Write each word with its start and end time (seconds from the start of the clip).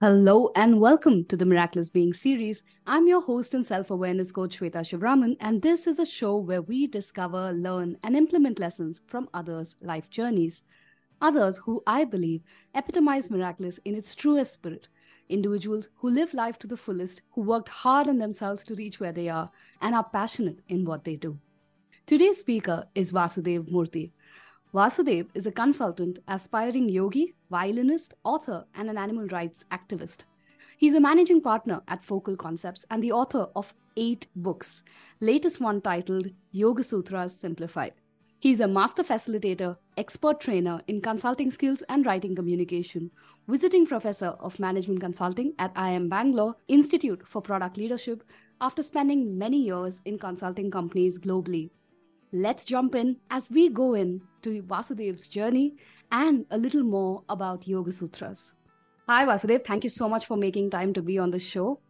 Hello 0.00 0.52
and 0.54 0.78
welcome 0.78 1.24
to 1.24 1.36
the 1.36 1.44
Meraklis 1.44 1.92
Being 1.92 2.14
series. 2.14 2.62
I'm 2.86 3.08
your 3.08 3.20
host 3.20 3.52
and 3.52 3.66
self 3.66 3.90
awareness 3.90 4.30
coach 4.30 4.56
Shweta 4.60 4.84
Shivraman, 4.84 5.36
and 5.40 5.60
this 5.60 5.88
is 5.88 5.98
a 5.98 6.06
show 6.06 6.36
where 6.36 6.62
we 6.62 6.86
discover, 6.86 7.52
learn, 7.52 7.96
and 8.04 8.14
implement 8.14 8.60
lessons 8.60 9.02
from 9.08 9.28
others' 9.34 9.74
life 9.80 10.08
journeys. 10.08 10.62
Others 11.20 11.58
who 11.64 11.82
I 11.84 12.04
believe 12.04 12.44
epitomize 12.76 13.26
meraklis 13.26 13.80
in 13.84 13.96
its 13.96 14.14
truest 14.14 14.52
spirit. 14.52 14.86
Individuals 15.28 15.88
who 15.96 16.10
live 16.10 16.32
life 16.32 16.60
to 16.60 16.68
the 16.68 16.76
fullest, 16.76 17.22
who 17.32 17.40
worked 17.40 17.68
hard 17.68 18.06
on 18.06 18.18
themselves 18.18 18.62
to 18.66 18.76
reach 18.76 19.00
where 19.00 19.12
they 19.12 19.28
are, 19.28 19.50
and 19.82 19.96
are 19.96 20.04
passionate 20.04 20.60
in 20.68 20.84
what 20.84 21.02
they 21.02 21.16
do. 21.16 21.40
Today's 22.06 22.38
speaker 22.38 22.84
is 22.94 23.10
Vasudev 23.10 23.68
Murthy. 23.68 24.12
Vasudev 24.74 25.28
is 25.32 25.46
a 25.46 25.50
consultant, 25.50 26.18
aspiring 26.28 26.90
yogi, 26.90 27.34
violinist, 27.50 28.12
author, 28.22 28.66
and 28.74 28.90
an 28.90 28.98
animal 28.98 29.26
rights 29.28 29.64
activist. 29.72 30.24
He's 30.76 30.92
a 30.92 31.00
managing 31.00 31.40
partner 31.40 31.80
at 31.88 32.04
Focal 32.04 32.36
Concepts 32.36 32.84
and 32.90 33.02
the 33.02 33.10
author 33.10 33.46
of 33.56 33.72
eight 33.96 34.26
books, 34.36 34.82
latest 35.20 35.62
one 35.62 35.80
titled 35.80 36.26
Yoga 36.52 36.84
Sutras 36.84 37.34
Simplified. 37.34 37.94
He's 38.40 38.60
a 38.60 38.68
master 38.68 39.02
facilitator, 39.02 39.78
expert 39.96 40.38
trainer 40.38 40.82
in 40.86 41.00
consulting 41.00 41.50
skills 41.50 41.82
and 41.88 42.04
writing 42.04 42.36
communication, 42.36 43.10
visiting 43.48 43.86
professor 43.86 44.36
of 44.38 44.60
management 44.60 45.00
consulting 45.00 45.54
at 45.58 45.74
IIM 45.76 46.10
Bangalore 46.10 46.56
Institute 46.68 47.26
for 47.26 47.40
Product 47.40 47.78
Leadership 47.78 48.22
after 48.60 48.82
spending 48.82 49.38
many 49.38 49.62
years 49.62 50.02
in 50.04 50.18
consulting 50.18 50.70
companies 50.70 51.18
globally 51.18 51.70
let's 52.32 52.64
jump 52.64 52.94
in 52.94 53.16
as 53.30 53.50
we 53.50 53.68
go 53.68 53.94
in 53.94 54.20
to 54.42 54.62
Vasudev's 54.62 55.28
journey 55.28 55.74
and 56.12 56.46
a 56.50 56.58
little 56.58 56.82
more 56.82 57.22
about 57.28 57.66
Yoga 57.66 57.92
Sutras. 57.92 58.52
Hi, 59.08 59.24
Vasudev. 59.24 59.64
Thank 59.64 59.84
you 59.84 59.90
so 59.90 60.08
much 60.08 60.26
for 60.26 60.36
making 60.36 60.70
time 60.70 60.92
to 60.92 61.02
be 61.02 61.18
on 61.18 61.30
the 61.30 61.38
show. 61.38 61.80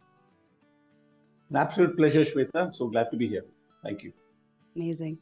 An 1.49 1.57
absolute 1.57 1.97
pleasure, 1.97 2.23
Shweta. 2.23 2.73
So 2.75 2.87
glad 2.87 3.11
to 3.11 3.17
be 3.17 3.27
here. 3.27 3.43
Thank 3.83 4.03
you. 4.03 4.13
Amazing. 4.75 5.17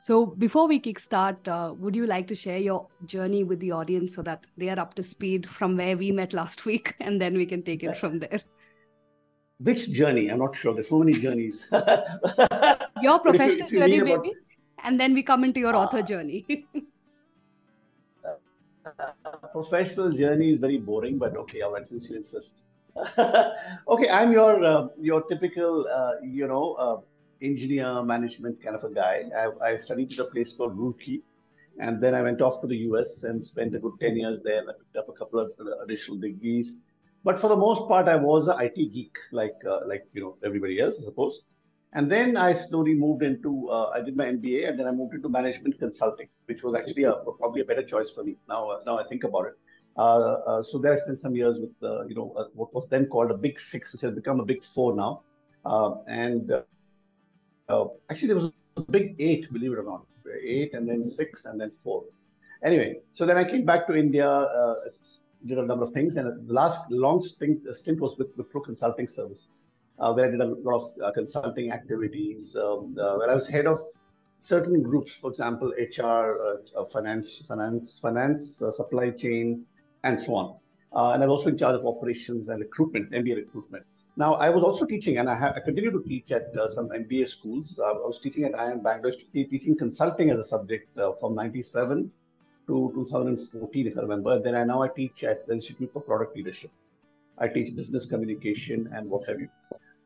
So, 0.00 0.26
before 0.26 0.68
we 0.68 0.78
kickstart, 0.80 1.48
uh, 1.48 1.74
would 1.74 1.96
you 1.96 2.06
like 2.06 2.28
to 2.28 2.34
share 2.34 2.58
your 2.58 2.86
journey 3.06 3.42
with 3.42 3.58
the 3.58 3.72
audience 3.72 4.14
so 4.14 4.22
that 4.22 4.46
they 4.56 4.68
are 4.68 4.78
up 4.78 4.94
to 4.94 5.02
speed 5.02 5.48
from 5.48 5.76
where 5.76 5.96
we 5.96 6.12
met 6.12 6.32
last 6.32 6.66
week 6.70 6.94
and 7.00 7.20
then 7.20 7.34
we 7.34 7.46
can 7.46 7.62
take 7.62 7.82
it 7.82 7.96
from 7.96 8.18
there? 8.20 8.40
Which 9.58 9.90
journey? 9.90 10.28
I'm 10.28 10.38
not 10.38 10.54
sure. 10.54 10.72
There's 10.72 10.88
so 10.88 10.98
many 10.98 11.14
journeys. 11.14 11.66
your 13.02 13.18
professional 13.18 13.68
you, 13.68 13.74
journey, 13.74 14.00
maybe? 14.00 14.32
And 14.84 14.98
then 14.98 15.14
we 15.14 15.22
come 15.22 15.44
into 15.44 15.60
your 15.60 15.76
author 15.76 16.02
journey. 16.02 16.66
professional 19.52 20.12
journey 20.12 20.52
is 20.52 20.60
very 20.60 20.78
boring, 20.78 21.18
but 21.18 21.36
okay, 21.36 21.62
all 21.62 21.72
right, 21.72 21.86
since 21.86 22.08
you 22.08 22.16
insist. 22.16 22.62
okay, 23.18 24.08
I'm 24.08 24.32
your 24.32 24.64
uh, 24.64 24.88
your 25.00 25.22
typical, 25.22 25.86
uh, 25.92 26.14
you 26.22 26.48
know, 26.48 26.74
uh, 26.74 27.00
engineer 27.42 28.02
management 28.02 28.62
kind 28.62 28.74
of 28.74 28.84
a 28.84 28.92
guy. 28.92 29.24
I, 29.36 29.50
I, 29.64 29.76
studied 29.78 30.12
at 30.14 30.18
a 30.18 30.24
place 30.24 30.52
called 30.52 30.76
Roorkee, 30.76 31.22
and 31.78 32.00
then 32.02 32.14
I 32.14 32.22
went 32.22 32.40
off 32.40 32.60
to 32.62 32.66
the 32.66 32.76
US 32.88 33.22
and 33.22 33.44
spent 33.44 33.74
a 33.74 33.78
good 33.78 33.92
10 34.00 34.16
years 34.16 34.40
there. 34.42 34.62
I 34.62 34.72
picked 34.72 34.96
up 34.96 35.08
a 35.08 35.12
couple 35.12 35.38
of 35.38 35.52
additional 35.84 36.18
degrees. 36.18 36.78
But 37.24 37.40
for 37.40 37.48
the 37.48 37.56
most 37.56 37.88
part, 37.88 38.08
I 38.08 38.16
was 38.16 38.48
an 38.48 38.60
IT 38.60 38.74
geek, 38.74 39.16
like 39.32 39.60
uh, 39.68 39.80
like 39.86 40.06
you 40.12 40.22
know 40.22 40.36
everybody 40.44 40.80
else, 40.80 40.98
I 41.00 41.04
suppose. 41.04 41.42
And 41.94 42.10
then 42.10 42.36
I 42.36 42.52
slowly 42.52 42.94
moved 42.94 43.22
into, 43.22 43.68
uh, 43.70 43.90
I 43.94 44.02
did 44.02 44.16
my 44.16 44.26
MBA 44.26 44.68
and 44.68 44.78
then 44.78 44.86
I 44.86 44.92
moved 44.92 45.14
into 45.14 45.28
management 45.28 45.78
consulting, 45.78 46.28
which 46.44 46.62
was 46.62 46.74
actually 46.74 47.04
a, 47.04 47.14
probably 47.38 47.62
a 47.62 47.64
better 47.64 47.82
choice 47.82 48.10
for 48.10 48.24
me. 48.24 48.36
Now, 48.48 48.68
uh, 48.68 48.80
now 48.84 48.98
I 48.98 49.04
think 49.04 49.24
about 49.24 49.46
it. 49.46 49.54
Uh, 49.96 50.00
uh 50.50 50.62
so 50.62 50.78
there 50.78 50.92
I 50.92 50.98
spent 50.98 51.18
some 51.18 51.34
years 51.34 51.58
with, 51.58 51.72
uh, 51.82 52.06
you 52.06 52.14
know, 52.14 52.32
uh, 52.36 52.44
what 52.54 52.72
was 52.74 52.86
then 52.88 53.06
called 53.06 53.30
a 53.30 53.34
big 53.34 53.58
six, 53.58 53.92
which 53.92 54.02
has 54.02 54.12
become 54.12 54.38
a 54.38 54.44
big 54.44 54.62
four 54.64 54.94
now. 54.94 55.22
and 56.06 56.52
actually 58.10 58.28
there 58.28 58.36
was 58.36 58.52
a 58.76 58.80
big 58.82 59.16
eight, 59.18 59.50
believe 59.52 59.72
it 59.72 59.78
or 59.78 59.82
not, 59.82 60.06
eight 60.42 60.74
and 60.74 60.88
then 60.88 61.06
six 61.06 61.46
and 61.46 61.58
then 61.60 61.72
four. 61.82 62.04
Anyway, 62.62 63.00
so 63.14 63.24
then 63.24 63.38
I 63.38 63.44
came 63.44 63.64
back 63.64 63.86
to 63.86 63.94
India, 63.96 64.28
did 65.46 65.58
a 65.58 65.64
number 65.64 65.84
of 65.84 65.92
things. 65.92 66.16
And 66.16 66.46
the 66.48 66.52
last 66.52 66.90
long 66.90 67.22
stint, 67.22 67.60
stint 67.74 67.98
was 68.00 68.18
with 68.18 68.36
Wipro 68.36 68.62
Consulting 68.62 69.08
Services 69.08 69.64
where 69.98 70.26
I 70.26 70.30
did 70.30 70.40
a 70.40 70.46
lot 70.46 70.76
of 70.82 70.92
uh, 71.02 71.12
consulting 71.12 71.72
activities, 71.72 72.56
um, 72.56 72.96
uh, 72.98 73.16
where 73.16 73.30
I 73.30 73.34
was 73.34 73.46
head 73.46 73.66
of 73.66 73.80
certain 74.38 74.82
groups, 74.82 75.12
for 75.12 75.30
example, 75.30 75.72
HR, 75.76 76.02
uh, 76.04 76.80
uh, 76.80 76.84
finance, 76.84 77.42
finance, 77.48 77.98
finance, 78.00 78.62
uh, 78.62 78.70
supply 78.70 79.10
chain, 79.10 79.64
and 80.04 80.22
so 80.22 80.34
on. 80.34 80.56
and 81.14 81.22
I 81.22 81.26
was 81.26 81.38
also 81.38 81.50
in 81.50 81.58
charge 81.58 81.74
of 81.74 81.84
operations 81.86 82.48
and 82.48 82.60
recruitment, 82.60 83.10
MBA 83.10 83.36
recruitment. 83.36 83.84
Now, 84.16 84.34
I 84.34 84.50
was 84.50 84.64
also 84.64 84.84
teaching, 84.84 85.18
and 85.18 85.28
I, 85.28 85.34
ha- 85.34 85.52
I 85.54 85.60
continue 85.60 85.90
to 85.90 86.02
teach 86.02 86.30
at 86.32 86.52
some 86.70 86.88
MBA 86.88 87.28
schools. 87.28 87.80
I 87.84 87.92
was 87.92 88.18
teaching 88.20 88.44
at 88.44 88.52
IIM 88.52 88.82
Bangalore, 88.82 89.12
teaching 89.32 89.76
consulting 89.76 90.30
as 90.30 90.38
a 90.38 90.44
subject 90.44 90.96
from 91.20 91.34
97 91.34 92.10
to 92.68 92.92
2014, 92.94 93.86
if 93.86 93.96
I 93.96 94.00
remember. 94.02 94.32
And 94.34 94.44
then 94.44 94.54
I 94.54 94.64
now 94.64 94.82
I 94.82 94.88
teach 94.88 95.24
at 95.24 95.46
the 95.46 95.54
Institute 95.54 95.92
for 95.92 96.00
Product 96.00 96.36
Leadership. 96.36 96.70
I 97.38 97.46
teach 97.46 97.74
business 97.76 98.06
communication 98.06 98.88
and 98.92 99.08
what 99.08 99.26
have 99.28 99.40
you. 99.40 99.48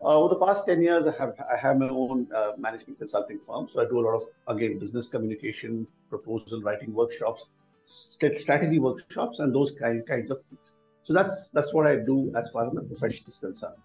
Uh, 0.05 0.19
over 0.19 0.35
the 0.35 0.41
past 0.45 0.67
10 0.67 0.83
years, 0.83 1.07
I 1.07 1.13
have, 1.17 1.35
I 1.53 1.57
have 1.57 1.79
my 1.79 1.89
own 1.89 2.27
uh, 2.35 2.53
management 2.59 2.99
consulting 2.99 3.39
firm. 3.39 3.69
So 3.73 3.81
I 3.81 3.85
do 3.85 4.01
a 4.01 4.03
lot 4.03 4.15
of, 4.17 4.25
again, 4.49 4.79
business 4.79 5.07
communication, 5.07 5.87
proposal 6.11 6.61
writing 6.61 6.93
workshops, 6.93 7.47
strategy 7.85 8.81
workshops, 8.81 9.39
and 9.39 9.55
those 9.55 9.71
kind, 9.71 10.05
kinds 10.07 10.33
of 10.33 10.41
things. 10.51 10.75
So 11.05 11.13
that's 11.13 11.51
that's 11.51 11.73
what 11.75 11.87
I 11.87 11.97
do 11.97 12.33
as 12.37 12.51
far 12.51 12.67
as 12.67 12.73
my 12.73 12.83
profession 12.83 13.25
is 13.29 13.37
concerned. 13.37 13.77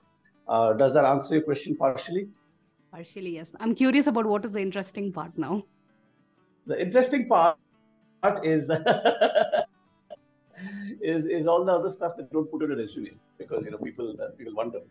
Uh, 0.48 0.74
does 0.74 0.94
that 0.94 1.06
answer 1.06 1.36
your 1.36 1.44
question 1.44 1.76
partially? 1.76 2.30
Partially, 2.92 3.36
yes. 3.36 3.56
I'm 3.60 3.76
curious 3.76 4.08
about 4.08 4.26
what 4.28 4.46
is 4.46 4.52
the 4.52 4.62
interesting 4.62 5.12
part 5.12 5.38
now. 5.38 5.64
The 6.68 6.80
interesting 6.80 7.28
part 7.28 7.58
is 8.44 8.70
is, 11.02 11.26
is 11.26 11.48
all 11.48 11.66
the 11.66 11.72
other 11.72 11.92
stuff 11.92 12.16
that 12.18 12.32
don't 12.32 12.50
put 12.52 12.62
it 12.62 12.66
in 12.66 12.72
a 12.74 12.76
resume 12.76 13.12
because 13.38 13.66
you 13.66 13.72
know 13.72 13.78
people 13.78 14.16
uh, 14.22 14.30
people 14.38 14.54
wonder. 14.54 14.82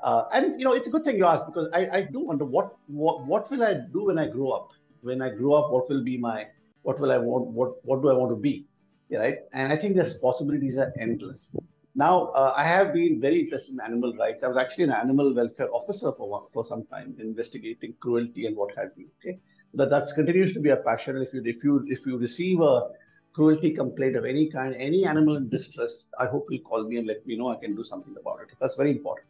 Uh, 0.00 0.24
and 0.32 0.58
you 0.58 0.64
know, 0.64 0.72
it's 0.72 0.86
a 0.86 0.90
good 0.90 1.04
thing 1.04 1.16
you 1.16 1.26
ask 1.26 1.46
because 1.46 1.68
I, 1.72 1.88
I 1.90 2.00
do 2.02 2.20
wonder 2.20 2.44
what, 2.44 2.76
what 2.86 3.24
what 3.26 3.50
will 3.50 3.62
I 3.62 3.74
do 3.74 4.04
when 4.06 4.18
I 4.18 4.28
grow 4.28 4.50
up? 4.50 4.70
When 5.00 5.22
I 5.22 5.30
grow 5.30 5.54
up, 5.54 5.70
what 5.70 5.88
will 5.88 6.04
be 6.04 6.18
my 6.18 6.46
what 6.82 7.00
will 7.00 7.10
I 7.10 7.18
want? 7.18 7.46
What 7.46 7.84
what 7.84 8.02
do 8.02 8.10
I 8.10 8.14
want 8.14 8.30
to 8.30 8.36
be? 8.36 8.66
Yeah, 9.08 9.18
right? 9.18 9.38
And 9.52 9.72
I 9.72 9.76
think 9.76 9.96
the 9.96 10.18
possibilities 10.20 10.76
are 10.78 10.92
endless. 10.98 11.50
Now, 11.94 12.26
uh, 12.32 12.52
I 12.54 12.64
have 12.64 12.92
been 12.92 13.20
very 13.20 13.40
interested 13.40 13.72
in 13.72 13.80
animal 13.80 14.14
rights. 14.14 14.42
I 14.42 14.48
was 14.48 14.58
actually 14.58 14.84
an 14.84 14.92
animal 14.92 15.34
welfare 15.34 15.72
officer 15.72 16.12
for 16.12 16.46
for 16.52 16.64
some 16.64 16.84
time, 16.86 17.16
investigating 17.18 17.94
cruelty 18.00 18.46
and 18.46 18.56
what 18.56 18.76
have 18.76 18.90
you. 18.96 19.08
Okay, 19.20 19.38
that 19.74 19.90
that 19.90 20.08
continues 20.14 20.52
to 20.54 20.60
be 20.60 20.70
a 20.70 20.76
passion. 20.76 21.16
If 21.16 21.32
you 21.32 21.42
if 21.44 21.64
you 21.64 21.86
if 21.88 22.04
you 22.04 22.18
receive 22.18 22.60
a 22.60 22.88
cruelty 23.32 23.70
complaint 23.70 24.16
of 24.16 24.24
any 24.24 24.50
kind, 24.50 24.74
any 24.78 25.06
animal 25.06 25.36
in 25.36 25.48
distress, 25.48 26.06
I 26.18 26.26
hope 26.26 26.46
you'll 26.50 26.68
call 26.68 26.84
me 26.84 26.98
and 26.98 27.06
let 27.06 27.26
me 27.26 27.36
know 27.36 27.48
I 27.48 27.56
can 27.56 27.74
do 27.74 27.84
something 27.84 28.14
about 28.20 28.40
it. 28.42 28.54
That's 28.60 28.74
very 28.74 28.90
important. 28.90 29.26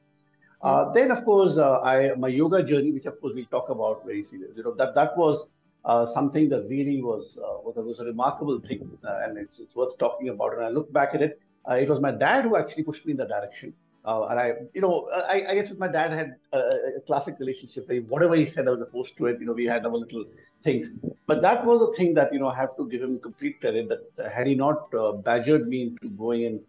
Uh, 0.62 0.92
then, 0.92 1.10
of 1.10 1.24
course, 1.24 1.58
uh, 1.58 1.80
I 1.80 2.14
my 2.14 2.28
yoga 2.28 2.62
journey, 2.62 2.90
which 2.90 3.06
of 3.06 3.20
course 3.20 3.34
we'll 3.34 3.44
talk 3.46 3.68
about 3.68 4.04
very 4.04 4.22
seriously. 4.22 4.56
You 4.56 4.64
know 4.64 4.74
that 4.74 4.94
that 4.94 5.16
was 5.16 5.48
uh, 5.84 6.06
something 6.06 6.48
that 6.48 6.66
really 6.68 7.02
was 7.02 7.38
uh, 7.38 7.58
was, 7.64 7.76
a, 7.76 7.82
was 7.82 8.00
a 8.00 8.04
remarkable 8.04 8.58
thing, 8.60 8.90
uh, 9.04 9.20
and 9.24 9.36
it's 9.36 9.58
it's 9.58 9.76
worth 9.76 9.98
talking 9.98 10.30
about. 10.30 10.54
And 10.54 10.64
I 10.64 10.68
look 10.70 10.92
back 10.92 11.14
at 11.14 11.22
it, 11.22 11.40
uh, 11.68 11.74
it 11.74 11.88
was 11.88 12.00
my 12.00 12.10
dad 12.10 12.44
who 12.44 12.56
actually 12.56 12.84
pushed 12.84 13.04
me 13.04 13.12
in 13.12 13.18
that 13.18 13.28
direction. 13.28 13.74
and 14.04 14.40
I, 14.40 14.52
you 14.72 14.80
know, 14.80 15.08
I, 15.12 15.46
I, 15.48 15.54
guess 15.56 15.68
with 15.68 15.78
my 15.78 15.88
dad 15.88 16.12
I 16.12 16.16
had 16.16 16.36
a, 16.52 16.58
a 16.98 17.00
classic 17.06 17.38
relationship. 17.40 17.88
Whatever 18.08 18.36
he 18.36 18.46
said, 18.46 18.68
I 18.68 18.70
was 18.70 18.80
opposed 18.80 19.16
to 19.18 19.26
it. 19.26 19.40
You 19.40 19.46
know, 19.46 19.52
we 19.52 19.66
had 19.66 19.84
our 19.84 19.96
little 20.04 20.24
things. 20.62 20.90
But 21.26 21.42
that 21.42 21.66
was 21.66 21.82
a 21.88 21.92
thing 21.96 22.14
that 22.14 22.32
you 22.32 22.38
know 22.38 22.48
I 22.48 22.56
have 22.56 22.76
to 22.78 22.88
give 22.88 23.02
him 23.02 23.18
complete 23.18 23.60
credit. 23.60 23.88
That 23.90 24.32
had 24.32 24.46
he 24.46 24.54
not 24.54 24.90
badgered 25.24 25.68
me 25.68 25.82
into 25.82 26.08
going 26.24 26.42
in 26.42 26.60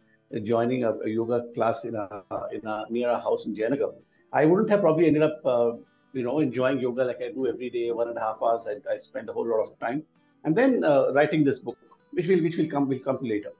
joining 0.43 0.83
a, 0.83 0.91
a, 0.91 1.09
yoga 1.09 1.45
class 1.53 1.85
in 1.85 1.95
a 1.95 2.23
in 2.51 2.65
a 2.65 2.85
near 2.89 3.09
a 3.09 3.19
house 3.19 3.45
in 3.45 3.55
Jayanagar, 3.55 3.93
I 4.33 4.45
wouldn't 4.45 4.69
have 4.69 4.81
probably 4.81 5.07
ended 5.07 5.23
up 5.23 5.39
uh, 5.45 5.71
you 6.13 6.23
know 6.23 6.39
enjoying 6.39 6.79
yoga 6.79 7.03
like 7.03 7.21
I 7.21 7.29
do 7.29 7.47
every 7.47 7.69
day, 7.69 7.91
one 7.91 8.09
and 8.09 8.17
a 8.17 8.21
half 8.21 8.37
hours. 8.41 8.63
I, 8.67 8.75
I 8.91 8.97
spend 8.97 9.29
a 9.29 9.33
whole 9.33 9.47
lot 9.47 9.61
of 9.61 9.79
time, 9.79 10.03
and 10.43 10.55
then 10.55 10.83
uh, 10.83 11.11
writing 11.13 11.43
this 11.43 11.59
book, 11.59 11.77
which 12.11 12.27
will 12.27 12.41
which 12.41 12.57
will 12.57 12.69
come 12.69 12.87
will 12.87 12.99
come 12.99 13.19
later. 13.21 13.51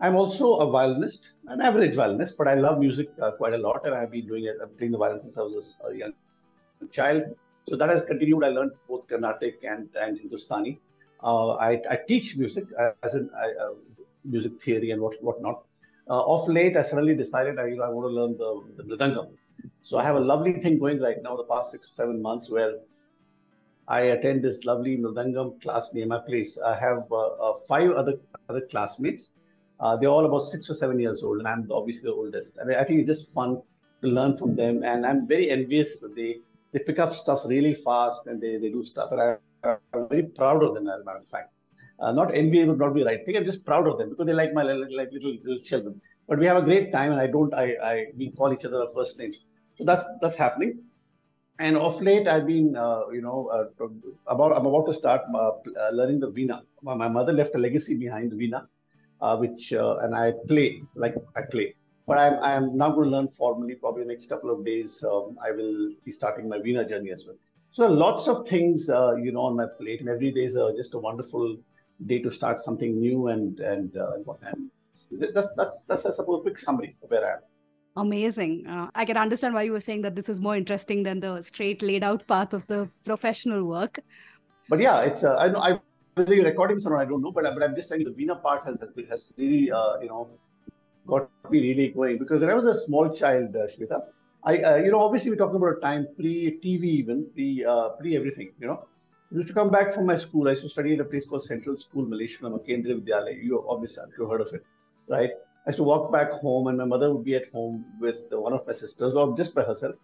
I'm 0.00 0.16
also 0.16 0.56
a 0.56 0.70
violinist, 0.70 1.32
an 1.46 1.60
average 1.60 1.94
violinist, 1.94 2.36
but 2.36 2.48
I 2.48 2.54
love 2.54 2.78
music 2.78 3.08
uh, 3.22 3.30
quite 3.32 3.54
a 3.54 3.58
lot, 3.58 3.86
and 3.86 3.94
I've 3.94 4.10
been 4.10 4.26
doing 4.26 4.44
it. 4.44 4.56
I'm 4.62 4.70
playing 4.70 4.92
the 4.92 4.98
violin 4.98 5.20
since 5.20 5.38
I 5.38 5.42
was 5.42 5.76
a 5.88 5.94
young 5.94 6.12
child. 6.90 7.22
So 7.68 7.76
that 7.76 7.88
has 7.88 8.02
continued. 8.04 8.44
I 8.44 8.48
learned 8.48 8.72
both 8.88 9.06
Carnatic 9.08 9.60
and 9.62 9.88
and 10.00 10.18
Hindustani. 10.18 10.80
Uh, 11.22 11.52
I, 11.52 11.80
I 11.88 11.98
teach 12.06 12.36
music 12.36 12.64
uh, 12.78 12.90
as 13.02 13.14
in 13.14 13.30
uh, 13.30 13.70
music 14.24 14.60
theory 14.60 14.90
and 14.90 15.00
what 15.00 15.22
whatnot 15.22 15.56
uh, 15.56 15.73
of 16.08 16.48
late, 16.48 16.76
I 16.76 16.82
suddenly 16.82 17.14
decided 17.14 17.58
I, 17.58 17.66
you 17.66 17.76
know, 17.76 17.84
I 17.84 17.88
want 17.88 18.06
to 18.06 18.14
learn 18.20 18.36
the, 18.36 18.82
the 18.82 18.96
mridangam. 18.96 19.28
So 19.82 19.98
I 19.98 20.04
have 20.04 20.16
a 20.16 20.20
lovely 20.20 20.52
thing 20.54 20.78
going 20.78 21.00
right 21.00 21.16
now, 21.22 21.36
the 21.36 21.44
past 21.44 21.70
six 21.70 21.88
or 21.88 21.92
seven 21.92 22.20
months, 22.20 22.50
where 22.50 22.74
I 23.88 24.00
attend 24.00 24.42
this 24.42 24.64
lovely 24.64 24.96
mridangam 24.96 25.60
class 25.62 25.92
near 25.94 26.06
my 26.06 26.18
place. 26.18 26.58
I 26.58 26.74
have 26.74 27.04
uh, 27.10 27.16
uh, 27.16 27.54
five 27.68 27.90
other 27.92 28.14
other 28.48 28.62
classmates, 28.62 29.32
Uh, 29.80 29.96
they're 29.96 30.08
all 30.08 30.24
about 30.24 30.46
six 30.46 30.70
or 30.70 30.74
seven 30.74 30.98
years 31.00 31.22
old, 31.22 31.38
and 31.38 31.48
I'm 31.48 31.68
obviously 31.70 32.08
the 32.08 32.14
oldest. 32.14 32.58
And 32.58 32.74
I 32.74 32.84
think 32.84 33.00
it's 33.00 33.08
just 33.08 33.32
fun 33.32 33.60
to 34.02 34.08
learn 34.08 34.36
from 34.36 34.54
them. 34.54 34.82
And 34.84 35.04
I'm 35.04 35.26
very 35.26 35.50
envious 35.50 36.02
they, 36.14 36.36
they 36.72 36.78
pick 36.78 36.98
up 36.98 37.14
stuff 37.14 37.42
really 37.44 37.74
fast 37.74 38.26
and 38.26 38.40
they, 38.40 38.56
they 38.56 38.70
do 38.70 38.84
stuff. 38.84 39.10
And 39.12 39.20
I, 39.20 39.36
I'm 39.92 40.08
very 40.08 40.22
proud 40.22 40.62
of 40.62 40.74
them, 40.74 40.88
as 40.88 41.00
a 41.00 41.04
matter 41.04 41.18
of 41.18 41.28
fact. 41.28 41.52
Uh, 42.00 42.12
not 42.12 42.34
envy 42.34 42.64
would 42.64 42.78
not 42.78 42.94
be 42.94 43.04
right 43.04 43.24
thing. 43.24 43.36
I'm 43.36 43.44
just 43.44 43.64
proud 43.64 43.86
of 43.86 43.98
them 43.98 44.10
because 44.10 44.26
they 44.26 44.32
like 44.32 44.52
my 44.52 44.62
like 44.62 45.12
little, 45.12 45.36
little 45.44 45.60
children. 45.62 46.00
But 46.28 46.38
we 46.38 46.46
have 46.46 46.56
a 46.56 46.62
great 46.62 46.90
time, 46.92 47.12
and 47.12 47.20
I 47.20 47.26
don't. 47.26 47.54
I, 47.54 47.76
I 47.82 48.06
we 48.16 48.30
call 48.30 48.52
each 48.52 48.64
other 48.64 48.80
our 48.82 48.92
first 48.92 49.18
names. 49.18 49.44
So 49.76 49.84
that's 49.84 50.04
that's 50.20 50.34
happening. 50.36 50.80
And 51.60 51.76
of 51.76 52.00
late, 52.02 52.26
I've 52.26 52.46
been, 52.46 52.74
uh, 52.76 53.02
you 53.12 53.22
know, 53.22 53.46
uh, 53.46 53.86
about 54.26 54.56
I'm 54.56 54.66
about 54.66 54.86
to 54.86 54.94
start 54.94 55.22
uh, 55.32 55.38
uh, 55.38 55.90
learning 55.92 56.20
the 56.20 56.30
vina. 56.30 56.62
My 56.82 57.08
mother 57.08 57.32
left 57.32 57.54
a 57.54 57.58
legacy 57.58 57.94
behind 57.94 58.32
the 58.32 58.36
veena, 58.36 58.66
uh, 59.20 59.36
which 59.36 59.72
and 59.72 60.16
I 60.16 60.32
play 60.48 60.82
like 60.96 61.14
I 61.36 61.42
play. 61.42 61.74
But 62.06 62.18
I'm 62.18 62.34
I'm 62.40 62.76
now 62.76 62.90
going 62.90 63.10
to 63.10 63.16
learn 63.16 63.28
formally. 63.28 63.76
Probably 63.76 64.04
next 64.04 64.28
couple 64.28 64.50
of 64.50 64.64
days, 64.64 65.04
um, 65.04 65.38
I 65.44 65.52
will 65.52 65.92
be 66.04 66.10
starting 66.10 66.48
my 66.48 66.58
vina 66.58 66.88
journey 66.88 67.12
as 67.12 67.24
well. 67.24 67.36
So 67.70 67.86
lots 67.86 68.26
of 68.28 68.48
things, 68.48 68.88
you 68.88 69.30
know, 69.32 69.42
on 69.42 69.56
my 69.56 69.66
plate, 69.78 70.00
and 70.00 70.08
every 70.08 70.32
day 70.32 70.46
is 70.46 70.58
just 70.76 70.94
a 70.94 70.98
wonderful 70.98 71.56
day 72.06 72.18
to 72.20 72.30
start 72.32 72.60
something 72.60 72.98
new 72.98 73.28
and 73.28 73.60
and 73.60 73.96
uh, 73.96 74.12
and 74.42 74.70
that's 75.32 75.48
that's 75.56 75.84
that's 75.84 76.06
I 76.06 76.10
suppose 76.10 76.40
a 76.40 76.42
quick 76.42 76.58
summary 76.58 76.96
of 77.02 77.10
where 77.10 77.26
I 77.26 77.32
am. 77.34 77.38
Amazing. 77.96 78.66
Uh, 78.66 78.90
I 78.94 79.04
can 79.04 79.16
understand 79.16 79.54
why 79.54 79.62
you 79.62 79.72
were 79.72 79.80
saying 79.80 80.02
that 80.02 80.16
this 80.16 80.28
is 80.28 80.40
more 80.40 80.56
interesting 80.56 81.04
than 81.04 81.20
the 81.20 81.42
straight 81.42 81.80
laid 81.80 82.02
out 82.02 82.26
path 82.26 82.52
of 82.52 82.66
the 82.66 82.88
professional 83.04 83.64
work. 83.64 84.00
But 84.68 84.80
yeah, 84.80 85.00
it's 85.02 85.22
uh, 85.22 85.36
I 85.36 85.48
know 85.48 85.60
I 85.60 85.80
whether 86.14 86.34
you're 86.34 86.44
recording 86.44 86.76
this 86.76 86.86
or 86.86 86.90
not, 86.90 87.00
I 87.00 87.04
don't 87.04 87.22
know, 87.22 87.30
but 87.30 87.44
but 87.44 87.62
I'm 87.62 87.74
just 87.74 87.88
saying 87.88 88.04
the 88.04 88.10
Veena 88.10 88.40
part 88.42 88.64
has 88.64 88.80
has 89.10 89.32
really 89.36 89.70
uh, 89.70 90.00
you 90.00 90.08
know 90.08 90.28
got 91.06 91.30
me 91.50 91.60
really 91.60 91.88
going 91.88 92.18
because 92.18 92.40
when 92.40 92.50
I 92.50 92.54
was 92.54 92.64
a 92.64 92.84
small 92.84 93.14
child, 93.14 93.54
uh, 93.54 93.66
Shweta, 93.66 94.02
I 94.42 94.58
uh, 94.58 94.76
you 94.76 94.90
know 94.90 95.00
obviously 95.00 95.30
we're 95.30 95.36
talking 95.36 95.56
about 95.56 95.78
a 95.78 95.80
time 95.80 96.08
pre 96.16 96.58
TV 96.64 96.84
even 96.84 97.26
pre 97.32 97.64
uh, 97.64 97.90
pre 97.90 98.16
everything, 98.16 98.52
you 98.58 98.66
know 98.66 98.86
used 99.38 99.48
to 99.48 99.54
come 99.54 99.70
back 99.70 99.92
from 99.92 100.06
my 100.06 100.16
school. 100.16 100.48
I 100.48 100.52
used 100.52 100.62
to 100.62 100.68
study 100.68 100.94
at 100.94 101.00
a 101.00 101.04
place 101.04 101.26
called 101.26 101.44
Central 101.44 101.76
School, 101.76 102.06
Malaysia, 102.06 102.38
Kendriya 102.42 103.00
Vidyalaya. 103.00 103.42
You 103.42 103.64
obviously, 103.68 104.02
I'm 104.02 104.28
heard 104.28 104.40
of 104.40 104.52
it, 104.52 104.64
right? 105.08 105.30
I 105.66 105.70
used 105.70 105.78
to 105.78 105.82
walk 105.82 106.12
back 106.12 106.30
home, 106.32 106.68
and 106.68 106.78
my 106.78 106.84
mother 106.84 107.12
would 107.12 107.24
be 107.24 107.34
at 107.34 107.50
home 107.50 107.84
with 108.00 108.16
one 108.30 108.52
of 108.52 108.66
my 108.66 108.72
sisters, 108.72 109.14
or 109.14 109.36
just 109.36 109.54
by 109.54 109.62
herself, 109.62 109.96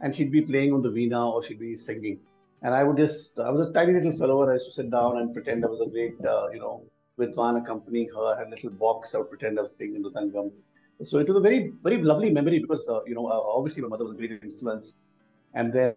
and 0.00 0.14
she'd 0.14 0.32
be 0.32 0.42
playing 0.42 0.72
on 0.72 0.82
the 0.82 0.88
veena 0.88 1.32
or 1.32 1.42
she'd 1.44 1.60
be 1.60 1.76
singing. 1.76 2.18
And 2.62 2.74
I 2.74 2.82
would 2.84 2.96
just, 2.96 3.38
I 3.38 3.50
was 3.50 3.68
a 3.68 3.72
tiny 3.72 3.92
little 3.92 4.12
fellow, 4.12 4.42
and 4.42 4.50
I 4.50 4.54
used 4.54 4.66
to 4.66 4.72
sit 4.72 4.90
down 4.90 5.18
and 5.18 5.32
pretend 5.34 5.64
I 5.64 5.68
was 5.68 5.80
a 5.80 5.90
great, 5.90 6.14
uh, 6.24 6.48
you 6.50 6.60
know, 6.60 6.84
Vidwan 7.18 7.62
accompanying 7.62 8.08
her. 8.14 8.36
Had 8.36 8.48
a 8.48 8.50
little 8.50 8.70
box. 8.70 9.14
I 9.14 9.18
would 9.18 9.30
pretend 9.30 9.58
I 9.58 9.62
was 9.62 9.72
playing 9.72 9.96
in 9.96 10.02
the 10.02 10.10
tangam. 10.10 10.50
So 11.02 11.18
it 11.18 11.28
was 11.28 11.36
a 11.36 11.40
very, 11.40 11.72
very 11.82 12.00
lovely 12.02 12.30
memory 12.30 12.60
because, 12.60 12.88
uh, 12.88 13.00
you 13.04 13.14
know, 13.14 13.26
uh, 13.26 13.40
obviously 13.40 13.82
my 13.82 13.88
mother 13.88 14.04
was 14.04 14.14
a 14.14 14.16
great 14.16 14.42
influence. 14.42 14.94
And 15.54 15.72
then 15.72 15.94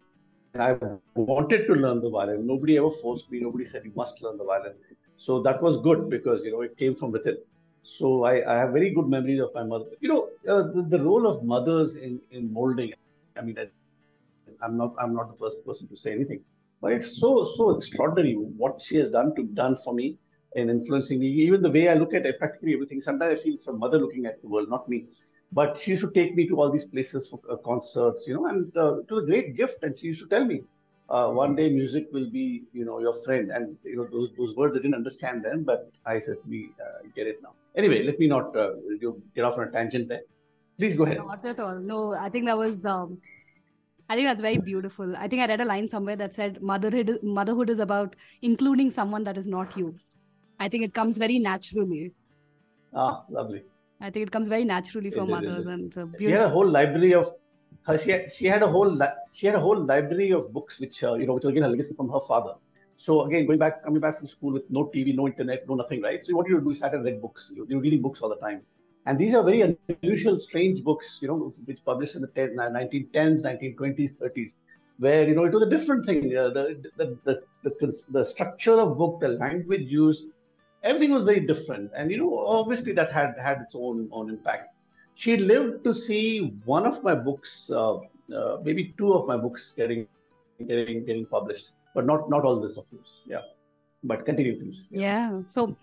I 0.61 0.77
wanted 1.15 1.67
to 1.67 1.73
learn 1.73 2.01
the 2.01 2.09
violin. 2.09 2.45
Nobody 2.47 2.77
ever 2.77 2.91
forced 2.91 3.29
me. 3.31 3.39
Nobody 3.39 3.65
said 3.65 3.83
you 3.85 3.91
must 3.95 4.21
learn 4.21 4.37
the 4.37 4.43
violin. 4.43 4.73
So 5.17 5.41
that 5.43 5.61
was 5.61 5.77
good 5.77 6.09
because 6.09 6.43
you 6.43 6.51
know 6.51 6.61
it 6.61 6.77
came 6.77 6.95
from 6.95 7.11
within. 7.11 7.37
So 7.83 8.23
I, 8.23 8.33
I 8.51 8.57
have 8.59 8.71
very 8.71 8.93
good 8.93 9.07
memories 9.07 9.41
of 9.41 9.53
my 9.53 9.63
mother. 9.63 9.85
You 9.99 10.09
know 10.09 10.29
uh, 10.49 10.63
the, 10.63 10.85
the, 10.89 10.99
role 11.03 11.27
of 11.27 11.43
mothers 11.43 11.95
in, 11.95 12.19
in 12.31 12.51
molding. 12.51 12.93
I 13.37 13.41
mean, 13.41 13.57
I, 13.59 13.67
I'm 14.61 14.77
not 14.77 14.93
I'm 14.99 15.13
not 15.13 15.31
the 15.31 15.37
first 15.37 15.65
person 15.65 15.87
to 15.89 15.97
say 15.97 16.11
anything, 16.11 16.41
but 16.81 16.91
it's 16.93 17.19
so 17.19 17.53
so 17.55 17.75
extraordinary 17.77 18.33
what 18.33 18.81
she 18.81 18.95
has 18.97 19.11
done 19.11 19.35
to 19.35 19.43
done 19.43 19.77
for 19.83 19.93
me 19.93 20.17
in 20.55 20.69
influencing 20.69 21.19
me. 21.19 21.27
Even 21.27 21.61
the 21.61 21.71
way 21.71 21.89
I 21.89 21.93
look 21.95 22.13
at 22.13 22.25
it, 22.25 22.39
practically 22.39 22.73
everything. 22.73 23.01
Sometimes 23.01 23.39
I 23.39 23.43
feel 23.43 23.55
it's 23.55 23.67
a 23.67 23.73
mother 23.73 23.99
looking 23.99 24.25
at 24.25 24.41
the 24.41 24.47
world, 24.47 24.69
not 24.69 24.89
me 24.89 25.05
but 25.51 25.79
she 25.79 25.91
used 25.91 26.03
to 26.03 26.11
take 26.11 26.35
me 26.35 26.47
to 26.47 26.59
all 26.59 26.71
these 26.71 26.85
places 26.85 27.27
for 27.27 27.39
uh, 27.49 27.55
concerts, 27.57 28.27
you 28.27 28.33
know, 28.33 28.47
and 28.47 28.75
uh, 28.75 28.99
it 28.99 29.11
was 29.11 29.23
a 29.23 29.27
great 29.27 29.55
gift. 29.55 29.83
And 29.83 29.97
she 29.97 30.07
used 30.07 30.21
to 30.21 30.27
tell 30.27 30.45
me, 30.45 30.61
uh, 31.09 31.29
one 31.29 31.55
day 31.55 31.69
music 31.69 32.07
will 32.11 32.29
be, 32.29 32.63
you 32.73 32.83
know, 32.83 32.99
your 32.99 33.13
friend. 33.13 33.51
And, 33.51 33.77
you 33.83 33.95
know, 33.95 34.07
those, 34.11 34.29
those 34.37 34.55
words 34.55 34.75
I 34.75 34.81
didn't 34.81 34.95
understand 34.95 35.45
then, 35.45 35.63
but 35.63 35.91
I 36.05 36.19
said, 36.19 36.37
we 36.47 36.71
uh, 36.81 37.07
get 37.15 37.27
it 37.27 37.41
now. 37.41 37.53
Anyway, 37.75 38.03
let 38.03 38.19
me 38.19 38.27
not 38.27 38.55
uh, 38.55 38.71
get 39.35 39.45
off 39.45 39.57
on 39.57 39.67
a 39.67 39.71
tangent 39.71 40.09
there. 40.09 40.21
Please 40.77 40.95
go 40.95 41.03
ahead. 41.03 41.17
Not 41.17 41.45
at 41.45 41.59
all. 41.59 41.75
No, 41.75 42.13
I 42.13 42.29
think 42.29 42.45
that 42.47 42.57
was, 42.57 42.85
um, 42.85 43.19
I 44.09 44.15
think 44.15 44.27
that's 44.27 44.41
very 44.41 44.57
beautiful. 44.57 45.15
I 45.15 45.27
think 45.27 45.41
I 45.41 45.47
read 45.47 45.61
a 45.61 45.65
line 45.65 45.87
somewhere 45.87 46.15
that 46.17 46.33
said, 46.33 46.61
motherhood, 46.61 47.19
motherhood 47.23 47.69
is 47.69 47.79
about 47.79 48.15
including 48.41 48.91
someone 48.91 49.23
that 49.23 49.37
is 49.37 49.47
not 49.47 49.77
you. 49.77 49.95
I 50.59 50.69
think 50.69 50.83
it 50.83 50.93
comes 50.93 51.17
very 51.17 51.39
naturally. 51.39 52.13
Ah, 52.93 53.23
lovely. 53.29 53.63
I 54.01 54.09
think 54.09 54.27
it 54.27 54.31
comes 54.31 54.47
very 54.47 54.65
naturally 54.65 55.11
for 55.11 55.25
mothers, 55.25 55.65
and 55.65 55.87
it's 55.87 55.97
a 55.97 56.05
beautiful. 56.05 56.27
She 56.27 56.31
had 56.31 56.45
a 56.45 56.49
whole 56.49 56.69
library 56.69 57.13
of. 57.13 57.33
Her, 57.83 57.97
she 57.97 58.11
had, 58.11 58.31
she 58.31 58.45
had 58.47 58.63
a 58.63 58.67
whole 58.67 58.99
she 59.31 59.45
had 59.45 59.55
a 59.55 59.59
whole 59.59 59.79
library 59.79 60.31
of 60.31 60.51
books 60.51 60.79
which 60.79 61.03
uh, 61.03 61.13
you 61.13 61.27
know 61.27 61.33
which 61.33 61.43
was 61.43 61.51
again 61.51 61.63
a 61.63 61.67
legacy 61.67 61.93
from 61.95 62.09
her 62.09 62.19
father. 62.19 62.53
So 62.97 63.21
again, 63.25 63.45
going 63.45 63.59
back, 63.59 63.83
coming 63.83 63.99
back 63.99 64.17
from 64.17 64.27
school 64.27 64.53
with 64.53 64.69
no 64.71 64.85
TV, 64.85 65.15
no 65.15 65.27
internet, 65.27 65.67
no 65.67 65.75
nothing, 65.75 66.01
right? 66.01 66.25
So 66.25 66.35
what 66.35 66.47
you 66.47 66.59
do, 66.61 66.71
you 66.71 66.77
sat 66.77 66.93
and 66.93 67.03
read 67.03 67.21
books. 67.21 67.51
You, 67.53 67.63
are 67.77 67.81
reading 67.81 68.01
books 68.01 68.21
all 68.21 68.29
the 68.29 68.37
time, 68.37 68.61
and 69.05 69.19
these 69.19 69.35
are 69.35 69.43
very 69.43 69.77
unusual, 70.01 70.37
strange 70.37 70.83
books, 70.83 71.19
you 71.21 71.27
know, 71.27 71.53
which 71.65 71.83
published 71.85 72.15
in 72.15 72.21
the 72.21 72.27
10, 72.27 72.55
1910s, 72.55 73.43
1920s, 73.43 74.15
30s, 74.17 74.55
where 74.97 75.27
you 75.27 75.35
know 75.35 75.43
it 75.43 75.53
was 75.53 75.63
a 75.63 75.69
different 75.69 76.05
thing. 76.05 76.35
Uh, 76.35 76.49
the, 76.49 76.81
the, 76.97 77.17
the 77.25 77.43
the 77.63 78.03
the 78.11 78.25
structure 78.25 78.79
of 78.79 78.97
book, 78.97 79.19
the 79.19 79.29
language 79.29 79.87
used, 79.87 80.25
everything 80.85 81.13
was 81.13 81.23
very 81.23 81.41
different. 81.51 81.91
And, 81.95 82.11
you 82.11 82.17
know, 82.17 82.37
obviously 82.37 82.93
that 82.93 83.11
had 83.11 83.35
had 83.41 83.61
its 83.61 83.73
own, 83.75 84.07
own 84.11 84.29
impact. 84.29 84.73
She 85.15 85.37
lived 85.37 85.83
to 85.85 85.93
see 85.93 86.53
one 86.65 86.85
of 86.85 87.03
my 87.03 87.15
books, 87.15 87.71
uh, 87.73 87.95
uh, 87.95 88.57
maybe 88.63 88.93
two 88.97 89.13
of 89.13 89.27
my 89.27 89.37
books 89.37 89.73
getting, 89.75 90.07
getting, 90.67 91.05
getting 91.05 91.25
published, 91.25 91.71
but 91.95 92.05
not, 92.05 92.29
not 92.29 92.43
all 92.43 92.59
this, 92.61 92.77
of 92.77 92.89
course. 92.91 93.21
Yeah. 93.25 93.41
But 94.03 94.25
continue, 94.25 94.59
please. 94.59 94.87
Yeah. 94.91 95.41
So 95.45 95.75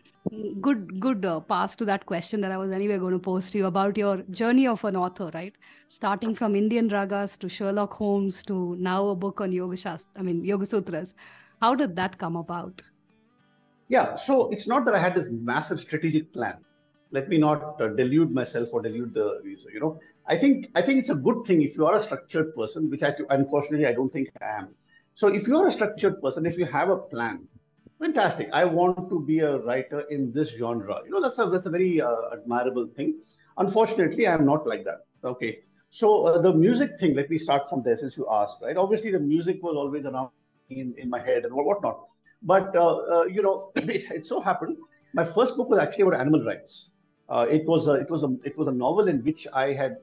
good, 0.61 1.01
good 1.01 1.25
uh, 1.25 1.41
pass 1.41 1.75
to 1.77 1.85
that 1.87 2.07
question 2.07 2.41
that 2.43 2.53
I 2.53 2.59
was 2.59 2.71
anyway 2.71 2.99
going 2.99 3.13
to 3.15 3.19
pose 3.19 3.51
to 3.51 3.59
you 3.59 3.67
about 3.67 3.97
your 3.97 4.19
journey 4.31 4.69
of 4.69 4.85
an 4.85 4.97
author, 4.97 5.31
right? 5.35 5.55
Starting 5.89 6.35
from 6.35 6.55
Indian 6.55 6.89
ragas 6.89 7.37
to 7.39 7.49
Sherlock 7.49 7.93
Holmes 7.93 8.45
to 8.45 8.77
now 8.77 9.09
a 9.09 9.17
book 9.17 9.41
on 9.41 9.51
Yoga 9.51 9.77
Shastra, 9.77 10.21
I 10.21 10.23
mean, 10.23 10.45
Yoga 10.45 10.67
Sutras. 10.67 11.15
How 11.61 11.75
did 11.75 11.97
that 11.97 12.19
come 12.19 12.37
about? 12.37 12.83
Yeah, 13.93 14.17
so 14.17 14.49
it's 14.51 14.67
not 14.67 14.87
that 14.87 14.95
I 14.95 14.99
had 14.99 15.15
this 15.15 15.29
massive 15.31 15.79
strategic 15.81 16.33
plan. 16.33 16.57
Let 17.11 17.29
me 17.29 17.37
not 17.37 17.79
uh, 17.79 17.89
delude 17.89 18.31
myself 18.33 18.71
or 18.73 18.81
delude 18.81 19.13
the 19.13 19.43
user. 19.45 19.71
You 19.71 19.81
know, 19.81 20.01
I 20.27 20.39
think 20.39 20.69
I 20.75 20.81
think 20.81 20.99
it's 21.01 21.11
a 21.11 21.15
good 21.27 21.45
thing 21.47 21.61
if 21.61 21.77
you 21.77 21.85
are 21.87 21.97
a 21.97 22.03
structured 22.03 22.55
person, 22.55 22.89
which 22.89 23.03
I 23.03 23.15
unfortunately 23.29 23.87
I 23.87 23.93
don't 23.93 24.11
think 24.11 24.31
I 24.41 24.47
am. 24.61 24.75
So 25.15 25.27
if 25.29 25.47
you 25.47 25.59
are 25.59 25.67
a 25.67 25.71
structured 25.71 26.23
person, 26.23 26.47
if 26.47 26.57
you 26.57 26.65
have 26.65 26.89
a 26.89 26.97
plan, 26.97 27.47
fantastic. 27.99 28.49
I 28.55 28.65
want 28.65 29.11
to 29.11 29.21
be 29.27 29.41
a 29.41 29.59
writer 29.59 30.01
in 30.17 30.33
this 30.33 30.57
genre. 30.57 31.01
You 31.05 31.11
know, 31.11 31.21
that's 31.21 31.39
a 31.39 31.47
that's 31.51 31.67
a 31.67 31.75
very 31.79 32.01
uh, 32.01 32.31
admirable 32.33 32.89
thing. 32.97 33.17
Unfortunately, 33.59 34.27
I 34.27 34.33
am 34.33 34.47
not 34.47 34.67
like 34.67 34.85
that. 34.85 35.05
Okay. 35.23 35.59
So 35.91 36.25
uh, 36.29 36.41
the 36.41 36.55
music 36.55 36.99
thing, 36.99 37.15
let 37.15 37.29
me 37.29 37.37
start 37.37 37.69
from 37.69 37.83
there 37.83 37.99
since 37.99 38.17
you 38.17 38.27
asked, 38.41 38.63
right? 38.63 38.79
Obviously, 38.79 39.11
the 39.11 39.21
music 39.21 39.63
was 39.63 39.77
always 39.77 40.07
around 40.07 40.31
in, 40.71 40.95
in 40.97 41.11
my 41.11 41.21
head 41.21 41.45
and 41.45 41.53
whatnot. 41.53 42.01
But 42.43 42.75
uh, 42.75 42.97
uh, 42.97 43.25
you 43.25 43.43
know, 43.43 43.73
it, 43.77 44.11
it, 44.11 44.27
so 44.27 44.41
happened 44.41 44.77
my 45.13 45.25
first 45.25 45.57
book 45.57 45.69
was 45.69 45.79
actually 45.79 46.03
about 46.03 46.21
animal 46.21 46.45
rights. 46.45 46.89
Uh, 47.29 47.47
it 47.49 47.65
was 47.67 47.87
a, 47.89 47.93
it 47.93 48.11
was 48.11 48.25
a 48.25 48.37
it 48.45 48.57
was 48.59 48.69
a 48.69 48.73
novel 48.73 49.09
in 49.09 49.23
which 49.25 49.47
I 49.53 49.73
had 49.73 49.99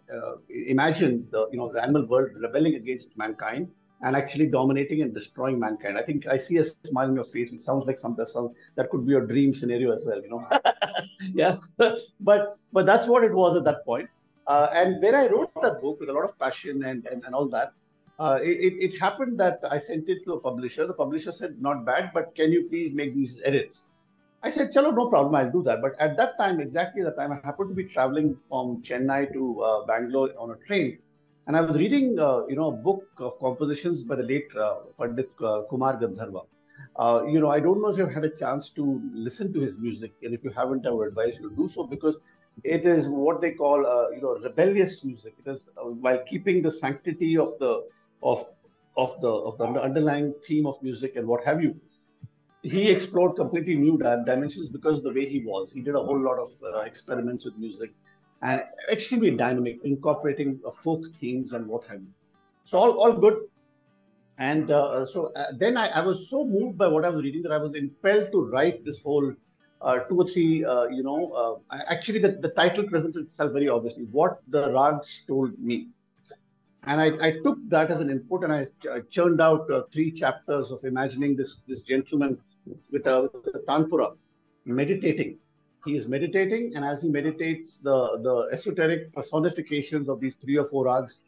imagined 0.49 1.27
the 1.31 1.47
you 1.51 1.57
know 1.57 1.71
the 1.71 1.81
animal 1.81 2.05
world 2.05 2.29
rebelling 2.35 2.75
against 2.75 3.17
mankind 3.17 3.69
and 4.01 4.15
actually 4.15 4.47
dominating 4.47 5.01
and 5.01 5.13
destroying 5.13 5.59
mankind. 5.59 5.97
I 5.97 6.01
think 6.01 6.25
I 6.27 6.37
see 6.37 6.57
a 6.57 6.65
smile 6.65 7.09
on 7.09 7.15
your 7.15 7.25
face, 7.25 7.51
which 7.51 7.61
sounds 7.61 7.85
like 7.85 7.99
something 7.99 8.23
that, 8.23 8.53
that 8.75 8.89
could 8.89 9.05
be 9.05 9.15
a 9.15 9.21
dream 9.21 9.53
scenario 9.53 9.91
as 9.91 10.05
well, 10.05 10.21
you 10.21 10.29
know. 10.29 10.47
yeah, 11.33 11.57
but 12.21 12.57
but 12.71 12.85
that's 12.85 13.07
what 13.07 13.23
it 13.23 13.33
was 13.33 13.57
at 13.57 13.65
that 13.65 13.85
point. 13.85 14.09
Uh, 14.47 14.69
and 14.73 15.01
when 15.01 15.13
I 15.13 15.27
wrote 15.27 15.51
that 15.61 15.81
book 15.81 15.99
with 15.99 16.09
a 16.09 16.13
lot 16.13 16.23
of 16.23 16.39
passion 16.39 16.83
and, 16.83 17.05
and, 17.05 17.23
and 17.23 17.35
all 17.35 17.47
that, 17.49 17.73
uh, 18.19 18.39
it, 18.41 18.73
it 18.79 18.99
happened 18.99 19.39
that 19.39 19.59
I 19.69 19.79
sent 19.79 20.09
it 20.09 20.25
to 20.25 20.33
a 20.33 20.39
publisher. 20.39 20.85
The 20.85 20.93
publisher 20.93 21.31
said, 21.31 21.61
not 21.61 21.85
bad, 21.85 22.11
but 22.13 22.35
can 22.35 22.51
you 22.51 22.67
please 22.67 22.93
make 22.93 23.15
these 23.15 23.39
edits? 23.45 23.85
I 24.43 24.51
said, 24.51 24.73
chalo, 24.73 24.95
no 24.95 25.09
problem, 25.09 25.35
I'll 25.35 25.51
do 25.51 25.63
that. 25.63 25.81
But 25.81 25.99
at 25.99 26.15
that 26.17 26.37
time, 26.37 26.59
exactly 26.59 27.03
the 27.03 27.11
time, 27.11 27.31
I 27.31 27.39
happened 27.45 27.69
to 27.69 27.75
be 27.75 27.85
traveling 27.85 28.37
from 28.49 28.81
Chennai 28.81 29.31
to 29.33 29.61
uh, 29.61 29.85
Bangalore 29.85 30.31
on 30.37 30.51
a 30.51 30.55
train. 30.65 30.97
And 31.47 31.57
I 31.57 31.61
was 31.61 31.75
reading, 31.77 32.19
uh, 32.19 32.45
you 32.47 32.55
know, 32.55 32.67
a 32.67 32.71
book 32.71 33.05
of 33.17 33.39
compositions 33.39 34.03
by 34.03 34.15
the 34.15 34.23
late 34.23 34.47
uh, 34.55 34.75
Pandit 34.99 35.29
uh, 35.43 35.63
Kumar 35.69 35.97
Gandharva. 35.97 36.45
You 37.31 37.39
know, 37.39 37.49
I 37.49 37.59
don't 37.59 37.81
know 37.81 37.87
if 37.87 37.97
you've 37.97 38.13
had 38.13 38.23
a 38.25 38.29
chance 38.29 38.69
to 38.71 39.01
listen 39.13 39.51
to 39.53 39.59
his 39.59 39.77
music. 39.77 40.13
And 40.23 40.33
if 40.33 40.43
you 40.43 40.51
haven't, 40.51 40.85
I 40.85 40.91
would 40.91 41.07
advise 41.07 41.37
you 41.39 41.49
to 41.49 41.55
do 41.55 41.69
so 41.69 41.83
because 41.85 42.17
it 42.63 42.85
is 42.85 43.07
what 43.07 43.41
they 43.41 43.51
call, 43.51 43.79
you 44.13 44.21
know, 44.21 44.37
rebellious 44.43 45.03
music. 45.03 45.35
It 45.43 45.49
is 45.49 45.69
while 45.75 46.19
keeping 46.29 46.61
the 46.61 46.71
sanctity 46.71 47.37
of 47.37 47.57
the 47.59 47.83
of 48.23 48.45
of 48.97 49.19
the 49.21 49.29
of 49.29 49.57
the 49.57 49.65
underlying 49.81 50.33
theme 50.45 50.65
of 50.65 50.81
music 50.81 51.15
and 51.15 51.27
what 51.27 51.43
have 51.45 51.61
you. 51.61 51.75
he 52.61 52.89
explored 52.91 53.35
completely 53.35 53.75
new 53.75 53.97
dimensions 53.97 54.69
because 54.69 55.01
the 55.03 55.11
way 55.17 55.25
he 55.25 55.39
was. 55.49 55.71
He 55.71 55.81
did 55.81 55.95
a 55.95 56.03
whole 56.07 56.19
lot 56.19 56.39
of 56.39 56.51
uh, 56.63 56.79
experiments 56.79 57.45
with 57.45 57.57
music 57.57 57.91
and 58.41 58.63
extremely 58.91 59.31
dynamic, 59.31 59.79
incorporating 59.83 60.59
uh, 60.65 60.71
folk 60.71 61.03
themes 61.19 61.53
and 61.53 61.67
what 61.67 61.85
have 61.87 62.01
you. 62.01 62.07
So 62.65 62.77
all, 62.77 62.91
all 63.01 63.13
good. 63.13 63.37
And 64.37 64.71
uh, 64.71 65.05
so 65.05 65.31
uh, 65.35 65.47
then 65.57 65.77
I, 65.77 65.87
I, 65.87 66.05
was 66.05 66.29
so 66.29 66.45
moved 66.45 66.77
by 66.77 66.87
what 66.87 67.03
I 67.03 67.09
was 67.09 67.23
reading 67.23 67.41
that 67.43 67.51
I 67.51 67.57
was 67.57 67.75
impelled 67.75 68.31
to 68.31 68.45
write 68.45 68.85
this 68.85 68.99
whole 68.99 69.33
uh, 69.81 69.99
two 69.99 70.21
or 70.21 70.27
three, 70.27 70.63
uh, 70.63 70.85
you 70.85 71.03
know, 71.03 71.61
actually 71.71 72.19
the, 72.19 72.31
the 72.31 72.49
title 72.49 72.83
presents 72.83 73.17
itself 73.17 73.51
very 73.51 73.67
obviously, 73.67 74.03
What 74.05 74.39
the 74.47 74.67
Raags 74.69 75.25
Told 75.27 75.57
Me. 75.59 75.87
And 76.89 76.99
I, 76.99 77.09
I 77.27 77.31
took 77.43 77.59
that 77.69 77.91
as 77.91 77.99
an 77.99 78.09
input 78.09 78.43
and 78.43 78.51
I, 78.51 78.65
I 78.91 79.01
churned 79.11 79.39
out 79.39 79.71
uh, 79.71 79.83
three 79.93 80.11
chapters 80.11 80.71
of 80.71 80.83
imagining 80.83 81.35
this, 81.35 81.57
this 81.67 81.81
gentleman 81.81 82.39
with 82.91 83.05
a, 83.05 83.29
with 83.45 83.53
a 83.53 83.59
tanpura, 83.67 84.15
meditating. 84.65 85.37
He 85.85 85.95
is 85.95 86.07
meditating, 86.07 86.73
and 86.75 86.83
as 86.83 87.03
he 87.03 87.09
meditates, 87.09 87.77
the, 87.77 88.17
the 88.23 88.49
esoteric 88.51 89.13
personifications 89.13 90.09
of 90.09 90.19
these 90.19 90.33
three 90.41 90.57
or 90.57 90.65
four 90.65 90.85
rags 90.85 91.19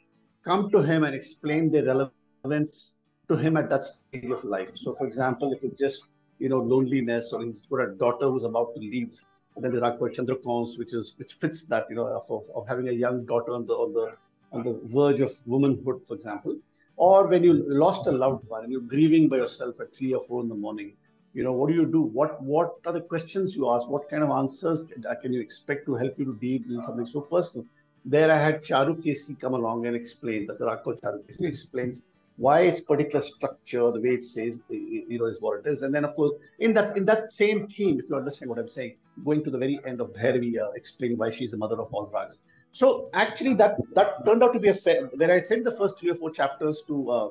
come 0.44 0.72
to 0.72 0.82
him 0.82 1.03
and 1.03 1.13
explain 1.13 1.72
their 1.72 1.86
relevance 1.86 2.94
to 3.30 3.38
him 3.38 3.56
at 3.56 3.70
that 3.70 3.86
stage 3.86 4.32
of 4.32 4.44
life. 4.44 4.75
So, 4.75 4.94
for 4.96 5.06
example, 5.06 5.53
if 5.53 5.63
it's 5.63 5.80
just 5.80 6.01
you 6.39 6.50
know 6.50 6.60
loneliness, 6.60 7.34
or 7.34 7.44
he's 7.44 7.62
got 7.70 7.82
a 7.82 7.91
daughter 7.94 8.30
who's 8.30 8.44
about 8.44 8.74
to 8.74 8.82
leave, 8.82 9.12
then 9.58 9.72
the 9.72 9.80
rag 9.80 10.00
called 10.00 10.12
Chandrakauns, 10.12 10.77
which 10.77 10.94
is 10.94 11.15
which 11.18 11.36
fits 11.36 11.65
that 11.65 11.86
you 11.89 11.96
know 11.96 12.08
of, 12.08 12.25
of, 12.30 12.44
of 12.56 12.68
having 12.68 12.89
a 12.89 12.91
young 12.91 13.25
daughter 13.25 13.53
on 13.53 13.65
the 13.68 13.74
on 13.74 13.94
the 13.94 14.12
on 14.51 14.63
the 14.63 14.79
verge 14.84 15.20
of 15.20 15.34
womanhood, 15.46 16.03
for 16.05 16.15
example, 16.15 16.58
or 16.98 17.27
when 17.27 17.43
you 17.43 17.53
lost 17.67 18.08
a 18.08 18.12
loved 18.12 18.48
one 18.48 18.63
and 18.63 18.72
you're 18.72 18.81
grieving 18.81 19.27
by 19.27 19.38
yourself 19.38 19.79
at 19.79 19.96
three 19.96 20.13
or 20.13 20.24
four 20.24 20.41
in 20.41 20.50
the 20.50 20.55
morning, 20.55 20.93
you 21.34 21.43
know 21.43 21.53
what 21.53 21.70
do 21.70 21.75
you 21.75 21.86
do? 21.86 22.01
What 22.01 22.41
what 22.43 22.75
are 22.86 22.93
the 22.93 23.01
questions 23.01 23.55
you 23.55 23.70
ask? 23.70 23.88
What 23.88 24.10
kind 24.10 24.24
of 24.24 24.29
answers 24.29 24.84
can 25.22 25.34
you 25.34 25.39
expect 25.39 25.86
to 25.86 25.96
help 25.96 26.20
you 26.20 26.25
to 26.25 26.36
deal 26.36 26.62
with 26.67 26.86
something 26.86 27.05
so 27.05 27.22
personal? 27.22 27.65
There 28.03 28.31
i 28.31 28.38
had 28.38 28.63
Charukesi 28.63 29.39
come 29.39 29.53
along 29.53 29.86
and 29.86 29.96
explain 29.96 30.48
that 30.48 30.60
the 30.60 30.65
Rakko 30.65 31.00
Charukesi 31.01 31.48
explains 31.48 32.03
why 32.38 32.62
its 32.62 32.81
particular 32.81 33.22
structure 33.24 33.91
the 33.91 34.01
way 34.01 34.15
it 34.20 34.25
says 34.25 34.60
you 34.70 35.17
know 35.20 35.25
is 35.25 35.39
what 35.39 35.60
it 35.60 35.70
is. 35.72 35.84
And 35.84 35.93
then 35.93 36.03
of 36.03 36.15
course 36.15 36.34
in 36.60 36.74
that 36.74 36.98
in 36.98 37.05
that 37.05 37.31
same 37.31 37.67
theme 37.67 38.00
if 38.00 38.10
you 38.10 38.15
understand 38.15 38.50
what 38.50 38.60
i'm 38.60 38.70
saying 38.70 38.96
going 39.25 39.43
to 39.43 39.51
the 39.51 39.58
very 39.58 39.79
end 39.86 40.01
of 40.01 40.10
bhairavi 40.13 40.60
uh, 40.60 40.72
explaining 40.72 41.17
why 41.17 41.29
she's 41.29 41.51
the 41.51 41.58
mother 41.58 41.79
of 41.79 41.93
all 41.93 42.10
rags 42.13 42.39
so 42.72 43.10
actually 43.13 43.54
that 43.54 43.75
that 43.94 44.25
turned 44.25 44.44
out 44.44 44.54
to 44.54 44.60
be 44.60 44.70
a 44.70 44.74
fair 44.74 45.06
when 45.22 45.30
i 45.30 45.40
sent 45.40 45.63
the 45.63 45.72
first 45.72 46.00
three 46.00 46.10
or 46.10 46.16
four 46.16 46.32
chapters 46.32 46.84
to 46.88 47.10
uh, 47.10 47.30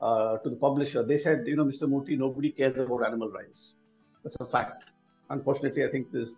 uh, 0.00 0.38
to 0.38 0.50
the 0.50 0.56
publisher, 0.56 1.02
they 1.02 1.18
said, 1.18 1.46
you 1.46 1.56
know, 1.56 1.64
Mr. 1.64 1.82
Murthy, 1.82 2.16
nobody 2.16 2.50
cares 2.50 2.78
about 2.78 3.04
animal 3.04 3.28
rights. 3.28 3.74
That's 4.22 4.36
a 4.40 4.46
fact. 4.46 4.84
Unfortunately, 5.28 5.84
I 5.84 5.88
think 5.88 6.10
this 6.10 6.30
is 6.30 6.36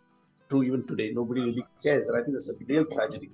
true 0.51 0.63
even 0.63 0.87
today. 0.87 1.13
Nobody 1.15 1.43
really 1.43 1.67
cares, 1.83 2.09
and 2.09 2.17
I 2.17 2.23
think 2.23 2.35
that's 2.35 2.49
a 2.49 2.55
real 2.67 2.85
tragedy. 2.85 3.31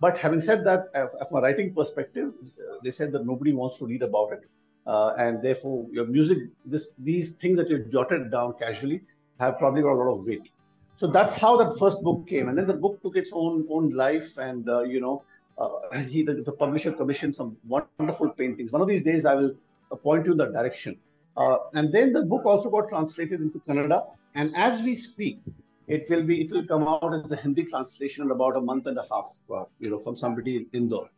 But 0.00 0.16
having 0.16 0.40
said 0.40 0.64
that, 0.64 0.88
uh, 0.94 1.06
from 1.28 1.38
a 1.38 1.40
writing 1.42 1.74
perspective, 1.74 2.32
uh, 2.42 2.76
they 2.82 2.90
said 2.90 3.12
that 3.12 3.26
nobody 3.26 3.52
wants 3.52 3.78
to 3.78 3.86
read 3.86 4.02
about 4.02 4.32
it, 4.32 4.44
uh, 4.86 5.14
and 5.18 5.42
therefore 5.42 5.86
your 5.92 6.06
music, 6.06 6.38
this 6.64 6.88
these 6.98 7.32
things 7.32 7.56
that 7.56 7.68
you 7.68 7.84
jotted 7.90 8.30
down 8.30 8.54
casually, 8.58 9.02
have 9.38 9.58
probably 9.58 9.82
got 9.82 9.92
a 9.92 9.98
lot 10.02 10.18
of 10.18 10.24
weight. 10.24 10.50
So 10.96 11.06
that's 11.06 11.34
how 11.34 11.56
that 11.56 11.78
first 11.78 12.02
book 12.02 12.26
came, 12.28 12.48
and 12.48 12.56
then 12.56 12.66
the 12.66 12.74
book 12.74 13.02
took 13.02 13.16
its 13.16 13.30
own 13.32 13.66
own 13.68 13.90
life, 13.90 14.38
and 14.38 14.68
uh, 14.68 14.82
you 14.82 15.00
know, 15.00 15.24
uh, 15.58 15.98
he 15.98 16.22
the, 16.22 16.34
the 16.34 16.52
publisher 16.52 16.92
commissioned 16.92 17.34
some 17.34 17.56
wonderful 17.66 18.30
paintings. 18.30 18.72
One 18.72 18.82
of 18.82 18.88
these 18.88 19.02
days, 19.02 19.24
I 19.24 19.34
will 19.34 19.52
point 19.96 20.26
you 20.26 20.32
in 20.32 20.38
that 20.38 20.52
direction. 20.52 20.96
Uh, 21.36 21.56
and 21.74 21.92
then 21.92 22.12
the 22.12 22.22
book 22.22 22.44
also 22.44 22.70
got 22.70 22.88
translated 22.88 23.40
into 23.40 23.58
Kannada. 23.60 24.06
And 24.34 24.54
as 24.54 24.82
we 24.82 24.96
speak, 24.96 25.40
it 25.88 26.08
will 26.08 26.22
be 26.22 26.42
it 26.42 26.50
will 26.50 26.66
come 26.66 26.82
out 26.84 27.12
as 27.14 27.32
a 27.32 27.36
Hindi 27.36 27.64
translation 27.64 28.24
in 28.24 28.30
about 28.30 28.56
a 28.56 28.60
month 28.60 28.86
and 28.86 28.98
a 28.98 29.06
half, 29.10 29.38
uh, 29.52 29.64
you 29.78 29.90
know, 29.90 29.98
from 29.98 30.16
somebody 30.16 30.56
in 30.56 30.66
Indore. 30.72 31.08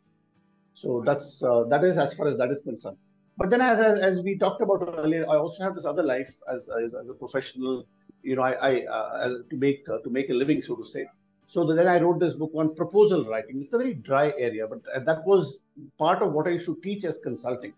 So 0.74 1.02
that's 1.04 1.42
uh, 1.42 1.64
that 1.64 1.84
is 1.84 1.98
as 1.98 2.14
far 2.14 2.26
as 2.26 2.36
that 2.38 2.50
is 2.50 2.60
concerned. 2.60 2.96
But 3.36 3.50
then, 3.50 3.60
as, 3.60 3.78
as, 3.80 3.98
as 3.98 4.22
we 4.22 4.38
talked 4.38 4.62
about 4.62 4.94
earlier, 4.96 5.24
I 5.28 5.36
also 5.36 5.62
have 5.64 5.74
this 5.74 5.84
other 5.84 6.02
life 6.02 6.36
as, 6.48 6.68
as, 6.68 6.94
as 6.94 7.08
a 7.08 7.14
professional. 7.14 7.86
You 8.24 8.36
know, 8.36 8.42
I, 8.42 8.52
I 8.52 8.84
uh, 8.86 9.28
to 9.50 9.56
make 9.56 9.86
uh, 9.88 9.98
to 9.98 10.10
make 10.10 10.30
a 10.30 10.34
living, 10.34 10.62
so 10.62 10.74
to 10.76 10.86
say. 10.86 11.06
So 11.46 11.64
then 11.72 11.86
I 11.86 12.00
wrote 12.00 12.18
this 12.18 12.34
book 12.34 12.52
on 12.54 12.74
proposal 12.74 13.24
writing. 13.26 13.60
It's 13.62 13.74
a 13.74 13.78
very 13.78 13.94
dry 13.94 14.32
area, 14.38 14.66
but 14.66 14.82
that 15.04 15.24
was 15.24 15.60
part 15.98 16.22
of 16.22 16.32
what 16.32 16.48
I 16.48 16.50
used 16.50 16.66
to 16.66 16.76
teach 16.82 17.04
as 17.04 17.18
consulting. 17.18 17.74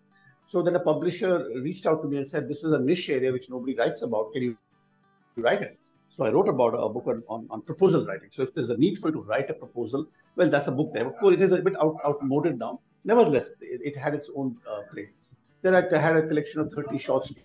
So 0.49 0.63
then 0.63 0.77
a 0.77 0.81
publisher 0.81 1.49
reached 1.63 1.87
out 1.87 2.01
to 2.03 2.09
me 2.09 2.19
and 2.19 2.29
said, 2.29 2.49
This 2.49 2.63
is 2.63 2.73
a 2.73 2.79
niche 2.79 3.11
area 3.11 3.33
which 3.33 3.51
nobody 3.51 3.75
writes 3.75 4.03
about. 4.03 4.33
Can 4.33 4.43
you 4.43 4.57
write 5.37 5.63
it? 5.63 5.79
So 6.17 6.25
I 6.25 6.31
wrote 6.31 6.49
about 6.49 6.75
a 6.75 6.89
book 6.89 7.07
on, 7.09 7.23
on, 7.29 7.47
on, 7.51 7.61
proposal 7.63 8.07
writing. 8.07 8.31
So 8.33 8.43
if 8.43 8.55
there's 8.55 8.71
a 8.71 8.77
need 8.77 8.99
for 8.99 9.09
you 9.09 9.15
to 9.15 9.23
write 9.23 9.51
a 9.51 9.55
proposal, 9.55 10.07
well, 10.37 10.49
that's 10.49 10.69
a 10.69 10.73
book 10.73 10.93
there. 10.95 11.07
Of 11.07 11.19
course, 11.19 11.35
it 11.35 11.43
is 11.43 11.53
a 11.53 11.59
bit 11.59 11.77
out, 11.79 11.97
outmoded 12.07 12.59
now. 12.59 12.81
Nevertheless, 13.05 13.49
it, 13.61 13.81
it 13.85 13.97
had 13.99 14.15
its 14.15 14.31
own 14.35 14.57
uh, 14.71 14.83
place. 14.93 15.11
Then 15.63 15.75
I 15.75 15.83
had 15.99 16.17
a 16.17 16.27
collection 16.27 16.61
of 16.61 16.73
30 16.73 16.97
short 16.99 17.27
stories 17.27 17.45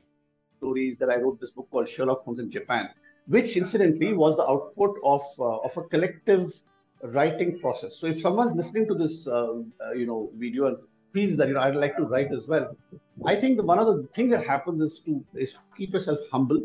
that 0.62 1.10
I 1.10 1.18
wrote 1.18 1.40
this 1.40 1.50
book 1.50 1.68
called 1.72 1.90
Sherlock 1.90 2.24
Holmes 2.24 2.40
in 2.40 2.52
Japan, 2.52 2.90
which 3.28 3.58
incidentally 3.58 4.14
was 4.14 4.38
the 4.38 4.44
output 4.44 4.96
of, 5.04 5.24
uh, 5.40 5.58
of 5.58 5.76
a 5.76 5.84
collective 5.84 6.54
writing 7.04 7.60
process. 7.60 7.98
So 7.98 8.06
if 8.06 8.22
someone's 8.22 8.54
listening 8.54 8.88
to 8.88 8.94
this, 8.94 9.28
uh, 9.28 9.64
uh 9.84 9.94
you 9.94 10.06
know, 10.06 10.30
video 10.36 10.68
and 10.68 10.78
feels 11.14 11.36
that 11.38 11.48
you 11.48 11.56
know 11.56 11.62
I'd 11.62 11.76
like 11.76 11.98
to 11.98 12.04
write 12.04 12.32
as 12.32 12.48
well. 12.48 12.76
I 13.26 13.36
think 13.36 13.58
the, 13.58 13.64
one 13.64 13.80
of 13.80 13.88
the 13.88 14.08
things 14.14 14.32
that 14.32 14.46
happens 14.46 14.82
is 14.82 15.00
to 15.06 15.26
is 15.34 15.54
to 15.54 15.60
keep 15.76 15.94
yourself 15.94 16.20
humble 16.32 16.62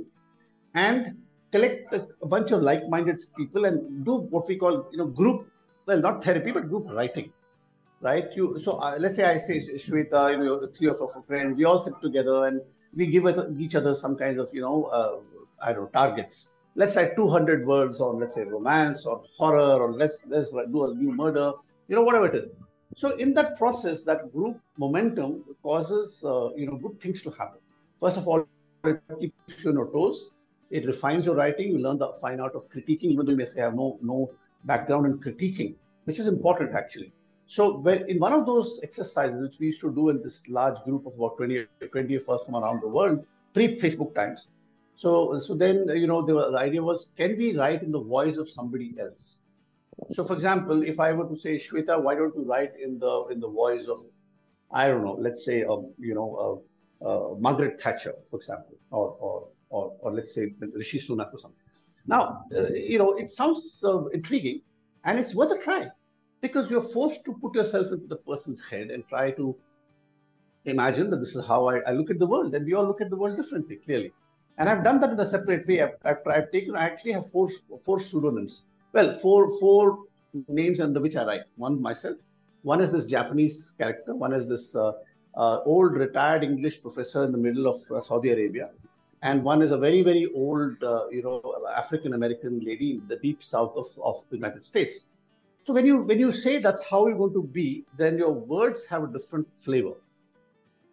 and 0.74 1.16
collect 1.52 1.94
a, 1.94 2.06
a 2.20 2.26
bunch 2.26 2.50
of 2.50 2.60
like-minded 2.62 3.22
people 3.38 3.64
and 3.64 4.04
do 4.04 4.16
what 4.34 4.46
we 4.46 4.56
call 4.56 4.86
you 4.92 4.98
know 4.98 5.06
group 5.06 5.48
well 5.86 6.00
not 6.00 6.22
therapy 6.22 6.52
but 6.52 6.68
group 6.68 6.86
writing 6.90 7.32
right 8.02 8.26
you 8.36 8.60
so 8.62 8.72
uh, 8.72 8.96
let's 8.98 9.16
say 9.16 9.24
i 9.24 9.38
say 9.38 9.58
shweta 9.84 10.32
you 10.32 10.44
know 10.44 10.68
three 10.76 10.88
of 10.88 11.00
our 11.00 11.22
friends 11.26 11.56
we 11.56 11.64
all 11.64 11.80
sit 11.80 11.94
together 12.02 12.44
and 12.46 12.60
we 12.96 13.06
give 13.06 13.24
each 13.60 13.74
other 13.74 13.94
some 13.94 14.16
kinds 14.16 14.38
of 14.38 14.48
you 14.52 14.62
know 14.66 14.84
uh, 14.98 15.16
i 15.62 15.72
don't 15.72 15.84
know 15.84 15.90
targets 16.00 16.48
let's 16.74 16.96
write 16.96 17.16
200 17.16 17.66
words 17.66 18.00
on 18.00 18.20
let's 18.20 18.34
say 18.34 18.44
romance 18.44 19.06
or 19.06 19.22
horror 19.38 19.74
or 19.84 19.92
let's 19.92 20.18
let's 20.26 20.50
do 20.50 20.84
a 20.84 20.94
new 20.94 21.12
murder 21.12 21.52
you 21.88 21.96
know 21.96 22.02
whatever 22.02 22.26
it 22.26 22.34
is 22.34 22.48
so 22.96 23.16
in 23.16 23.34
that 23.34 23.58
process, 23.58 24.02
that 24.02 24.32
group 24.32 24.58
momentum 24.78 25.44
causes 25.62 26.22
uh, 26.24 26.54
you 26.54 26.66
know 26.66 26.76
good 26.76 27.00
things 27.00 27.20
to 27.22 27.30
happen. 27.30 27.60
First 28.00 28.16
of 28.16 28.26
all, 28.28 28.46
it 28.84 29.32
keeps 29.46 29.64
you 29.64 29.70
on 29.70 29.76
your 29.76 29.90
toes. 29.92 30.30
It 30.70 30.86
refines 30.86 31.26
your 31.26 31.34
writing. 31.34 31.72
You 31.72 31.78
learn 31.78 31.98
the 31.98 32.12
fine 32.20 32.40
art 32.40 32.54
of 32.54 32.70
critiquing, 32.70 33.10
even 33.12 33.26
though 33.26 33.32
you 33.32 33.38
may 33.38 33.44
say 33.44 33.60
I 33.60 33.64
have 33.64 33.74
no 33.74 33.98
no 34.02 34.30
background 34.64 35.06
in 35.06 35.18
critiquing, 35.18 35.74
which 36.04 36.18
is 36.18 36.26
important 36.26 36.74
actually. 36.74 37.12
So 37.46 37.78
when, 37.78 38.08
in 38.10 38.18
one 38.18 38.32
of 38.32 38.44
those 38.44 38.80
exercises 38.82 39.40
which 39.40 39.58
we 39.60 39.66
used 39.66 39.80
to 39.82 39.92
do 39.94 40.08
in 40.08 40.22
this 40.22 40.42
large 40.48 40.82
group 40.84 41.06
of 41.06 41.14
about 41.14 41.36
20, 41.36 41.66
20 41.90 42.14
of 42.16 42.28
us 42.28 42.44
from 42.44 42.56
around 42.56 42.82
the 42.82 42.88
world, 42.88 43.24
pre-Facebook 43.54 44.14
times. 44.14 44.48
So 44.96 45.38
so 45.38 45.54
then 45.54 45.88
you 45.88 46.06
know 46.06 46.24
the, 46.24 46.56
idea 46.58 46.82
was 46.82 47.06
can 47.16 47.36
we 47.36 47.56
write 47.56 47.82
in 47.82 47.92
the 47.92 48.00
voice 48.00 48.36
of 48.36 48.48
somebody 48.48 48.94
else? 48.98 49.36
So, 50.12 50.24
for 50.24 50.34
example, 50.34 50.82
if 50.82 51.00
I 51.00 51.12
were 51.12 51.26
to 51.26 51.38
say, 51.38 51.56
Shweta, 51.56 52.00
why 52.02 52.14
don't 52.14 52.34
you 52.34 52.44
write 52.44 52.72
in 52.82 52.98
the 52.98 53.26
in 53.30 53.40
the 53.40 53.48
voice 53.48 53.86
of, 53.86 54.00
I 54.70 54.88
don't 54.88 55.04
know, 55.04 55.16
let's 55.18 55.44
say, 55.44 55.64
um, 55.64 55.92
you 55.98 56.14
know, 56.14 56.62
uh, 57.02 57.08
uh, 57.08 57.34
Margaret 57.38 57.80
Thatcher, 57.80 58.14
for 58.28 58.36
example, 58.36 58.76
or 58.90 59.16
or 59.20 59.48
or, 59.70 59.96
or 60.00 60.12
let's 60.12 60.34
say 60.34 60.54
Rishi 60.74 60.98
Sunak 60.98 61.32
or 61.32 61.38
something. 61.38 61.60
Now, 62.06 62.44
uh, 62.54 62.68
you 62.68 62.98
know, 62.98 63.16
it 63.16 63.30
sounds 63.30 63.82
uh, 63.84 64.04
intriguing, 64.08 64.60
and 65.04 65.18
it's 65.18 65.34
worth 65.34 65.52
a 65.52 65.58
try, 65.58 65.88
because 66.40 66.70
you're 66.70 66.82
forced 66.82 67.24
to 67.24 67.34
put 67.34 67.54
yourself 67.54 67.88
into 67.92 68.06
the 68.06 68.16
person's 68.16 68.60
head 68.70 68.90
and 68.90 69.06
try 69.08 69.30
to 69.32 69.56
imagine 70.64 71.10
that 71.10 71.18
this 71.18 71.34
is 71.34 71.46
how 71.46 71.68
I, 71.68 71.78
I 71.80 71.92
look 71.92 72.10
at 72.10 72.18
the 72.18 72.26
world, 72.26 72.54
and 72.54 72.66
we 72.66 72.74
all 72.74 72.86
look 72.86 73.00
at 73.00 73.10
the 73.10 73.16
world 73.16 73.36
differently, 73.36 73.76
clearly. 73.76 74.12
And 74.58 74.68
I've 74.68 74.82
done 74.82 75.00
that 75.00 75.10
in 75.10 75.20
a 75.20 75.26
separate 75.26 75.66
way. 75.66 75.82
I've, 75.82 75.96
I've, 76.04 76.26
I've 76.26 76.50
taken, 76.50 76.76
I 76.76 76.84
actually 76.84 77.12
have 77.12 77.30
four 77.30 77.50
four 77.84 78.00
pseudonyms 78.00 78.62
well, 78.96 79.18
four 79.18 79.58
four 79.58 80.04
names 80.48 80.80
under 80.80 81.00
which 81.00 81.16
I 81.16 81.24
write. 81.26 81.42
One 81.56 81.80
myself. 81.82 82.16
One 82.62 82.80
is 82.80 82.92
this 82.92 83.04
Japanese 83.04 83.74
character. 83.78 84.14
One 84.14 84.32
is 84.32 84.48
this 84.48 84.74
uh, 84.74 84.92
uh, 85.34 85.60
old 85.66 85.92
retired 85.92 86.42
English 86.42 86.80
professor 86.80 87.24
in 87.24 87.32
the 87.32 87.38
middle 87.38 87.66
of 87.66 87.78
uh, 87.90 88.00
Saudi 88.00 88.30
Arabia, 88.30 88.70
and 89.22 89.44
one 89.44 89.60
is 89.60 89.70
a 89.70 89.76
very 89.76 90.00
very 90.02 90.26
old 90.34 90.82
uh, 90.82 91.08
you 91.10 91.22
know 91.22 91.42
African 91.76 92.14
American 92.14 92.60
lady 92.60 92.92
in 92.92 93.06
the 93.06 93.16
deep 93.16 93.44
south 93.44 93.74
of, 93.76 93.86
of 94.02 94.24
the 94.30 94.36
United 94.36 94.64
States. 94.64 95.00
So 95.66 95.72
when 95.72 95.84
you 95.84 95.98
when 95.98 96.18
you 96.18 96.32
say 96.32 96.58
that's 96.58 96.82
how 96.82 97.06
you're 97.06 97.18
going 97.18 97.34
to 97.34 97.42
be, 97.42 97.84
then 97.96 98.18
your 98.18 98.32
words 98.32 98.84
have 98.86 99.04
a 99.04 99.08
different 99.08 99.48
flavor. 99.58 99.94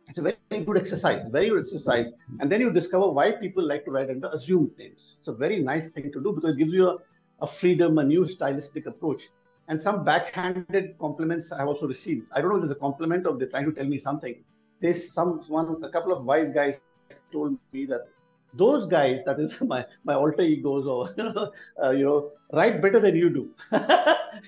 It's 0.07 0.17
a 0.17 0.21
very, 0.21 0.37
good 0.65 0.77
exercise, 0.77 1.25
very 1.31 1.49
good 1.49 1.63
exercise, 1.63 2.11
and 2.39 2.51
then 2.51 2.59
you 2.59 2.71
discover 2.71 3.07
why 3.09 3.31
people 3.31 3.65
like 3.65 3.85
to 3.85 3.91
write 3.91 4.09
under 4.09 4.29
assumed 4.29 4.71
names. 4.77 5.15
It's 5.17 5.27
a 5.27 5.33
very 5.33 5.59
nice 5.63 5.89
thing 5.89 6.11
to 6.11 6.21
do 6.21 6.33
because 6.33 6.55
it 6.55 6.57
gives 6.57 6.73
you 6.73 6.89
a 6.89 6.97
a 7.43 7.47
freedom, 7.47 7.97
a 7.97 8.03
new 8.03 8.27
stylistic 8.27 8.85
approach. 8.85 9.29
And 9.67 9.81
some 9.81 10.03
backhanded 10.03 10.97
compliments 10.99 11.51
I 11.51 11.59
have 11.59 11.67
also 11.67 11.87
received. 11.87 12.27
I 12.31 12.41
don't 12.41 12.49
know 12.51 12.57
if 12.57 12.63
it's 12.63 12.71
a 12.71 12.75
compliment 12.75 13.25
or 13.25 13.37
they're 13.37 13.47
trying 13.47 13.65
to 13.65 13.71
tell 13.71 13.85
me 13.85 13.99
something. 13.99 14.35
There's 14.81 15.13
some 15.13 15.41
one, 15.47 15.83
a 15.83 15.89
couple 15.89 16.13
of 16.13 16.25
wise 16.25 16.51
guys 16.51 16.79
told 17.31 17.57
me 17.71 17.85
that 17.85 18.07
those 18.53 18.85
guys, 18.85 19.23
that 19.25 19.39
is 19.39 19.59
my, 19.61 19.85
my 20.03 20.13
alter 20.13 20.41
egos, 20.41 20.85
or 20.85 21.13
uh, 21.83 21.89
you 21.91 22.05
know, 22.05 22.31
write 22.51 22.81
better 22.81 22.99
than 22.99 23.15
you 23.15 23.29
do. 23.29 23.49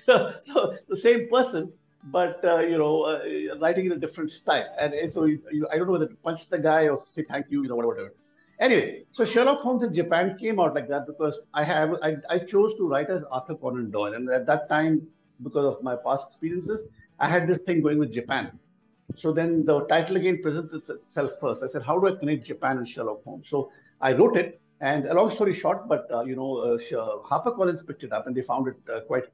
so, 0.06 0.34
so, 0.46 0.76
the 0.88 0.96
same 0.96 1.28
person, 1.28 1.72
but 2.04 2.44
uh, 2.44 2.60
you 2.60 2.78
know, 2.78 3.02
uh, 3.02 3.20
writing 3.60 3.86
in 3.86 3.92
a 3.92 3.98
different 3.98 4.30
style. 4.30 4.66
And, 4.78 4.94
and 4.94 5.12
so 5.12 5.24
you, 5.24 5.40
you, 5.50 5.66
I 5.70 5.76
don't 5.76 5.86
know 5.86 5.92
whether 5.92 6.08
to 6.08 6.16
punch 6.16 6.48
the 6.48 6.58
guy 6.58 6.88
or 6.88 7.02
say 7.12 7.24
thank 7.28 7.46
you, 7.50 7.62
you 7.62 7.68
know, 7.68 7.76
whatever. 7.76 8.06
it 8.06 8.12
is 8.20 8.26
Anyway, 8.58 9.02
so 9.12 9.24
Sherlock 9.24 9.60
Holmes 9.60 9.82
in 9.82 9.92
Japan 9.92 10.38
came 10.38 10.58
out 10.58 10.74
like 10.74 10.88
that 10.88 11.06
because 11.06 11.40
I 11.52 11.62
have 11.62 11.94
I, 12.02 12.16
I 12.30 12.38
chose 12.38 12.74
to 12.76 12.88
write 12.88 13.10
as 13.10 13.22
Arthur 13.30 13.54
Conan 13.54 13.90
Doyle, 13.90 14.14
and 14.14 14.30
at 14.30 14.46
that 14.46 14.68
time, 14.68 15.06
because 15.42 15.66
of 15.66 15.82
my 15.82 15.94
past 15.94 16.28
experiences, 16.28 16.88
I 17.20 17.28
had 17.28 17.46
this 17.46 17.58
thing 17.58 17.82
going 17.82 17.98
with 17.98 18.12
Japan. 18.12 18.58
So 19.14 19.32
then 19.32 19.64
the 19.64 19.80
title 19.86 20.16
again 20.16 20.40
presented 20.42 20.88
itself 20.88 21.32
first. 21.40 21.62
I 21.62 21.66
said, 21.66 21.82
how 21.82 21.98
do 21.98 22.08
I 22.08 22.16
connect 22.18 22.44
Japan 22.44 22.78
and 22.78 22.88
Sherlock 22.88 23.22
Holmes? 23.24 23.48
So 23.48 23.70
I 24.00 24.12
wrote 24.12 24.36
it, 24.36 24.60
and 24.80 25.06
a 25.06 25.14
long 25.14 25.30
story 25.30 25.54
short, 25.54 25.88
but 25.88 26.06
uh, 26.12 26.22
you 26.22 26.36
know, 26.36 26.58
uh, 26.58 26.78
HarperCollins 27.28 27.86
picked 27.86 28.04
it 28.04 28.12
up 28.12 28.26
and 28.26 28.36
they 28.36 28.42
found 28.42 28.68
it 28.68 28.76
uh, 28.92 29.00
quite 29.00 29.24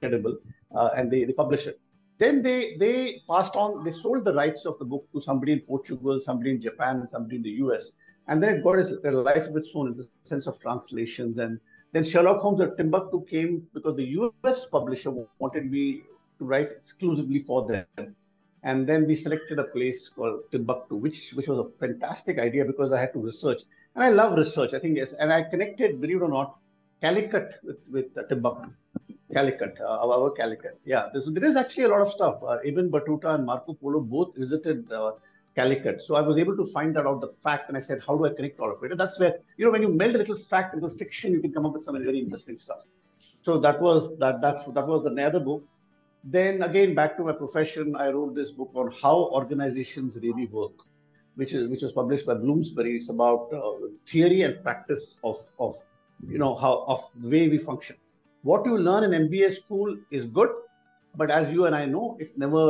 credible, 0.00 0.38
uh, 0.74 0.90
and 0.96 1.10
they, 1.10 1.24
they 1.24 1.32
published 1.32 1.66
it. 1.66 1.80
Then 2.18 2.42
they 2.42 2.76
they 2.76 3.22
passed 3.28 3.54
on, 3.54 3.84
they 3.84 3.92
sold 3.92 4.24
the 4.24 4.34
rights 4.34 4.66
of 4.66 4.78
the 4.78 4.84
book 4.84 5.06
to 5.12 5.20
somebody 5.20 5.52
in 5.52 5.60
Portugal, 5.60 6.18
somebody 6.18 6.50
in 6.50 6.60
Japan, 6.60 6.96
and 7.00 7.10
somebody 7.10 7.36
in 7.36 7.42
the 7.42 7.56
US. 7.64 7.92
And 8.26 8.42
then 8.42 8.56
it 8.56 8.64
got 8.64 8.78
a 8.78 9.10
life 9.10 9.46
of 9.48 9.56
its 9.56 9.70
own 9.74 9.88
in 9.88 9.94
the 9.94 10.06
sense 10.22 10.46
of 10.46 10.60
translations. 10.60 11.38
And 11.38 11.58
then 11.92 12.04
Sherlock 12.04 12.40
Holmes 12.42 12.60
at 12.60 12.76
Timbuktu 12.76 13.24
came 13.24 13.66
because 13.72 13.96
the 13.96 14.04
US 14.20 14.66
publisher 14.66 15.12
wanted 15.38 15.70
me 15.70 16.02
to 16.38 16.44
write 16.44 16.70
exclusively 16.70 17.38
for 17.38 17.66
them. 17.66 17.86
And 18.64 18.86
then 18.86 19.06
we 19.06 19.14
selected 19.14 19.58
a 19.58 19.64
place 19.64 20.08
called 20.08 20.40
Timbuktu, 20.50 20.96
which 20.96 21.32
which 21.32 21.48
was 21.48 21.58
a 21.58 21.70
fantastic 21.78 22.38
idea 22.38 22.64
because 22.64 22.92
I 22.92 23.00
had 23.00 23.12
to 23.12 23.20
research. 23.20 23.62
And 23.98 24.04
I 24.04 24.10
love 24.10 24.38
research. 24.38 24.74
I 24.74 24.78
think 24.78 24.96
yes. 24.96 25.12
And 25.18 25.32
I 25.32 25.42
connected, 25.42 26.00
believe 26.00 26.18
it 26.18 26.22
or 26.22 26.28
not, 26.28 26.56
Calicut 27.00 27.56
with, 27.64 27.78
with 27.90 28.16
uh, 28.16 28.22
Timbuktu. 28.28 28.70
Calicut, 29.34 29.76
uh, 29.80 30.06
our 30.06 30.30
Calicut. 30.30 30.78
Yeah, 30.84 31.08
so 31.12 31.30
there 31.30 31.44
is 31.44 31.56
actually 31.56 31.82
a 31.82 31.88
lot 31.88 32.02
of 32.02 32.10
stuff. 32.12 32.36
Uh, 32.40 32.58
Ibn 32.64 32.92
Battuta 32.92 33.34
and 33.34 33.44
Marco 33.44 33.74
Polo 33.74 33.98
both 33.98 34.36
visited 34.36 34.92
uh, 34.92 35.14
Calicut. 35.56 36.00
So 36.00 36.14
I 36.14 36.20
was 36.20 36.38
able 36.38 36.56
to 36.56 36.64
find 36.64 36.94
that 36.94 37.06
out 37.06 37.20
the 37.20 37.32
fact, 37.42 37.68
and 37.68 37.76
I 37.76 37.80
said, 37.80 38.00
how 38.06 38.16
do 38.16 38.24
I 38.26 38.32
connect 38.32 38.60
all 38.60 38.70
of 38.70 38.84
it? 38.84 38.92
And 38.92 39.00
that's 39.00 39.18
where 39.18 39.40
you 39.56 39.64
know 39.64 39.72
when 39.72 39.82
you 39.82 39.88
meld 39.88 40.14
a 40.14 40.18
little 40.18 40.36
fact 40.36 40.74
into 40.74 40.88
fiction, 40.90 41.32
you 41.32 41.40
can 41.40 41.52
come 41.52 41.66
up 41.66 41.72
with 41.72 41.82
some 41.82 42.00
very 42.00 42.20
interesting 42.20 42.56
stuff. 42.56 42.84
So 43.42 43.58
that 43.58 43.80
was 43.80 44.16
that 44.18 44.40
that 44.42 44.72
that 44.74 44.86
was 44.86 45.02
the 45.02 45.10
nether 45.10 45.40
book. 45.40 45.64
Then 46.22 46.62
again, 46.62 46.94
back 46.94 47.16
to 47.16 47.24
my 47.24 47.32
profession, 47.32 47.96
I 47.96 48.10
wrote 48.10 48.36
this 48.36 48.52
book 48.52 48.70
on 48.76 48.92
how 49.02 49.16
organizations 49.32 50.16
really 50.22 50.46
work, 50.46 50.86
which 51.38 51.52
is 51.58 51.68
which 51.72 51.82
was 51.86 51.92
published 51.92 52.26
by 52.26 52.34
Bloomsbury. 52.34 52.96
It's 52.96 53.10
about 53.10 53.52
uh, 53.52 53.88
theory 54.12 54.42
and 54.42 54.62
practice 54.62 55.04
of 55.22 55.38
of 55.58 55.76
you 56.28 56.38
know 56.42 56.54
how 56.62 56.72
of 56.94 57.04
the 57.22 57.28
way 57.34 57.48
we 57.48 57.58
function. 57.58 57.96
What 58.42 58.66
you 58.66 58.76
learn 58.76 59.04
in 59.04 59.28
MBA 59.28 59.52
school 59.60 59.96
is 60.10 60.26
good, 60.26 60.50
but 61.14 61.30
as 61.30 61.52
you 61.54 61.66
and 61.66 61.76
I 61.76 61.84
know, 61.84 62.16
it's 62.18 62.36
never 62.36 62.64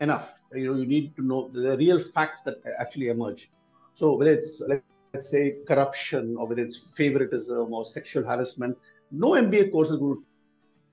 enough. 0.00 0.42
You 0.54 0.72
know, 0.72 0.78
you 0.80 0.86
need 0.86 1.16
to 1.16 1.22
know 1.22 1.48
the 1.48 1.76
real 1.76 2.00
facts 2.00 2.42
that 2.42 2.62
actually 2.78 3.08
emerge. 3.08 3.50
So 3.94 4.14
whether 4.14 4.32
it's 4.32 4.62
let's 4.68 5.30
say 5.30 5.56
corruption 5.66 6.36
or 6.36 6.46
whether 6.46 6.62
it's 6.62 6.76
favoritism 6.76 7.72
or 7.72 7.86
sexual 7.86 8.24
harassment, 8.24 8.76
no 9.10 9.30
MBA 9.30 9.72
course 9.72 9.90
is 9.90 9.98
going 9.98 10.16
to 10.16 10.24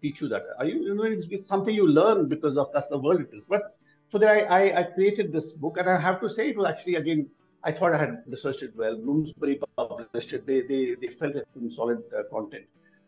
teach 0.02 0.22
you 0.22 0.28
that. 0.30 0.44
Are 0.60 0.66
you, 0.66 0.84
you 0.84 0.96
know, 0.96 1.04
it's, 1.04 1.26
it's, 1.30 1.46
something 1.46 1.74
you 1.74 1.88
learn 1.88 2.28
because 2.28 2.58
of 2.58 2.70
that's 2.74 2.88
the 2.88 2.98
world 2.98 3.22
it 3.22 3.30
is. 3.34 3.46
But 3.46 3.74
so 4.10 4.18
then 4.18 4.30
I, 4.30 4.42
I, 4.44 4.80
I, 4.80 4.84
created 4.84 5.32
this 5.32 5.52
book, 5.52 5.78
and 5.78 5.90
I 5.90 6.00
have 6.00 6.22
to 6.22 6.30
say 6.30 6.50
it 6.50 6.58
was 6.58 6.68
actually 6.68 6.96
again 6.96 7.30
I 7.64 7.72
thought 7.72 7.94
I 7.94 7.98
had 7.98 8.24
researched 8.28 8.64
it 8.64 8.74
well. 8.76 8.96
Bloomsbury 8.96 9.60
published 9.76 10.34
it. 10.34 10.46
They 10.46 10.62
they, 10.62 10.96
they 11.02 11.08
felt 11.08 11.36
it 11.36 11.48
some 11.54 11.72
solid 11.72 12.02
uh, 12.18 12.24
content. 12.32 12.66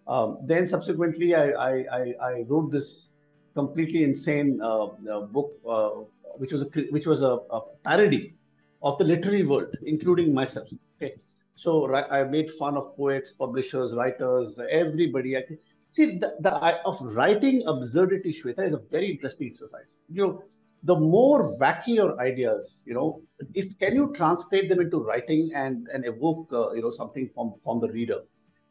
Um, 0.08 0.40
then 0.44 0.68
subsequently 0.68 1.36
I, 1.36 1.52
I, 1.52 2.14
I 2.22 2.46
wrote 2.48 2.72
this 2.72 3.10
completely 3.54 4.04
insane 4.04 4.60
uh, 4.62 4.86
uh, 4.86 5.22
book, 5.22 5.52
uh, 5.68 5.90
which 6.38 6.52
was 6.52 6.64
a 6.64 6.66
which 6.90 7.06
was 7.06 7.22
a, 7.22 7.38
a, 7.52 7.62
parody 7.84 8.34
of 8.82 8.98
the 8.98 9.04
literary 9.04 9.44
world, 9.44 9.76
including 9.86 10.34
myself. 10.34 10.68
Okay, 10.98 11.16
so 11.56 11.94
I 11.96 12.24
made 12.24 12.52
fun 12.52 12.76
of 12.76 12.96
poets, 12.98 13.32
publishers, 13.32 13.94
writers, 13.94 14.60
everybody. 14.70 15.38
I, 15.38 15.44
See, 15.92 16.18
the, 16.20 16.36
the 16.40 16.54
of 16.86 17.02
writing 17.02 17.64
absurdity, 17.66 18.32
Shweta, 18.32 18.68
is 18.68 18.74
a 18.74 18.82
very 18.92 19.10
interesting 19.10 19.48
exercise. 19.48 19.98
You 20.08 20.28
know, 20.28 20.44
the 20.84 20.96
more 20.96 21.58
wacky 21.60 21.96
your 21.96 22.20
ideas, 22.20 22.82
you 22.86 22.94
know, 22.94 23.22
if 23.54 23.78
can 23.80 23.96
you 23.96 24.14
translate 24.16 24.70
them 24.70 24.80
into 24.80 25.00
writing 25.00 25.52
and 25.54 25.88
and 25.94 26.06
evoke, 26.06 26.52
uh, 26.54 26.72
you 26.72 26.82
know, 26.82 26.92
something 26.92 27.28
from 27.30 27.54
from 27.64 27.80
the 27.80 27.90
reader. 27.90 28.22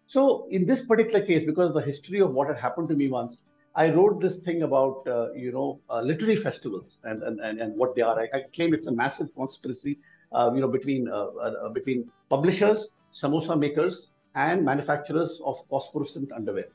So 0.06 0.48
in 0.50 0.64
this 0.64 0.84
particular 0.86 1.24
case, 1.24 1.44
because 1.44 1.74
the 1.74 1.82
history 1.82 2.20
of 2.20 2.32
what 2.32 2.48
had 2.48 2.58
happened 2.58 2.88
to 2.88 2.94
me 2.94 3.08
once, 3.08 3.38
I 3.74 3.90
wrote 3.90 4.20
this 4.20 4.38
thing 4.38 4.62
about 4.62 5.06
uh, 5.06 5.32
you 5.32 5.52
know 5.52 5.80
uh, 5.90 6.00
literary 6.00 6.36
festivals 6.36 6.98
and, 7.04 7.22
and 7.22 7.40
and 7.40 7.60
and 7.60 7.76
what 7.76 7.94
they 7.94 8.02
are. 8.02 8.18
I, 8.18 8.28
I 8.32 8.40
claim 8.54 8.72
it's 8.72 8.86
a 8.86 8.92
massive 8.92 9.34
conspiracy, 9.34 9.98
uh, 10.32 10.50
you 10.54 10.62
know, 10.62 10.68
between 10.68 11.08
uh, 11.08 11.26
uh, 11.26 11.68
between 11.68 12.10
publishers, 12.30 12.88
samosa 13.12 13.58
makers, 13.58 14.12
and 14.34 14.64
manufacturers 14.64 15.40
of 15.44 15.58
phosphorescent 15.66 16.32
underwear 16.32 16.68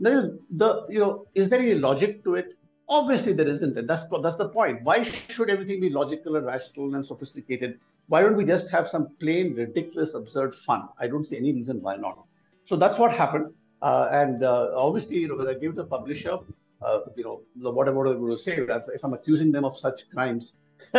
the, 0.00 0.38
the 0.50 0.86
you 0.88 0.98
know 0.98 1.26
is 1.34 1.48
there 1.48 1.60
any 1.60 1.74
logic 1.74 2.24
to 2.24 2.34
it 2.34 2.56
obviously 2.90 3.32
there 3.32 3.48
isn't. 3.48 3.78
And 3.78 3.88
that's 3.88 4.04
that's 4.22 4.36
the 4.36 4.48
point. 4.48 4.82
Why 4.82 5.02
should 5.02 5.48
everything 5.48 5.80
be 5.80 5.88
logical 5.88 6.36
and 6.36 6.46
rational 6.46 6.94
and 6.94 7.06
sophisticated? 7.06 7.78
Why 8.08 8.20
don't 8.22 8.36
we 8.36 8.44
just 8.44 8.68
have 8.70 8.88
some 8.88 9.08
plain 9.20 9.54
ridiculous 9.54 10.14
absurd 10.14 10.54
fun? 10.54 10.88
I 10.98 11.06
don't 11.06 11.26
see 11.26 11.36
any 11.36 11.52
reason 11.52 11.80
why 11.80 11.96
not. 11.96 12.18
So 12.64 12.76
that's 12.76 12.98
what 12.98 13.12
happened. 13.12 13.54
Uh, 13.82 14.08
and 14.12 14.44
uh, 14.44 14.72
obviously 14.76 15.16
you 15.16 15.26
know 15.26 15.34
when 15.34 15.48
i 15.48 15.54
gave 15.54 15.74
the 15.74 15.82
publisher 15.82 16.36
uh, 16.82 16.98
you 17.16 17.24
know 17.24 17.70
whatever 17.70 18.04
i'm 18.06 18.20
going 18.20 18.36
to 18.36 18.42
say 18.42 18.58
if 18.94 19.02
i'm 19.02 19.14
accusing 19.14 19.50
them 19.50 19.64
of 19.64 19.74
such 19.78 20.02
crimes 20.10 20.52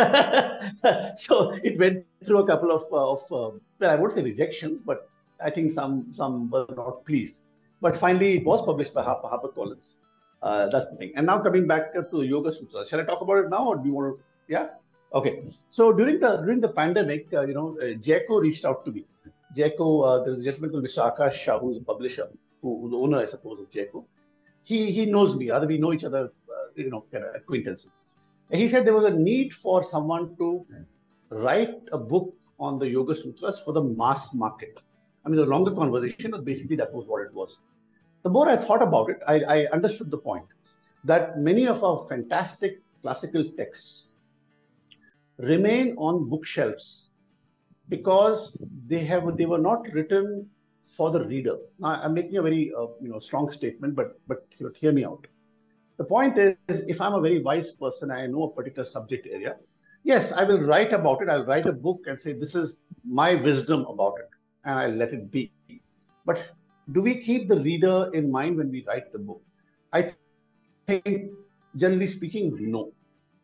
so 1.16 1.52
it 1.62 1.78
went 1.78 2.04
through 2.24 2.38
a 2.38 2.46
couple 2.46 2.72
of, 2.72 2.82
uh, 2.92 3.12
of 3.12 3.22
uh, 3.30 3.56
well 3.78 3.88
i 3.88 3.94
won't 3.94 4.12
say 4.12 4.20
rejections 4.20 4.82
but 4.82 5.08
i 5.40 5.48
think 5.48 5.70
some 5.70 6.12
some 6.12 6.50
were 6.50 6.66
not 6.76 7.04
pleased. 7.06 7.42
But 7.82 7.98
finally, 7.98 8.36
it 8.36 8.44
was 8.44 8.64
published 8.64 8.94
by 8.94 9.02
Harper, 9.02 9.26
Harper 9.26 9.48
Collins. 9.48 9.96
Uh, 10.42 10.68
that's 10.68 10.88
the 10.90 10.96
thing. 10.96 11.12
And 11.14 11.26
now 11.26 11.38
coming 11.38 11.66
back 11.66 11.92
to 11.94 12.06
the 12.10 12.26
Yoga 12.26 12.52
Sutra, 12.52 12.86
shall 12.86 13.00
I 13.00 13.04
talk 13.04 13.20
about 13.20 13.38
it 13.44 13.48
now, 13.48 13.68
or 13.68 13.76
do 13.76 13.86
you 13.88 13.94
want 13.94 14.16
to? 14.16 14.24
Yeah. 14.48 14.68
Okay. 15.14 15.38
So 15.70 15.92
during 15.92 16.18
the 16.18 16.38
during 16.38 16.60
the 16.60 16.68
pandemic, 16.68 17.28
uh, 17.32 17.42
you 17.42 17.54
know, 17.54 17.78
uh, 17.80 18.40
reached 18.40 18.64
out 18.64 18.84
to 18.84 18.90
me. 18.90 19.04
Jaico, 19.56 19.88
uh, 20.06 20.24
there's 20.24 20.40
a 20.40 20.44
gentleman 20.44 20.70
called 20.70 20.84
Mr. 20.84 21.02
Akash 21.08 21.34
Shah, 21.34 21.58
who's 21.58 21.76
a 21.76 21.82
publisher, 21.82 22.28
who, 22.62 22.80
who's 22.80 22.90
the 22.90 22.96
owner, 22.96 23.18
I 23.18 23.26
suppose, 23.26 23.60
of 23.60 23.70
Jaico. 23.70 24.04
He 24.62 24.90
he 24.90 25.06
knows 25.06 25.36
me. 25.36 25.50
Other 25.50 25.66
we 25.66 25.78
know 25.78 25.92
each 25.92 26.04
other, 26.04 26.24
uh, 26.24 26.66
you 26.74 26.90
know, 26.90 27.04
kind 27.12 27.24
of 27.24 27.34
acquaintances. 27.36 27.90
And 28.50 28.60
he 28.60 28.68
said 28.68 28.84
there 28.84 28.94
was 28.94 29.04
a 29.04 29.10
need 29.10 29.54
for 29.54 29.84
someone 29.84 30.36
to 30.36 30.66
write 31.30 31.76
a 31.92 31.98
book 31.98 32.34
on 32.58 32.78
the 32.78 32.88
Yoga 32.88 33.14
Sutras 33.14 33.60
for 33.60 33.72
the 33.72 33.82
mass 33.82 34.34
market. 34.34 34.80
I 35.24 35.28
mean, 35.28 35.36
the 35.36 35.46
longer 35.46 35.70
conversation, 35.70 36.32
but 36.32 36.44
basically 36.44 36.76
that 36.76 36.92
was 36.92 37.06
what 37.06 37.22
it 37.22 37.32
was 37.32 37.58
the 38.22 38.30
more 38.30 38.48
I 38.48 38.56
thought 38.56 38.82
about 38.82 39.10
it, 39.10 39.20
I, 39.26 39.40
I 39.40 39.66
understood 39.72 40.10
the 40.10 40.18
point 40.18 40.46
that 41.04 41.38
many 41.38 41.66
of 41.66 41.82
our 41.82 42.06
fantastic 42.08 42.80
classical 43.02 43.44
texts 43.56 44.06
remain 45.38 45.94
on 45.98 46.28
bookshelves 46.28 47.08
because 47.88 48.56
they 48.86 49.04
have 49.04 49.36
they 49.36 49.46
were 49.46 49.58
not 49.58 49.86
written 49.92 50.48
for 50.96 51.10
the 51.10 51.24
reader. 51.24 51.56
Now, 51.78 52.00
I'm 52.02 52.14
making 52.14 52.36
a 52.36 52.42
very 52.42 52.72
uh, 52.78 52.86
you 53.00 53.08
know 53.08 53.18
strong 53.18 53.50
statement, 53.50 53.96
but 53.96 54.20
but 54.28 54.44
hear 54.76 54.92
me 54.92 55.04
out. 55.04 55.26
The 55.98 56.04
point 56.04 56.38
is, 56.38 56.56
if 56.68 57.00
I'm 57.00 57.14
a 57.14 57.20
very 57.20 57.42
wise 57.42 57.72
person, 57.72 58.10
I 58.10 58.26
know 58.26 58.44
a 58.44 58.50
particular 58.50 58.84
subject 58.84 59.26
area. 59.26 59.56
Yes, 60.04 60.32
I 60.32 60.44
will 60.44 60.60
write 60.60 60.92
about 60.92 61.22
it. 61.22 61.28
I'll 61.28 61.44
write 61.44 61.66
a 61.66 61.72
book 61.72 62.00
and 62.06 62.20
say 62.20 62.32
this 62.32 62.54
is 62.54 62.78
my 63.04 63.34
wisdom 63.34 63.84
about 63.86 64.14
it, 64.18 64.30
and 64.64 64.78
I'll 64.78 64.96
let 65.02 65.12
it 65.12 65.30
be. 65.30 65.52
But 66.24 66.42
do 66.92 67.00
we 67.00 67.22
keep 67.22 67.48
the 67.48 67.60
reader 67.60 68.10
in 68.12 68.30
mind 68.30 68.56
when 68.56 68.70
we 68.70 68.84
write 68.86 69.12
the 69.12 69.18
book? 69.18 69.42
I 69.92 70.14
think, 70.86 71.30
generally 71.76 72.06
speaking, 72.06 72.56
no. 72.70 72.92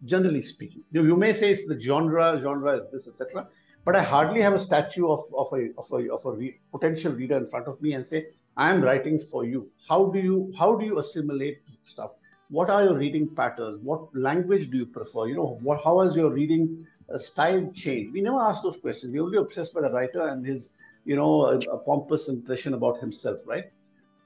Generally 0.04 0.42
speaking, 0.42 0.84
you, 0.92 1.16
may 1.16 1.32
say 1.32 1.50
it's 1.52 1.66
the 1.66 1.78
genre, 1.80 2.40
genre 2.40 2.78
is 2.78 2.90
this, 2.92 3.08
etc. 3.08 3.48
But 3.84 3.96
I 3.96 4.02
hardly 4.02 4.40
have 4.42 4.54
a 4.54 4.60
statue 4.60 5.08
of, 5.08 5.24
of 5.36 5.52
a 5.52 5.70
of 5.76 5.90
a 5.92 6.12
of 6.12 6.24
a 6.24 6.30
re- 6.30 6.60
potential 6.70 7.12
reader 7.12 7.36
in 7.36 7.46
front 7.46 7.66
of 7.66 7.82
me 7.82 7.94
and 7.94 8.06
say, 8.06 8.28
"I 8.56 8.72
am 8.72 8.80
writing 8.80 9.18
for 9.18 9.44
you." 9.44 9.68
How 9.88 10.06
do 10.06 10.20
you 10.20 10.52
how 10.56 10.76
do 10.76 10.86
you 10.86 11.00
assimilate 11.00 11.62
stuff? 11.88 12.12
What 12.50 12.70
are 12.70 12.84
your 12.84 12.96
reading 12.96 13.34
patterns? 13.34 13.80
What 13.82 14.14
language 14.14 14.70
do 14.70 14.76
you 14.76 14.86
prefer? 14.86 15.26
You 15.26 15.34
know, 15.34 15.58
what 15.62 15.82
how 15.82 15.98
has 16.00 16.14
your 16.14 16.30
reading 16.30 16.86
uh, 17.12 17.18
style 17.18 17.68
changed? 17.74 18.12
We 18.12 18.20
never 18.20 18.40
ask 18.40 18.62
those 18.62 18.76
questions. 18.76 19.12
We're 19.12 19.24
only 19.24 19.38
obsessed 19.38 19.74
by 19.74 19.80
the 19.80 19.90
writer 19.90 20.28
and 20.28 20.46
his 20.46 20.70
you 21.08 21.16
know, 21.16 21.32
a, 21.46 21.58
a 21.76 21.78
pompous 21.78 22.28
impression 22.28 22.74
about 22.74 23.00
himself, 23.00 23.40
right? 23.46 23.70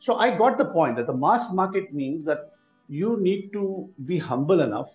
So 0.00 0.16
I 0.16 0.36
got 0.36 0.58
the 0.58 0.68
point 0.76 0.96
that 0.96 1.06
the 1.06 1.18
mass 1.26 1.52
market 1.52 1.92
means 1.94 2.24
that 2.30 2.52
you 2.88 3.18
need 3.20 3.52
to 3.52 3.88
be 4.06 4.18
humble 4.18 4.60
enough, 4.60 4.92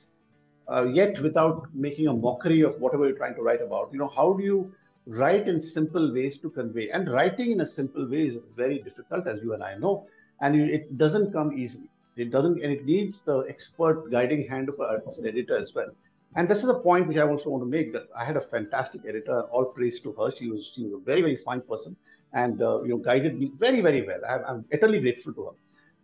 uh, 0.67 0.85
yet 0.99 1.21
without 1.21 1.67
making 1.73 2.07
a 2.07 2.13
mockery 2.13 2.61
of 2.61 2.81
whatever 2.81 3.07
you're 3.07 3.17
trying 3.17 3.35
to 3.35 3.41
write 3.41 3.61
about. 3.61 3.89
You 3.93 3.99
know, 3.99 4.09
how 4.09 4.33
do 4.33 4.43
you 4.43 4.59
write 5.07 5.47
in 5.47 5.59
simple 5.59 6.13
ways 6.13 6.37
to 6.39 6.49
convey. 6.49 6.89
And 6.89 7.09
writing 7.11 7.51
in 7.51 7.61
a 7.61 7.65
simple 7.65 8.07
way 8.09 8.27
is 8.27 8.37
very 8.55 8.79
difficult, 8.79 9.27
as 9.27 9.41
you 9.41 9.53
and 9.53 9.63
I 9.63 9.75
know, 9.77 10.07
and 10.41 10.55
it 10.55 10.97
doesn't 10.97 11.31
come 11.31 11.57
easily. 11.57 11.89
It 12.17 12.31
doesn't, 12.31 12.61
and 12.61 12.71
it 12.71 12.85
needs 12.85 13.21
the 13.21 13.45
expert 13.47 14.11
guiding 14.11 14.47
hand 14.47 14.69
of, 14.69 14.75
a, 14.79 15.01
of 15.07 15.17
an 15.17 15.27
editor 15.27 15.57
as 15.57 15.73
well. 15.73 15.89
And 16.35 16.47
this 16.47 16.59
is 16.59 16.69
a 16.69 16.73
point 16.73 17.07
which 17.07 17.17
I 17.17 17.21
also 17.21 17.49
want 17.49 17.63
to 17.63 17.69
make 17.69 17.93
that 17.93 18.07
I 18.15 18.23
had 18.23 18.37
a 18.37 18.41
fantastic 18.41 19.01
editor. 19.07 19.41
All 19.43 19.65
praise 19.65 19.99
to 20.01 20.11
her. 20.13 20.31
She 20.31 20.49
was 20.49 20.71
she 20.73 20.83
was 20.83 20.93
a 20.93 20.97
very 20.97 21.21
very 21.21 21.35
fine 21.35 21.61
person, 21.61 21.95
and 22.33 22.61
uh, 22.61 22.83
you 22.83 22.89
know 22.89 22.97
guided 22.97 23.39
me 23.39 23.51
very 23.57 23.81
very 23.81 24.05
well. 24.05 24.21
I'm, 24.27 24.43
I'm 24.45 24.65
eternally 24.71 24.99
grateful 24.99 25.33
to 25.33 25.45
her. 25.45 25.51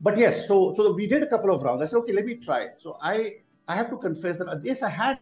But 0.02 0.18
yes, 0.18 0.48
so 0.48 0.74
so 0.76 0.92
we 0.94 1.08
did 1.08 1.24
a 1.24 1.28
couple 1.28 1.54
of 1.54 1.62
rounds. 1.62 1.82
I 1.84 1.86
said, 1.86 1.98
okay, 1.98 2.14
let 2.14 2.26
me 2.26 2.36
try. 2.36 2.70
So 2.80 2.98
I 3.02 3.36
I 3.68 3.76
have 3.76 3.90
to 3.90 3.98
confess 3.98 4.38
that 4.38 4.62
yes, 4.64 4.82
I 4.82 4.90
had 4.90 5.20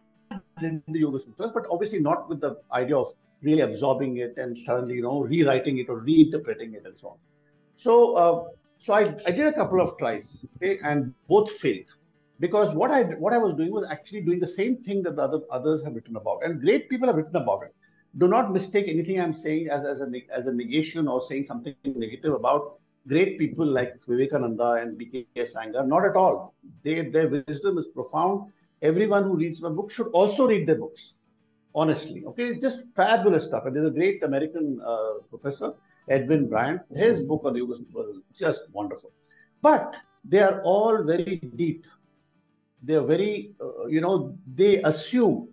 in 0.62 0.82
the 0.88 1.00
Yoga 1.00 1.18
Sutras, 1.18 1.50
but 1.52 1.66
obviously 1.70 1.98
not 1.98 2.28
with 2.28 2.40
the 2.40 2.56
idea 2.72 2.96
of 2.96 3.12
really 3.42 3.60
absorbing 3.60 4.18
it 4.18 4.34
and 4.38 4.56
suddenly 4.56 4.94
you 4.94 5.02
know 5.02 5.20
rewriting 5.22 5.78
it 5.78 5.88
or 5.88 6.00
reinterpreting 6.00 6.74
it 6.74 6.84
and 6.86 6.96
so 6.96 7.08
on. 7.08 7.16
So 7.74 8.14
uh, 8.14 8.48
so 8.84 8.92
I, 8.92 9.14
I 9.26 9.30
did 9.30 9.46
a 9.46 9.52
couple 9.52 9.80
of 9.80 9.96
tries, 9.98 10.46
okay, 10.56 10.78
and 10.82 11.14
both 11.28 11.50
failed 11.50 11.86
because 12.42 12.74
what 12.74 12.90
I 12.90 13.02
what 13.24 13.32
I 13.32 13.38
was 13.38 13.54
doing 13.56 13.72
was 13.78 13.86
actually 13.88 14.22
doing 14.28 14.40
the 14.40 14.52
same 14.52 14.76
thing 14.84 15.02
that 15.04 15.16
the 15.16 15.22
other 15.22 15.40
others 15.58 15.84
have 15.84 15.94
written 15.94 16.16
about, 16.16 16.44
and 16.44 16.60
great 16.60 16.88
people 16.90 17.06
have 17.10 17.16
written 17.20 17.36
about 17.36 17.62
it. 17.66 17.74
Do 18.18 18.28
not 18.28 18.52
mistake 18.52 18.88
anything 18.88 19.20
I'm 19.20 19.34
saying 19.42 19.68
as, 19.76 19.84
as 19.92 20.00
a 20.06 20.08
as 20.38 20.48
a 20.52 20.52
negation 20.62 21.08
or 21.12 21.22
saying 21.28 21.46
something 21.46 21.76
negative 21.84 22.34
about 22.40 22.74
great 23.12 23.38
people 23.38 23.66
like 23.66 23.94
Vivekananda 24.08 24.72
and 24.80 24.98
B.K.S. 24.98 25.54
Iyengar. 25.54 25.86
Not 25.86 26.04
at 26.04 26.16
all. 26.16 26.54
They, 26.82 26.96
their 27.14 27.28
wisdom 27.28 27.78
is 27.78 27.86
profound. 27.86 28.52
Everyone 28.90 29.24
who 29.24 29.36
reads 29.36 29.62
my 29.62 29.70
book 29.78 29.90
should 29.90 30.08
also 30.08 30.46
read 30.48 30.66
their 30.68 30.80
books. 30.84 31.14
Honestly, 31.74 32.22
okay, 32.26 32.46
it's 32.48 32.60
just 32.60 32.82
fabulous 32.96 33.44
stuff. 33.44 33.66
And 33.66 33.74
there's 33.74 33.86
a 33.86 33.96
great 34.02 34.22
American 34.22 34.80
uh, 34.84 35.14
professor 35.30 35.72
Edwin 36.08 36.48
Bryant. 36.48 36.82
His 36.94 37.20
book 37.20 37.42
on 37.44 37.56
Yoga 37.56 37.76
was 37.92 38.20
just 38.36 38.62
wonderful. 38.72 39.10
But 39.62 39.94
they 40.24 40.40
are 40.40 40.60
all 40.62 41.02
very 41.02 41.36
deep. 41.56 41.84
They 42.82 42.94
are 42.94 43.04
very, 43.04 43.52
uh, 43.60 43.86
you 43.86 44.00
know, 44.00 44.36
they 44.54 44.82
assume, 44.82 45.48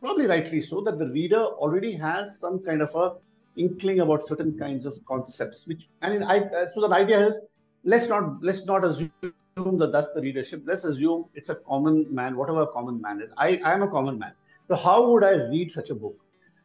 probably 0.00 0.26
rightly 0.26 0.60
so, 0.60 0.80
that 0.82 0.98
the 0.98 1.08
reader 1.08 1.42
already 1.42 1.92
has 1.94 2.38
some 2.38 2.58
kind 2.60 2.82
of 2.82 2.94
a 2.94 3.12
inkling 3.56 4.00
about 4.00 4.26
certain 4.26 4.58
kinds 4.58 4.86
of 4.86 4.98
concepts. 5.04 5.66
Which, 5.66 5.88
and 6.00 6.24
I, 6.24 6.38
uh, 6.38 6.66
so 6.74 6.80
the 6.80 6.94
idea 6.94 7.28
is, 7.28 7.36
let's 7.84 8.08
not 8.08 8.42
let's 8.42 8.64
not 8.64 8.84
assume 8.84 9.12
that 9.56 9.92
that's 9.92 10.08
the 10.14 10.20
readership. 10.20 10.62
Let's 10.64 10.84
assume 10.84 11.26
it's 11.34 11.50
a 11.50 11.56
common 11.56 12.06
man, 12.12 12.36
whatever 12.36 12.62
a 12.62 12.66
common 12.66 13.00
man 13.00 13.20
is. 13.20 13.30
I, 13.36 13.60
I 13.64 13.72
am 13.72 13.82
a 13.82 13.88
common 13.88 14.18
man. 14.18 14.32
So 14.68 14.76
how 14.76 15.10
would 15.10 15.24
I 15.24 15.32
read 15.32 15.72
such 15.72 15.90
a 15.90 15.94
book? 15.94 16.16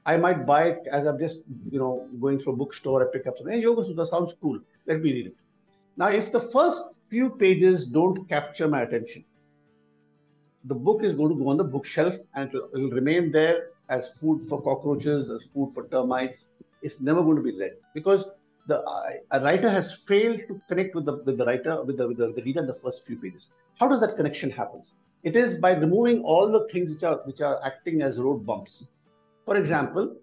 I 0.05 0.15
might 0.15 0.45
buy 0.45 0.69
it 0.69 0.87
as 0.89 1.05
I'm 1.05 1.19
just, 1.19 1.39
you 1.69 1.79
know, 1.79 2.07
going 2.21 2.39
through 2.39 2.53
a 2.53 2.55
bookstore. 2.55 3.03
I 3.03 3.11
pick 3.11 3.27
up 3.27 3.37
something. 3.37 3.53
Hey, 3.53 3.61
Yoga 3.61 3.83
Sutra 3.85 4.05
sounds 4.05 4.35
cool. 4.41 4.59
Let 4.85 5.01
me 5.01 5.11
read 5.11 5.27
it. 5.27 5.35
Now, 5.97 6.07
if 6.07 6.31
the 6.31 6.39
first 6.39 6.81
few 7.09 7.29
pages 7.31 7.85
don't 7.85 8.27
capture 8.29 8.67
my 8.69 8.83
attention, 8.83 9.25
the 10.67 10.75
book 10.75 11.03
is 11.03 11.15
going 11.15 11.29
to 11.29 11.35
go 11.35 11.49
on 11.49 11.57
the 11.57 11.63
bookshelf 11.63 12.15
and 12.35 12.49
it'll, 12.53 12.89
remain 12.89 13.31
there 13.31 13.69
as 13.89 14.09
food 14.19 14.45
for 14.47 14.61
cockroaches, 14.61 15.29
as 15.29 15.43
food 15.45 15.73
for 15.73 15.87
termites. 15.87 16.47
It's 16.81 16.99
never 17.01 17.21
going 17.23 17.37
to 17.37 17.41
be 17.41 17.57
read 17.57 17.73
because 17.93 18.25
the 18.67 18.79
uh, 18.81 19.11
a 19.31 19.41
writer 19.41 19.69
has 19.69 19.93
failed 19.93 20.41
to 20.47 20.61
connect 20.67 20.93
with 20.93 21.05
the 21.05 21.15
with 21.25 21.37
the 21.37 21.45
writer 21.45 21.83
with 21.83 21.97
the, 21.97 22.07
with 22.07 22.17
the, 22.17 22.33
the 22.33 22.43
reader 22.43 22.61
in 22.61 22.67
the 22.67 22.73
first 22.73 23.05
few 23.05 23.17
pages. 23.17 23.47
How 23.79 23.87
does 23.87 24.01
that 24.01 24.15
connection 24.15 24.51
happen? 24.51 24.83
It 25.23 25.35
is 25.35 25.55
by 25.55 25.71
removing 25.71 26.21
all 26.23 26.51
the 26.51 26.67
things 26.71 26.89
which 26.89 27.03
are 27.03 27.17
which 27.25 27.41
are 27.41 27.59
acting 27.63 28.01
as 28.01 28.19
road 28.19 28.45
bumps 28.45 28.83
for 29.47 29.55
example, 29.55 30.13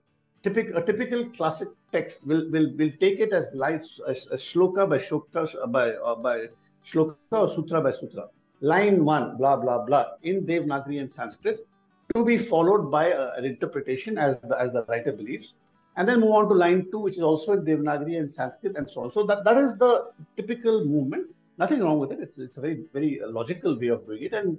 typical, 0.42 0.76
a 0.76 0.84
typical 0.84 1.24
classic 1.30 1.68
text 1.92 2.26
will, 2.26 2.50
will, 2.50 2.70
will 2.76 2.90
take 3.00 3.20
it 3.20 3.32
as 3.32 3.50
lines, 3.54 3.98
as, 4.06 4.26
as 4.30 4.42
shloka 4.42 4.86
by 4.86 4.98
shloka 4.98 5.72
by, 5.72 5.92
uh, 5.92 6.14
by 6.16 6.48
shloka 6.86 7.16
or 7.30 7.48
sutra 7.48 7.80
by 7.80 7.90
sutra. 7.90 8.28
Line 8.72 9.04
one, 9.04 9.36
blah, 9.36 9.56
blah, 9.56 9.84
blah, 9.84 10.04
in 10.22 10.46
Devanagari 10.46 11.00
and 11.00 11.10
Sanskrit, 11.10 11.66
to 12.14 12.24
be 12.24 12.38
followed 12.38 12.90
by 12.90 13.04
an 13.38 13.44
interpretation 13.44 14.18
as 14.18 14.38
the, 14.42 14.58
as 14.60 14.72
the 14.72 14.84
writer 14.88 15.12
believes. 15.12 15.54
And 15.96 16.08
then 16.08 16.20
move 16.20 16.32
on 16.32 16.48
to 16.48 16.54
line 16.54 16.86
two, 16.90 16.98
which 16.98 17.16
is 17.16 17.22
also 17.22 17.52
in 17.52 17.64
Devanagari 17.64 18.18
and 18.18 18.30
Sanskrit 18.30 18.76
and 18.76 18.90
so 18.90 19.04
on. 19.04 19.12
So 19.12 19.24
that, 19.24 19.44
that 19.44 19.58
is 19.58 19.76
the 19.76 20.10
typical 20.36 20.84
movement. 20.84 21.26
Nothing 21.58 21.80
wrong 21.80 21.98
with 21.98 22.12
it. 22.12 22.20
It's, 22.20 22.38
it's 22.38 22.56
a 22.56 22.60
very, 22.60 22.84
very 22.92 23.20
logical 23.24 23.78
way 23.78 23.88
of 23.88 24.06
doing 24.06 24.22
it. 24.24 24.32
And 24.32 24.58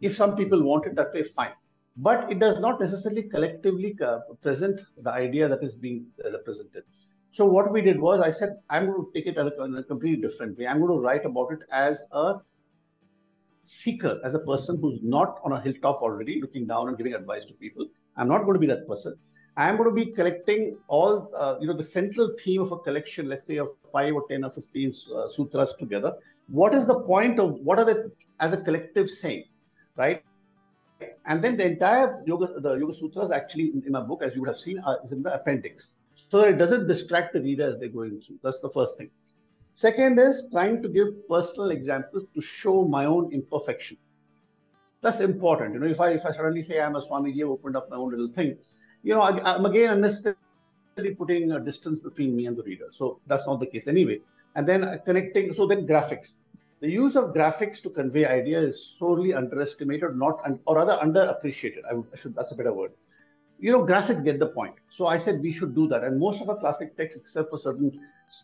if 0.00 0.16
some 0.16 0.36
people 0.36 0.62
want 0.62 0.86
it 0.86 0.94
that 0.96 1.14
way, 1.14 1.22
fine 1.22 1.52
but 1.96 2.30
it 2.30 2.38
does 2.38 2.58
not 2.58 2.80
necessarily 2.80 3.22
collectively 3.22 3.96
uh, 4.04 4.18
present 4.42 4.80
the 5.02 5.10
idea 5.10 5.48
that 5.48 5.62
is 5.62 5.74
being 5.74 6.06
uh, 6.24 6.32
represented. 6.32 6.82
So 7.32 7.44
what 7.44 7.72
we 7.72 7.82
did 7.82 8.00
was 8.00 8.20
I 8.20 8.30
said, 8.30 8.56
I'm 8.70 8.86
going 8.86 9.04
to 9.04 9.10
take 9.14 9.26
it 9.26 9.36
in 9.36 9.76
a 9.76 9.82
completely 9.82 10.20
different 10.20 10.58
way. 10.58 10.66
I'm 10.66 10.80
going 10.80 10.92
to 10.92 10.98
write 10.98 11.24
about 11.24 11.52
it 11.52 11.60
as 11.70 12.06
a 12.12 12.36
seeker, 13.64 14.20
as 14.24 14.34
a 14.34 14.38
person 14.38 14.78
who's 14.80 15.00
not 15.02 15.40
on 15.44 15.52
a 15.52 15.60
hilltop 15.60 16.02
already 16.02 16.40
looking 16.40 16.66
down 16.66 16.88
and 16.88 16.96
giving 16.96 17.14
advice 17.14 17.44
to 17.46 17.54
people. 17.54 17.86
I'm 18.16 18.28
not 18.28 18.42
going 18.42 18.54
to 18.54 18.60
be 18.60 18.66
that 18.66 18.86
person. 18.86 19.16
I'm 19.56 19.76
going 19.76 19.88
to 19.88 19.94
be 19.94 20.06
collecting 20.12 20.76
all, 20.88 21.30
uh, 21.36 21.56
you 21.60 21.68
know, 21.68 21.76
the 21.76 21.84
central 21.84 22.34
theme 22.42 22.60
of 22.60 22.72
a 22.72 22.78
collection, 22.78 23.28
let's 23.28 23.46
say 23.46 23.58
of 23.58 23.68
five 23.92 24.14
or 24.14 24.24
10 24.28 24.44
or 24.44 24.50
15 24.50 24.92
uh, 25.14 25.28
sutras 25.28 25.74
together. 25.78 26.12
What 26.48 26.74
is 26.74 26.86
the 26.86 27.00
point 27.00 27.38
of, 27.38 27.52
what 27.60 27.78
are 27.78 27.84
they 27.84 27.94
as 28.40 28.52
a 28.52 28.56
collective 28.56 29.08
saying, 29.08 29.44
right? 29.96 30.22
And 31.26 31.42
then 31.42 31.56
the 31.56 31.66
entire 31.66 32.22
Yoga, 32.26 32.60
the 32.60 32.74
Yoga 32.74 32.94
Sutras 32.94 33.30
actually 33.30 33.70
in, 33.74 33.82
in 33.86 33.92
my 33.92 34.00
book, 34.00 34.22
as 34.22 34.34
you 34.34 34.40
would 34.40 34.48
have 34.48 34.58
seen, 34.58 34.78
uh, 34.80 34.96
is 35.04 35.12
in 35.12 35.22
the 35.22 35.32
appendix. 35.32 35.90
So 36.30 36.40
it 36.40 36.58
doesn't 36.58 36.86
distract 36.86 37.32
the 37.32 37.40
reader 37.40 37.68
as 37.68 37.78
they're 37.78 37.88
going 37.88 38.20
through. 38.20 38.38
That's 38.42 38.60
the 38.60 38.68
first 38.68 38.98
thing. 38.98 39.10
Second 39.74 40.18
is 40.18 40.48
trying 40.52 40.82
to 40.82 40.88
give 40.88 41.28
personal 41.28 41.70
examples 41.70 42.24
to 42.34 42.40
show 42.40 42.84
my 42.84 43.04
own 43.06 43.32
imperfection. 43.32 43.96
That's 45.02 45.20
important. 45.20 45.74
You 45.74 45.80
know, 45.80 45.86
if 45.86 46.00
I 46.00 46.10
if 46.10 46.24
I 46.24 46.32
suddenly 46.32 46.62
say 46.62 46.80
I'm 46.80 46.96
a 46.96 47.02
Swamiji, 47.02 47.42
I've 47.42 47.50
opened 47.50 47.76
up 47.76 47.90
my 47.90 47.96
own 47.96 48.10
little 48.10 48.28
thing, 48.28 48.56
you 49.02 49.14
know, 49.14 49.20
I, 49.20 49.56
am 49.56 49.66
again 49.66 49.90
unnecessarily 49.90 51.14
putting 51.18 51.52
a 51.52 51.60
distance 51.60 52.00
between 52.00 52.34
me 52.34 52.46
and 52.46 52.56
the 52.56 52.62
reader. 52.62 52.86
So 52.90 53.20
that's 53.26 53.46
not 53.46 53.60
the 53.60 53.66
case 53.66 53.86
anyway. 53.86 54.20
And 54.54 54.66
then 54.66 54.84
uh, 54.84 54.98
connecting, 55.04 55.52
so 55.54 55.66
then 55.66 55.86
graphics 55.86 56.34
the 56.84 56.90
use 56.90 57.16
of 57.16 57.32
graphics 57.32 57.82
to 57.82 57.88
convey 57.88 58.26
idea 58.26 58.60
is 58.60 58.78
sorely 58.98 59.32
underestimated, 59.32 60.16
not 60.16 60.40
or 60.66 60.76
rather 60.76 60.98
underappreciated. 61.02 61.82
I, 61.90 61.96
I 61.96 62.16
should 62.16 62.34
that's 62.34 62.52
a 62.52 62.54
better 62.54 62.74
word. 62.74 62.92
You 63.64 63.72
know, 63.72 63.82
graphics 63.82 64.22
get 64.22 64.38
the 64.38 64.48
point. 64.48 64.74
So 64.90 65.06
I 65.06 65.16
said 65.16 65.40
we 65.40 65.50
should 65.50 65.74
do 65.74 65.88
that. 65.88 66.04
And 66.04 66.20
most 66.20 66.42
of 66.42 66.50
our 66.50 66.56
classic 66.56 66.98
texts, 66.98 67.18
except 67.18 67.48
for 67.48 67.58
certain, 67.58 67.98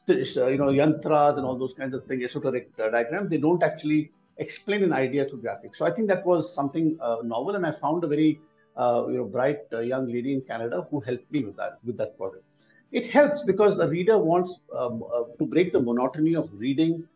you 0.06 0.61
know, 0.62 0.70
yantras 0.80 1.37
and 1.37 1.44
all 1.44 1.59
those 1.59 1.74
kinds 1.74 1.94
of 1.94 2.06
things, 2.06 2.24
esoteric 2.24 2.70
uh, 2.83 2.88
diagrams, 2.88 3.28
they 3.28 3.37
don't 3.37 3.62
actually 3.62 4.12
explain 4.38 4.83
an 4.83 4.94
idea 4.94 5.26
through 5.26 5.42
graphics. 5.42 5.76
So 5.76 5.85
I 5.85 5.90
think 5.90 6.09
that 6.09 6.24
was 6.24 6.54
something 6.54 6.96
uh, 7.02 7.18
novel, 7.22 7.54
and 7.54 7.66
I 7.66 7.72
found 7.72 8.02
a 8.02 8.06
very 8.06 8.40
uh, 8.78 9.09
you 9.09 9.18
know 9.18 9.26
bright 9.26 9.59
uh, 9.74 9.80
young 9.80 10.06
lady 10.11 10.33
in 10.33 10.40
Canada 10.40 10.87
who 10.90 11.00
helped 11.00 11.30
me 11.30 11.44
with 11.44 11.56
that 11.56 11.80
with 11.85 11.98
that 11.98 12.16
project. 12.16 12.44
It 12.90 13.11
helps 13.11 13.42
because 13.42 13.76
the 13.76 13.88
reader 13.88 14.16
wants 14.16 14.54
um, 14.74 15.04
uh, 15.14 15.24
to 15.38 15.44
break 15.44 15.74
the 15.74 15.80
monotony 15.80 16.35
of 16.35 16.48
reading 16.54 17.06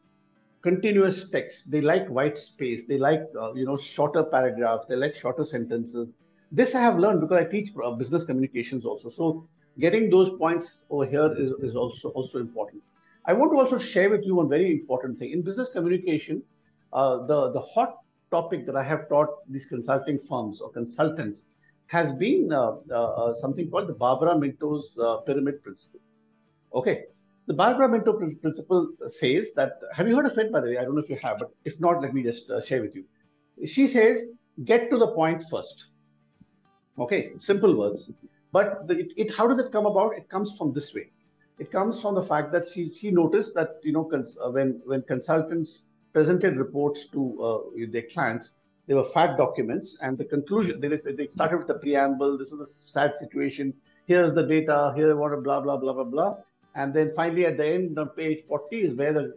continuous 0.60 1.30
text. 1.30 1.70
They 1.70 1.80
like 1.80 2.06
white 2.08 2.36
space. 2.36 2.86
They 2.86 2.98
like 2.98 3.24
uh, 3.40 3.54
you 3.54 3.64
know 3.64 3.78
shorter 3.78 4.24
paragraphs. 4.24 4.84
They 4.90 4.96
like 4.96 5.16
shorter 5.16 5.46
sentences. 5.46 6.12
This 6.54 6.74
I 6.74 6.80
have 6.80 6.98
learned 6.98 7.20
because 7.20 7.38
I 7.38 7.44
teach 7.44 7.70
uh, 7.84 7.90
business 7.90 8.24
communications 8.24 8.84
also. 8.84 9.10
So 9.10 9.48
getting 9.80 10.08
those 10.08 10.30
points 10.38 10.86
over 10.88 11.04
here 11.04 11.34
is, 11.36 11.50
is 11.68 11.74
also 11.74 12.10
also 12.10 12.38
important. 12.38 12.82
I 13.26 13.32
want 13.32 13.52
to 13.52 13.58
also 13.58 13.78
share 13.78 14.10
with 14.10 14.24
you 14.24 14.36
one 14.36 14.48
very 14.48 14.70
important 14.70 15.18
thing 15.18 15.32
in 15.32 15.42
business 15.42 15.70
communication. 15.70 16.42
Uh, 16.92 17.26
the 17.26 17.50
the 17.56 17.60
hot 17.60 17.98
topic 18.30 18.66
that 18.66 18.76
I 18.76 18.84
have 18.84 19.08
taught 19.08 19.30
these 19.50 19.66
consulting 19.66 20.18
firms 20.18 20.60
or 20.60 20.70
consultants 20.70 21.46
has 21.86 22.12
been 22.12 22.52
uh, 22.52 22.76
uh, 22.90 22.94
uh 22.94 23.34
something 23.34 23.70
called 23.70 23.88
the 23.88 23.98
Barbara 24.04 24.38
Minto's 24.38 24.98
pyramid 25.26 25.62
principle. 25.64 26.00
Okay, 26.74 27.04
the 27.46 27.54
Barbara 27.54 27.88
Minto 27.88 28.12
principle 28.12 28.92
says 29.06 29.52
that, 29.54 29.80
have 29.92 30.08
you 30.08 30.16
heard 30.16 30.26
of 30.26 30.38
it, 30.38 30.50
by 30.50 30.60
the 30.60 30.68
way? 30.68 30.78
I 30.78 30.84
don't 30.84 30.94
know 30.94 31.02
if 31.02 31.10
you 31.10 31.18
have, 31.22 31.38
but 31.38 31.50
if 31.64 31.78
not, 31.78 32.00
let 32.00 32.14
me 32.14 32.22
just 32.22 32.50
uh, 32.50 32.62
share 32.62 32.80
with 32.80 32.94
you. 32.94 33.04
She 33.66 33.86
says, 33.86 34.26
get 34.64 34.90
to 34.90 34.98
the 34.98 35.08
point 35.08 35.44
first. 35.50 35.88
Okay, 36.98 37.33
simple 37.38 37.76
words. 37.76 38.11
But 38.52 38.87
the, 38.87 38.98
it, 38.98 39.12
it, 39.16 39.35
how 39.35 39.46
does 39.48 39.59
it 39.59 39.72
come 39.72 39.87
about? 39.87 40.16
It 40.16 40.28
comes 40.28 40.57
from 40.57 40.72
this 40.72 40.94
way. 40.94 41.11
It 41.59 41.70
comes 41.70 42.00
from 42.00 42.14
the 42.14 42.22
fact 42.22 42.52
that 42.52 42.66
she, 42.72 42.88
she 42.88 43.11
noticed 43.11 43.54
that, 43.54 43.80
you 43.83 43.92
know, 43.92 44.04
cons, 44.04 44.38
uh, 44.44 44.50
when, 44.50 44.80
when 44.85 45.02
consultants 45.02 45.87
presented 46.12 46.57
reports 46.57 47.07
to 47.07 47.42
uh, 47.42 47.87
their 47.88 48.02
clients, 48.02 48.54
they 48.87 48.94
were 48.94 49.04
fat 49.04 49.37
documents 49.37 49.96
and 50.02 50.18
the 50.18 50.24
conclusion, 50.24 50.80
they, 50.80 50.88
they 50.88 51.28
started 51.28 51.59
with 51.59 51.66
the 51.66 51.74
preamble, 51.74 52.37
this 52.37 52.52
is 52.52 52.61
a 52.61 52.66
sad 52.88 53.18
situation, 53.18 53.72
here's 54.07 54.35
the 54.35 54.42
data, 54.42 54.92
here 54.94 55.16
what 55.16 55.30
blah, 55.42 55.61
blah, 55.61 55.76
blah, 55.76 55.92
blah, 55.92 56.04
blah 56.04 56.37
and 56.74 56.92
then 56.92 57.12
finally, 57.14 57.46
at 57.46 57.57
the 57.57 57.66
end 57.66 57.98
on 57.98 58.09
page 58.11 58.42
40 58.42 58.76
is 58.85 58.94
where 58.94 59.12
the 59.12 59.35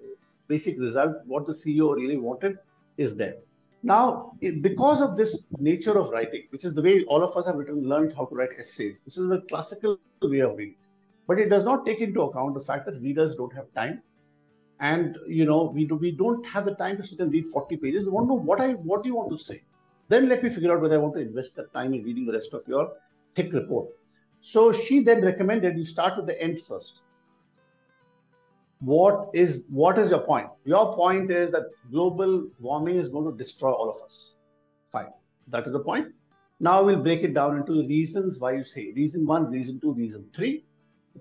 basic 0.48 0.80
result, 0.80 1.18
what 1.26 1.46
the 1.46 1.54
CEO 1.54 1.96
really 1.96 2.18
wanted, 2.18 2.58
is 2.98 3.16
there. 3.16 3.36
Now, 3.84 4.34
because 4.62 5.02
of 5.02 5.18
this 5.18 5.46
nature 5.60 5.98
of 5.98 6.10
writing, 6.10 6.48
which 6.50 6.66
is 6.66 6.74
the 6.74 6.82
way 6.82 7.04
all 7.06 7.24
of 7.24 7.38
us 7.38 7.46
have 7.46 7.56
written, 7.56 7.88
learned 7.88 8.14
how 8.16 8.26
to 8.26 8.36
write 8.36 8.50
essays, 8.58 9.02
this 9.06 9.18
is 9.18 9.30
the 9.30 9.42
classical 9.42 10.00
way 10.22 10.40
of 10.40 10.58
reading. 10.58 10.76
But 11.28 11.40
it 11.40 11.50
does 11.50 11.64
not 11.64 11.86
take 11.86 12.00
into 12.00 12.22
account 12.22 12.54
the 12.56 12.62
fact 12.62 12.86
that 12.86 13.02
readers 13.02 13.36
don't 13.36 13.54
have 13.54 13.72
time, 13.74 14.02
and 14.80 15.18
you 15.28 15.46
know 15.46 15.72
we 15.74 15.86
do 15.86 15.96
we 15.96 16.12
don't 16.12 16.46
have 16.46 16.66
the 16.66 16.76
time 16.76 16.98
to 16.98 17.06
sit 17.06 17.20
and 17.20 17.32
read 17.32 17.48
40 17.48 17.78
pages. 17.78 18.06
We 18.06 18.12
want 18.12 18.26
to 18.26 18.30
know 18.30 18.42
what 18.42 18.62
I 18.62 18.74
what 18.74 19.04
do 19.04 19.10
you 19.10 19.16
want 19.16 19.32
to 19.32 19.44
say. 19.44 19.62
Then 20.08 20.30
let 20.30 20.42
me 20.42 20.50
figure 20.50 20.74
out 20.74 20.82
whether 20.82 20.96
I 20.96 21.00
want 21.00 21.16
to 21.16 21.22
invest 21.22 21.56
that 21.58 21.74
time 21.74 21.94
in 21.94 22.04
reading 22.04 22.26
the 22.26 22.34
rest 22.34 22.54
of 22.54 22.68
your 22.68 22.94
thick 23.34 23.52
report. 23.52 23.90
So 24.42 24.72
she 24.72 25.02
then 25.02 25.22
recommended 25.22 25.78
you 25.78 25.86
start 25.86 26.16
with 26.16 26.28
the 26.28 26.42
end 26.42 26.62
first. 26.62 27.04
What 28.80 29.30
is 29.34 29.64
what 29.70 29.98
is 29.98 30.12
your 30.12 30.20
point? 30.20 30.50
Your 30.66 30.96
point 30.96 31.32
is 31.32 31.52
that 31.52 31.64
global 31.92 32.48
warming 32.60 32.98
is 32.98 33.10
going 33.10 33.32
to 33.32 33.36
destroy 33.36 33.72
all 33.72 33.90
of 33.90 34.02
us. 34.02 34.34
Fine, 34.92 35.12
that 35.48 35.66
is 35.66 35.74
the 35.74 35.80
point. 35.80 36.14
Now 36.60 36.84
we'll 36.84 37.02
break 37.02 37.24
it 37.24 37.34
down 37.34 37.58
into 37.58 37.88
reasons 37.88 38.40
why 38.40 38.54
you 38.54 38.64
say 38.64 38.92
reason 38.96 39.26
one, 39.26 39.50
reason 39.52 39.80
two, 39.80 39.94
reason 39.94 40.26
three. 40.36 40.64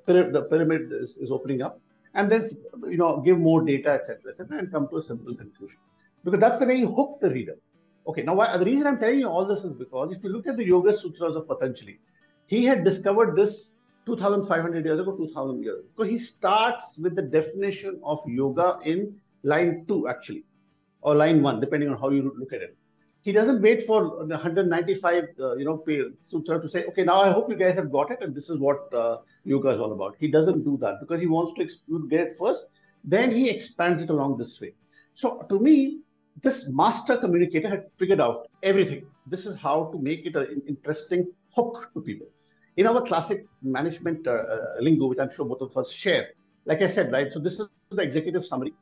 The 0.06 0.46
pyramid 0.50 0.92
is, 0.92 1.16
is 1.16 1.30
opening 1.30 1.62
up, 1.62 1.80
and 2.14 2.30
then 2.30 2.44
you 2.88 2.98
know 2.98 3.22
give 3.22 3.38
more 3.38 3.64
data, 3.64 3.90
etc., 3.92 4.30
etc., 4.30 4.58
and 4.58 4.70
come 4.70 4.88
to 4.88 4.98
a 4.98 5.02
simple 5.02 5.34
conclusion. 5.34 5.78
Because 6.24 6.40
that's 6.40 6.58
the 6.58 6.66
way 6.66 6.76
you 6.76 6.92
hook 6.92 7.18
the 7.22 7.30
reader. 7.30 7.56
Okay, 8.06 8.22
now 8.22 8.34
why, 8.34 8.54
the 8.56 8.64
reason 8.64 8.86
I'm 8.86 8.98
telling 8.98 9.18
you 9.18 9.28
all 9.28 9.46
this 9.46 9.64
is 9.64 9.72
because 9.72 10.12
if 10.12 10.22
you 10.22 10.30
look 10.30 10.46
at 10.46 10.56
the 10.56 10.64
Yoga 10.64 10.92
Sutras 10.92 11.34
of 11.34 11.48
Patanjali, 11.48 11.98
he 12.46 12.64
had 12.64 12.84
discovered 12.84 13.34
this 13.34 13.70
2500 14.06 14.84
years 14.84 15.00
ago, 15.00 15.16
2000 15.16 15.62
years 15.62 15.78
ago. 15.80 15.88
So 15.96 16.02
he 16.04 16.18
starts 16.18 16.96
with 16.98 17.16
the 17.16 17.22
definition 17.22 18.00
of 18.04 18.20
yoga 18.26 18.78
in 18.84 19.16
line 19.42 19.84
2, 19.88 20.08
actually, 20.08 20.44
or 21.00 21.14
line 21.14 21.42
1, 21.42 21.60
depending 21.60 21.88
on 21.90 21.98
how 21.98 22.10
you 22.10 22.32
look 22.38 22.52
at 22.52 22.62
it. 22.62 22.76
He 23.22 23.32
doesn't 23.32 23.60
wait 23.60 23.84
for 23.84 24.24
the 24.24 24.36
195, 24.36 25.24
uh, 25.40 25.56
you 25.56 25.64
know, 25.64 25.82
sutra 26.20 26.62
to 26.62 26.68
say, 26.68 26.84
okay, 26.84 27.02
now 27.02 27.20
I 27.20 27.32
hope 27.32 27.50
you 27.50 27.56
guys 27.56 27.74
have 27.74 27.90
got 27.90 28.12
it, 28.12 28.18
and 28.20 28.32
this 28.32 28.48
is 28.48 28.58
what 28.58 28.94
uh, 28.94 29.18
yoga 29.42 29.70
is 29.70 29.80
all 29.80 29.92
about. 29.92 30.14
He 30.20 30.28
doesn't 30.28 30.62
do 30.62 30.78
that 30.80 31.00
because 31.00 31.20
he 31.20 31.26
wants 31.26 31.58
to 31.58 32.08
get 32.08 32.20
it 32.20 32.38
first, 32.38 32.70
then 33.02 33.32
he 33.32 33.50
expands 33.50 34.02
it 34.02 34.10
along 34.10 34.38
this 34.38 34.60
way. 34.60 34.74
So 35.14 35.44
to 35.48 35.58
me, 35.58 36.02
this 36.42 36.66
master 36.68 37.16
communicator 37.16 37.68
had 37.68 37.90
figured 37.98 38.20
out 38.20 38.48
everything. 38.62 39.06
This 39.26 39.46
is 39.46 39.56
how 39.56 39.90
to 39.92 39.98
make 39.98 40.26
it 40.26 40.36
an 40.36 40.62
interesting 40.68 41.26
hook 41.52 41.90
to 41.94 42.00
people. 42.00 42.26
In 42.76 42.86
our 42.86 43.00
classic 43.02 43.46
management 43.62 44.26
uh, 44.26 44.32
uh, 44.32 44.58
lingo, 44.80 45.06
which 45.06 45.18
I'm 45.18 45.30
sure 45.30 45.46
both 45.46 45.62
of 45.62 45.76
us 45.76 45.90
share, 45.90 46.28
like 46.66 46.82
I 46.82 46.88
said, 46.88 47.10
right? 47.10 47.32
So 47.32 47.38
this 47.38 47.58
is 47.58 47.68
the 47.90 48.02
executive 48.02 48.44
summary. 48.44 48.74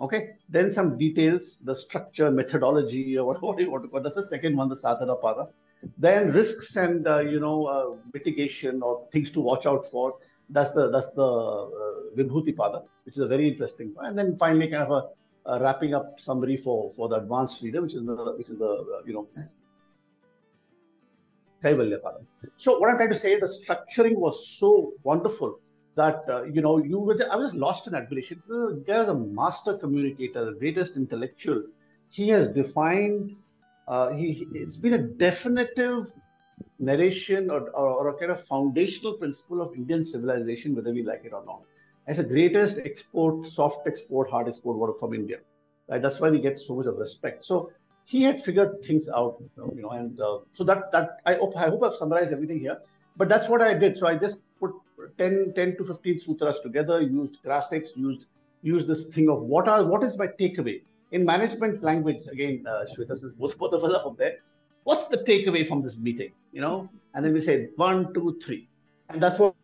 Okay, 0.00 0.30
then 0.48 0.70
some 0.70 0.96
details, 0.96 1.58
the 1.64 1.74
structure, 1.74 2.30
methodology, 2.30 3.18
or 3.18 3.34
what, 3.40 3.56
do 3.56 3.64
you 3.64 3.70
want 3.70 3.82
to 3.82 3.88
call. 3.88 4.00
That's 4.00 4.14
the 4.14 4.22
second 4.22 4.56
one, 4.56 4.68
the 4.68 4.76
sadhana 4.76 5.16
pada. 5.16 5.48
Then 5.96 6.32
risks 6.32 6.76
and 6.76 7.06
uh, 7.06 7.20
you 7.20 7.40
know 7.40 7.66
uh, 7.66 7.96
mitigation 8.12 8.82
or 8.82 9.06
things 9.12 9.30
to 9.32 9.40
watch 9.40 9.66
out 9.66 9.86
for. 9.86 10.14
That's 10.50 10.70
the 10.70 10.90
that's 10.90 11.10
the 11.10 11.22
uh, 11.22 12.16
vibhuti 12.16 12.54
pada, 12.54 12.82
which 13.04 13.16
is 13.16 13.20
a 13.20 13.28
very 13.28 13.48
interesting 13.48 13.92
one. 13.94 14.06
And 14.06 14.18
then 14.18 14.36
finally, 14.36 14.68
kind 14.68 14.84
of 14.84 14.90
a 14.90 15.50
uh, 15.50 15.58
wrapping 15.60 15.94
up 15.94 16.20
summary 16.20 16.56
for 16.56 16.90
for 16.92 17.08
the 17.08 17.16
advanced 17.16 17.62
reader, 17.62 17.82
which 17.82 17.94
is 17.94 18.04
the 18.06 18.34
which 18.36 18.50
is 18.50 18.58
the 18.58 18.70
uh, 18.70 19.02
you 19.04 19.14
know 19.14 19.26
Kaivalya. 21.62 21.98
So 22.56 22.78
what 22.78 22.90
I'm 22.90 22.96
trying 22.96 23.10
to 23.10 23.18
say 23.18 23.34
is 23.34 23.40
the 23.40 23.64
structuring 23.64 24.16
was 24.16 24.48
so 24.48 24.92
wonderful 25.02 25.58
that 25.96 26.22
uh, 26.28 26.44
you 26.44 26.60
know 26.60 26.78
you 26.78 26.98
were 26.98 27.16
I 27.30 27.36
was 27.36 27.54
lost 27.54 27.86
in 27.86 27.94
admiration. 27.94 28.42
There's 28.86 29.08
a 29.08 29.14
master 29.14 29.76
communicator, 29.76 30.44
the 30.44 30.52
greatest 30.52 30.96
intellectual. 30.96 31.64
He 32.10 32.28
has 32.28 32.48
defined. 32.48 33.36
Uh, 33.88 34.10
he 34.10 34.46
it's 34.54 34.76
been 34.76 34.94
a 34.94 34.98
definitive 34.98 36.12
narration 36.78 37.50
or, 37.50 37.70
or, 37.70 37.88
or, 37.98 38.08
a 38.08 38.14
kind 38.14 38.30
of 38.30 38.44
foundational 38.44 39.14
principle 39.14 39.62
of 39.62 39.74
Indian 39.74 40.04
civilization, 40.04 40.74
whether 40.74 40.92
we 40.92 41.02
like 41.02 41.22
it 41.24 41.32
or 41.32 41.44
not 41.44 41.62
as 42.08 42.16
the 42.16 42.24
greatest 42.24 42.78
export, 42.78 43.46
soft 43.46 43.86
export, 43.86 44.30
hard 44.30 44.48
export 44.48 44.98
from 44.98 45.14
India. 45.14 45.38
Right? 45.88 46.02
That's 46.02 46.18
why 46.18 46.30
we 46.30 46.40
get 46.40 46.58
so 46.58 46.74
much 46.74 46.86
of 46.86 46.96
respect. 46.96 47.44
So 47.44 47.70
he 48.08 48.22
had 48.22 48.42
figured 48.42 48.82
things 48.82 49.06
out, 49.10 49.36
you 49.74 49.82
know, 49.82 49.90
and 49.90 50.18
uh, 50.18 50.38
so 50.54 50.64
that 50.64 50.90
that 50.92 51.20
I 51.26 51.34
hope 51.34 51.54
I 51.56 51.68
hope 51.68 51.82
I've 51.84 51.94
summarized 51.94 52.32
everything 52.32 52.58
here. 52.58 52.78
But 53.18 53.28
that's 53.28 53.48
what 53.48 53.60
I 53.60 53.74
did. 53.74 53.98
So 53.98 54.06
I 54.06 54.14
just 54.16 54.38
put 54.58 54.72
10, 55.18 55.52
10 55.54 55.76
to 55.76 55.84
15 55.84 56.20
sutras 56.22 56.60
together, 56.60 57.02
used 57.02 57.42
graphics, 57.44 57.88
used 57.96 58.28
used 58.62 58.88
this 58.88 59.06
thing 59.14 59.28
of 59.28 59.42
what 59.42 59.68
are 59.68 59.84
what 59.84 60.02
is 60.02 60.16
my 60.16 60.26
takeaway 60.26 60.80
in 61.12 61.24
management 61.24 61.82
language 61.82 62.22
again, 62.32 62.64
uh, 62.66 62.86
Shweta, 62.90 63.16
says 63.16 63.34
both 63.34 63.58
both 63.58 63.74
of 63.74 63.84
us 63.84 63.92
are 63.92 64.02
from 64.02 64.16
there. 64.16 64.38
What's 64.84 65.08
the 65.08 65.18
takeaway 65.18 65.66
from 65.68 65.82
this 65.82 65.98
meeting? 65.98 66.32
You 66.52 66.62
know, 66.62 66.88
and 67.12 67.22
then 67.22 67.34
we 67.34 67.42
say 67.42 67.68
one, 67.76 68.14
two, 68.14 68.40
three, 68.42 68.68
and 69.10 69.22
that's 69.22 69.38
what 69.38 69.54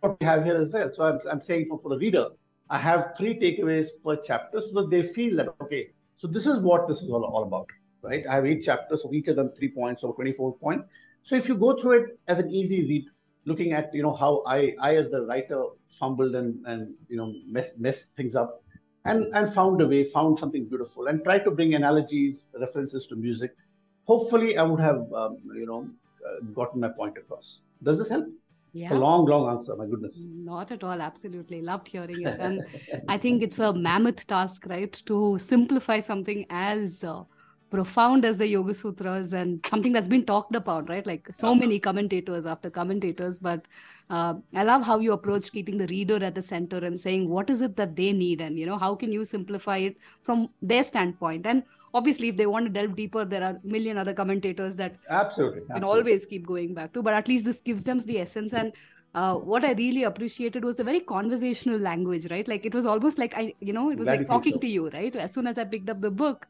what 0.00 0.18
we 0.18 0.26
have 0.26 0.44
here 0.44 0.56
as 0.56 0.72
well. 0.72 0.90
So 0.92 1.04
I'm, 1.04 1.20
I'm 1.30 1.42
saying 1.42 1.66
for, 1.68 1.78
for 1.78 1.90
the 1.90 1.98
reader, 1.98 2.28
I 2.68 2.78
have 2.78 3.14
three 3.16 3.38
takeaways 3.38 3.88
per 4.04 4.16
chapter 4.16 4.60
so 4.60 4.80
that 4.80 4.90
they 4.90 5.02
feel 5.02 5.36
that, 5.36 5.54
okay, 5.60 5.90
so 6.20 6.28
this 6.28 6.46
is 6.46 6.58
what 6.58 6.86
this 6.86 7.00
is 7.00 7.08
all, 7.08 7.24
all 7.24 7.44
about, 7.44 7.66
right? 8.02 8.26
I 8.28 8.34
have 8.34 8.44
eight 8.44 8.62
chapters, 8.62 9.02
so 9.02 9.12
each 9.14 9.28
of 9.28 9.36
them 9.36 9.52
three 9.56 9.70
points 9.70 10.04
or 10.04 10.14
24 10.14 10.54
points. 10.58 10.84
So 11.22 11.34
if 11.34 11.48
you 11.48 11.54
go 11.54 11.80
through 11.80 11.92
it 12.02 12.18
as 12.28 12.38
an 12.38 12.50
easy 12.50 12.86
read, 12.86 13.06
looking 13.46 13.72
at, 13.72 13.94
you 13.94 14.02
know, 14.02 14.12
how 14.12 14.42
I, 14.46 14.74
I 14.82 14.96
as 14.96 15.08
the 15.08 15.22
writer 15.22 15.64
fumbled 15.88 16.34
and, 16.34 16.62
and 16.66 16.92
you 17.08 17.16
know, 17.16 17.32
messed 17.78 18.14
things 18.16 18.34
up 18.36 18.62
and, 19.06 19.34
and 19.34 19.52
found 19.52 19.80
a 19.80 19.86
way, 19.86 20.04
found 20.04 20.38
something 20.38 20.66
beautiful 20.66 21.06
and 21.06 21.24
tried 21.24 21.44
to 21.44 21.50
bring 21.50 21.74
analogies, 21.74 22.44
references 22.60 23.06
to 23.06 23.16
music. 23.16 23.56
Hopefully 24.04 24.58
I 24.58 24.62
would 24.62 24.80
have, 24.80 25.10
um, 25.14 25.38
you 25.54 25.64
know, 25.64 25.88
uh, 26.26 26.44
gotten 26.52 26.80
my 26.80 26.88
point 26.88 27.16
across. 27.16 27.60
Does 27.82 27.96
this 27.96 28.08
help? 28.10 28.26
Yeah. 28.72 28.92
A 28.92 28.96
long, 28.96 29.26
long 29.26 29.50
answer. 29.50 29.74
My 29.76 29.86
goodness. 29.86 30.24
Not 30.30 30.70
at 30.70 30.84
all. 30.84 31.02
Absolutely. 31.02 31.60
Loved 31.60 31.88
hearing 31.88 32.22
it. 32.24 32.38
And 32.38 32.64
I 33.08 33.18
think 33.18 33.42
it's 33.42 33.58
a 33.58 33.72
mammoth 33.72 34.26
task, 34.26 34.66
right? 34.68 34.92
To 35.06 35.38
simplify 35.38 36.00
something 36.00 36.46
as 36.50 37.02
uh, 37.02 37.24
profound 37.70 38.24
as 38.24 38.36
the 38.36 38.46
Yoga 38.46 38.74
Sutras 38.74 39.32
and 39.32 39.64
something 39.66 39.92
that's 39.92 40.08
been 40.08 40.24
talked 40.24 40.54
about, 40.54 40.88
right? 40.88 41.06
Like 41.06 41.28
so 41.32 41.54
many 41.54 41.80
commentators 41.80 42.46
after 42.46 42.70
commentators. 42.70 43.38
But 43.38 43.66
uh, 44.08 44.34
I 44.54 44.64
love 44.64 44.82
how 44.82 44.98
you 44.98 45.12
approach 45.12 45.50
keeping 45.52 45.78
the 45.78 45.86
reader 45.88 46.22
at 46.22 46.34
the 46.34 46.42
center 46.42 46.78
and 46.78 46.98
saying, 46.98 47.28
what 47.28 47.50
is 47.50 47.62
it 47.62 47.76
that 47.76 47.96
they 47.96 48.12
need? 48.12 48.40
And, 48.40 48.58
you 48.58 48.66
know, 48.66 48.78
how 48.78 48.94
can 48.94 49.12
you 49.12 49.24
simplify 49.24 49.78
it 49.78 49.96
from 50.22 50.48
their 50.62 50.84
standpoint? 50.84 51.46
And 51.46 51.62
obviously 51.94 52.28
if 52.28 52.36
they 52.36 52.46
want 52.46 52.66
to 52.66 52.70
delve 52.70 52.94
deeper 52.96 53.24
there 53.24 53.42
are 53.42 53.50
a 53.52 53.60
million 53.64 53.98
other 53.98 54.14
commentators 54.14 54.76
that 54.76 54.96
absolutely, 55.08 55.62
can 55.72 55.84
always 55.84 56.26
keep 56.26 56.46
going 56.46 56.74
back 56.74 56.92
to 56.92 57.02
but 57.02 57.14
at 57.14 57.28
least 57.28 57.44
this 57.44 57.60
gives 57.60 57.84
them 57.84 57.98
the 58.00 58.18
essence 58.18 58.52
and 58.52 58.72
uh, 59.14 59.34
what 59.34 59.64
I 59.64 59.72
really 59.72 60.04
appreciated 60.04 60.64
was 60.64 60.76
the 60.76 60.84
very 60.84 61.00
conversational 61.00 61.78
language, 61.78 62.30
right? 62.30 62.46
Like 62.46 62.64
it 62.64 62.72
was 62.72 62.86
almost 62.86 63.18
like 63.18 63.36
I, 63.36 63.54
you 63.60 63.72
know, 63.72 63.90
it 63.90 63.98
was 63.98 64.06
like 64.06 64.26
talking 64.26 64.54
so. 64.54 64.60
to 64.60 64.68
you, 64.68 64.88
right? 64.90 65.14
As 65.16 65.32
soon 65.32 65.48
as 65.48 65.58
I 65.58 65.64
picked 65.64 65.88
up 65.88 66.00
the 66.00 66.10
book, 66.10 66.46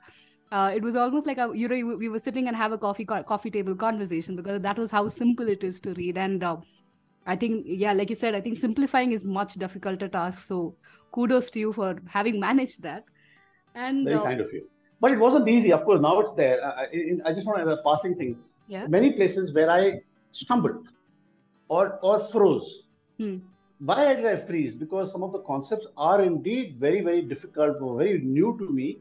uh, 0.53 0.70
it 0.74 0.83
was 0.83 0.96
almost 0.96 1.26
like 1.26 1.38
a, 1.38 1.50
you 1.55 1.68
know, 1.68 1.96
we 1.96 2.09
were 2.09 2.18
sitting 2.18 2.48
and 2.48 2.57
have 2.57 2.72
a 2.72 2.79
coffee 2.79 3.05
coffee 3.05 3.50
table 3.50 3.74
conversation 3.74 4.37
because 4.37 4.61
that 4.61 4.76
was 4.76 4.90
how 4.90 5.09
simple 5.09 5.48
it 5.48 5.64
is 5.64 5.81
to 5.81 5.94
read. 5.94 6.18
And 6.18 6.44
uh, 6.44 6.59
I 7.26 7.37
think, 7.37 7.64
yeah, 7.66 7.94
like 7.94 8.11
you 8.11 8.16
said, 8.16 8.35
I 8.35 8.42
think 8.42 8.59
simplifying 8.59 9.12
is 9.12 9.24
much 9.24 9.55
difficult 9.55 10.00
task. 10.12 10.46
So 10.46 10.76
kudos 11.12 11.48
to 11.53 11.61
you 11.61 11.72
for 11.72 11.96
having 12.07 12.38
managed 12.40 12.83
that. 12.83 13.05
And 13.74 14.05
very 14.05 14.18
uh, 14.18 14.24
kind 14.24 14.40
of 14.40 14.53
you 14.53 14.68
but 15.00 15.12
it 15.12 15.18
wasn't 15.18 15.48
easy. 15.48 15.72
Of 15.72 15.84
course, 15.84 16.00
now 16.00 16.20
it's 16.20 16.32
there. 16.32 16.64
I, 16.64 16.86
I 17.24 17.32
just 17.32 17.46
want 17.46 17.58
to 17.58 17.62
add 17.62 17.78
a 17.78 17.82
passing 17.82 18.14
thing. 18.14 18.36
Yeah. 18.68 18.86
Many 18.86 19.12
places 19.12 19.52
where 19.52 19.70
I 19.70 20.00
stumbled 20.32 20.88
or 21.68 21.98
or 22.02 22.20
froze. 22.20 22.84
Hmm. 23.18 23.38
Why 23.78 24.14
did 24.14 24.26
I 24.26 24.36
freeze? 24.36 24.74
Because 24.74 25.10
some 25.10 25.22
of 25.22 25.32
the 25.32 25.40
concepts 25.40 25.86
are 25.96 26.22
indeed 26.22 26.76
very 26.78 27.00
very 27.00 27.22
difficult, 27.22 27.80
or 27.80 27.96
very 27.98 28.18
new 28.20 28.56
to 28.58 28.68
me, 28.68 28.98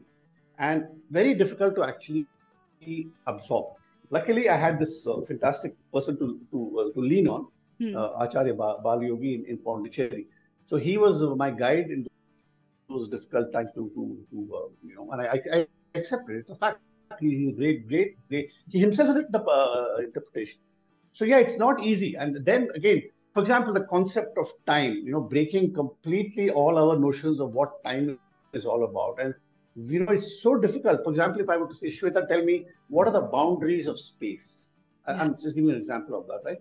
and 0.58 0.86
very 1.10 1.34
difficult 1.34 1.74
to 1.76 1.84
actually 1.84 2.26
absorb. 3.26 3.66
Luckily, 4.10 4.48
I 4.48 4.56
had 4.56 4.78
this 4.80 5.06
uh, 5.06 5.20
fantastic 5.28 5.74
person 5.92 6.18
to 6.18 6.40
to 6.50 6.80
uh, 6.80 6.92
to 6.94 7.00
lean 7.00 7.28
on, 7.28 7.46
hmm. 7.78 7.96
uh, 7.96 8.08
Acharya 8.24 8.54
ba- 8.54 8.78
Bal 8.82 9.02
Yogi 9.02 9.34
in, 9.34 9.44
in 9.46 9.58
Pondicherry. 9.58 10.26
So 10.66 10.76
he 10.76 10.96
was 10.98 11.20
my 11.36 11.50
guide 11.50 11.90
in 11.90 12.06
those 12.88 13.08
difficult 13.08 13.52
times 13.52 13.70
to 13.74 13.90
to, 13.94 14.18
to 14.30 14.56
uh, 14.56 14.68
you 14.82 14.94
know, 14.96 15.10
and 15.12 15.22
I, 15.22 15.40
I 15.52 15.66
accepted. 15.94 16.36
It's 16.36 16.50
a 16.50 16.56
fact. 16.56 16.78
He's 17.18 17.56
great, 17.56 17.88
great, 17.88 18.16
great. 18.28 18.50
He 18.68 18.78
himself 18.78 19.08
has 19.08 19.16
written 19.16 19.32
the 19.32 19.42
uh, 19.42 19.96
interpretation. 19.98 20.58
So 21.12 21.24
yeah, 21.24 21.38
it's 21.38 21.58
not 21.58 21.82
easy. 21.82 22.14
And 22.16 22.44
then 22.44 22.68
again, 22.74 23.02
for 23.34 23.40
example, 23.40 23.72
the 23.72 23.84
concept 23.84 24.38
of 24.38 24.48
time, 24.66 25.02
you 25.04 25.12
know, 25.12 25.20
breaking 25.20 25.74
completely 25.74 26.50
all 26.50 26.78
our 26.78 26.98
notions 26.98 27.40
of 27.40 27.52
what 27.52 27.82
time 27.84 28.18
is 28.52 28.64
all 28.64 28.84
about. 28.84 29.20
And 29.20 29.34
you 29.76 30.04
know, 30.04 30.12
it's 30.12 30.42
so 30.42 30.56
difficult. 30.56 31.04
For 31.04 31.10
example, 31.10 31.40
if 31.40 31.48
I 31.48 31.56
were 31.56 31.68
to 31.68 31.74
say, 31.74 31.88
Shweta, 31.88 32.28
tell 32.28 32.42
me 32.42 32.66
what 32.88 33.06
are 33.06 33.12
the 33.12 33.22
boundaries 33.22 33.86
of 33.86 33.98
space? 33.98 34.70
Yeah. 35.08 35.22
I'm 35.22 35.34
just 35.34 35.54
giving 35.54 35.70
an 35.70 35.76
example 35.76 36.18
of 36.18 36.26
that, 36.26 36.40
right? 36.44 36.60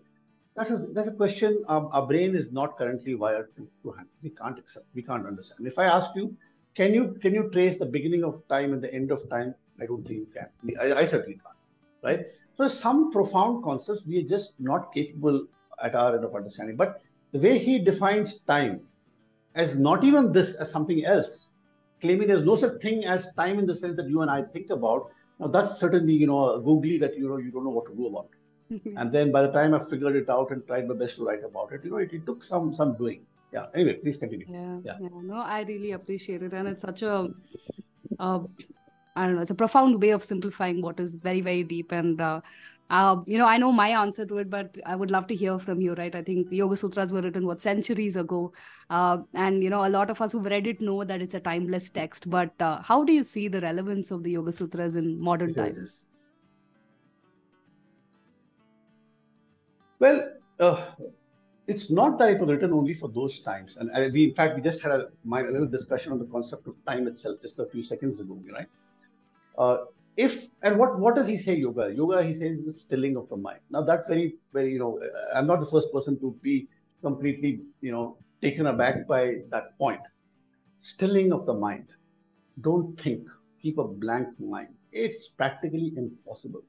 That's 0.56 0.72
a, 0.72 0.86
that's 0.92 1.08
a 1.08 1.13
question 1.13 1.63
um, 1.68 1.89
our 1.92 2.06
brain 2.06 2.36
is 2.36 2.52
not 2.52 2.78
currently 2.78 3.15
wired 3.15 3.56
to, 3.56 3.68
to 3.84 3.92
handle. 3.92 4.13
We 4.22 4.32
can't 4.32 4.60
accept, 4.60 4.86
we 4.94 5.02
can't 5.02 5.26
understand. 5.26 5.65
If 5.65 5.80
I 5.80 5.86
ask 5.86 6.12
you, 6.15 6.36
can 6.75 6.93
you 6.93 7.17
can 7.21 7.34
you 7.34 7.49
trace 7.51 7.77
the 7.77 7.86
beginning 7.86 8.23
of 8.23 8.47
time 8.47 8.73
and 8.73 8.82
the 8.82 8.93
end 8.93 9.12
of 9.12 9.27
time? 9.29 9.55
I 9.82 9.86
don't 9.86 10.05
think 10.05 10.19
you 10.19 10.27
can. 10.34 10.77
I, 10.79 11.01
I 11.01 11.05
certainly 11.05 11.39
can't. 11.43 11.55
Right? 12.03 12.25
So 12.58 12.67
some 12.67 13.12
profound 13.12 13.63
concepts 13.63 14.05
we 14.05 14.19
are 14.19 14.27
just 14.27 14.53
not 14.60 14.93
capable 14.93 15.47
at 15.84 15.95
our 15.95 16.15
end 16.15 16.23
of 16.23 16.36
understanding. 16.36 16.75
But 16.75 17.01
the 17.32 17.39
way 17.39 17.58
he 17.58 17.79
defines 17.79 18.39
time 18.41 18.82
as 19.55 19.75
not 19.75 20.03
even 20.03 20.32
this, 20.32 20.53
as 20.55 20.71
something 20.71 21.05
else, 21.05 21.47
claiming 22.01 22.27
there's 22.27 22.45
no 22.45 22.55
such 22.55 22.82
thing 22.82 23.05
as 23.05 23.34
time 23.34 23.60
in 23.60 23.65
the 23.65 23.75
sense 23.75 23.95
that 23.97 24.10
you 24.10 24.21
and 24.21 24.32
I 24.32 24.43
think 24.43 24.69
about, 24.69 25.12
now 25.39 25.47
that's 25.47 25.79
certainly, 25.79 26.13
you 26.13 26.27
know, 26.27 26.60
googly 26.60 26.97
that 26.99 27.17
you 27.17 27.29
know 27.29 27.38
you 27.38 27.51
don't 27.51 27.63
know 27.63 27.69
what 27.69 27.86
to 27.88 27.95
do 27.95 28.08
about. 28.08 28.29
and 28.97 29.12
then 29.12 29.32
by 29.32 29.41
the 29.41 29.51
time 29.51 29.73
I 29.73 29.79
figured 29.79 30.15
it 30.15 30.29
out 30.29 30.51
and 30.51 30.65
tried 30.67 30.88
my 30.88 30.95
best 30.95 31.15
to 31.17 31.25
write 31.25 31.43
about 31.43 31.71
it, 31.71 31.84
you 31.84 31.91
know, 31.91 31.97
it, 31.97 32.13
it 32.13 32.25
took 32.25 32.43
some 32.43 32.75
some 32.75 32.95
doing. 32.95 33.25
Yeah. 33.51 33.65
Anyway, 33.73 33.93
please 33.95 34.17
continue. 34.17 34.45
Yeah, 34.47 34.79
yeah. 34.83 34.97
yeah. 35.01 35.09
No, 35.23 35.35
I 35.35 35.62
really 35.63 35.91
appreciate 35.93 36.43
it, 36.43 36.53
and 36.53 36.67
it's 36.67 36.81
such 36.81 37.01
a, 37.01 37.29
uh, 38.19 38.39
I 39.15 39.25
don't 39.25 39.35
know, 39.35 39.41
it's 39.41 39.51
a 39.51 39.55
profound 39.55 40.01
way 40.01 40.12
of 40.12 40.23
simplifying 40.23 40.81
what 40.81 40.99
is 40.99 41.15
very 41.15 41.41
very 41.41 41.63
deep 41.63 41.91
and. 41.91 42.19
Uh, 42.19 42.41
uh, 42.89 43.17
you 43.27 43.38
know, 43.38 43.45
I 43.45 43.57
know 43.57 43.71
my 43.71 43.89
answer 43.89 44.25
to 44.25 44.39
it, 44.39 44.49
but 44.49 44.75
I 44.83 44.95
would 44.95 45.12
love 45.12 45.27
to 45.27 45.35
hear 45.35 45.59
from 45.59 45.79
you, 45.79 45.93
right? 45.93 46.15
I 46.15 46.23
think 46.23 46.47
Yoga 46.49 46.75
Sutras 46.75 47.13
were 47.13 47.21
written, 47.21 47.45
what, 47.45 47.62
centuries 47.62 48.15
ago. 48.15 48.51
Uh, 48.89 49.19
and, 49.35 49.63
you 49.63 49.69
know, 49.69 49.85
a 49.85 49.89
lot 49.89 50.09
of 50.09 50.19
us 50.21 50.31
who've 50.31 50.43
read 50.43 50.65
it 50.65 50.81
know 50.81 51.03
that 51.03 51.21
it's 51.21 51.35
a 51.35 51.39
timeless 51.39 51.91
text. 51.91 52.27
But 52.31 52.51
uh, 52.59 52.81
how 52.81 53.03
do 53.03 53.13
you 53.13 53.23
see 53.23 53.47
the 53.47 53.62
relevance 53.62 54.09
of 54.09 54.23
the 54.23 54.31
Yoga 54.31 54.51
Sutras 54.51 54.95
in 54.95 55.21
modern 55.21 55.53
times? 55.53 56.03
Well, 59.99 60.31
uh, 60.59 60.88
it's 61.69 61.89
not 61.91 62.17
that 62.17 62.29
it 62.32 62.39
was 62.39 62.49
written 62.49 62.73
only 62.73 62.93
for 62.93 63.10
those 63.10 63.39
times. 63.39 63.77
And 63.77 63.91
uh, 63.91 64.10
we, 64.12 64.25
in 64.25 64.34
fact, 64.34 64.55
we 64.55 64.62
just 64.62 64.82
had 64.82 64.91
a, 64.91 65.10
my, 65.23 65.41
a 65.41 65.51
little 65.51 65.67
discussion 65.67 66.12
on 66.12 66.19
the 66.19 66.25
concept 66.25 66.67
of 66.67 66.73
time 66.88 67.08
itself 67.08 67.41
just 67.41 67.60
a 67.60 67.65
few 67.67 67.84
seconds 67.84 68.19
ago, 68.19 68.41
right? 68.51 68.67
Uh, 69.58 69.77
if 70.17 70.47
and 70.63 70.77
what 70.77 70.99
what 70.99 71.15
does 71.15 71.27
he 71.27 71.38
say 71.38 71.55
yoga? 71.55 71.93
Yoga 71.93 72.23
he 72.23 72.34
says 72.34 72.58
is 72.58 72.65
the 72.65 72.73
stilling 72.73 73.15
of 73.15 73.29
the 73.29 73.38
mind. 73.38 73.60
Now 73.69 73.84
that's 73.84 74.08
very 74.08 74.36
very 74.53 74.73
you 74.73 74.79
know 74.79 74.99
i'm 75.34 75.47
not 75.47 75.60
the 75.60 75.65
first 75.65 75.93
person 75.93 76.19
to 76.19 76.36
be 76.41 76.67
completely 77.01 77.62
you 77.79 77.91
know 77.91 78.17
taken 78.41 78.65
aback 78.67 79.08
by 79.08 79.38
that 79.49 79.77
point. 79.77 80.01
Stilling 80.82 81.32
of 81.32 81.45
the 81.45 81.53
mind. 81.53 81.93
Don't 82.62 82.99
think. 82.99 83.27
Keep 83.62 83.77
a 83.77 83.88
blank 83.88 84.27
mind. 84.39 84.73
It's 84.91 85.27
practically 85.29 85.93
impossible 85.95 86.63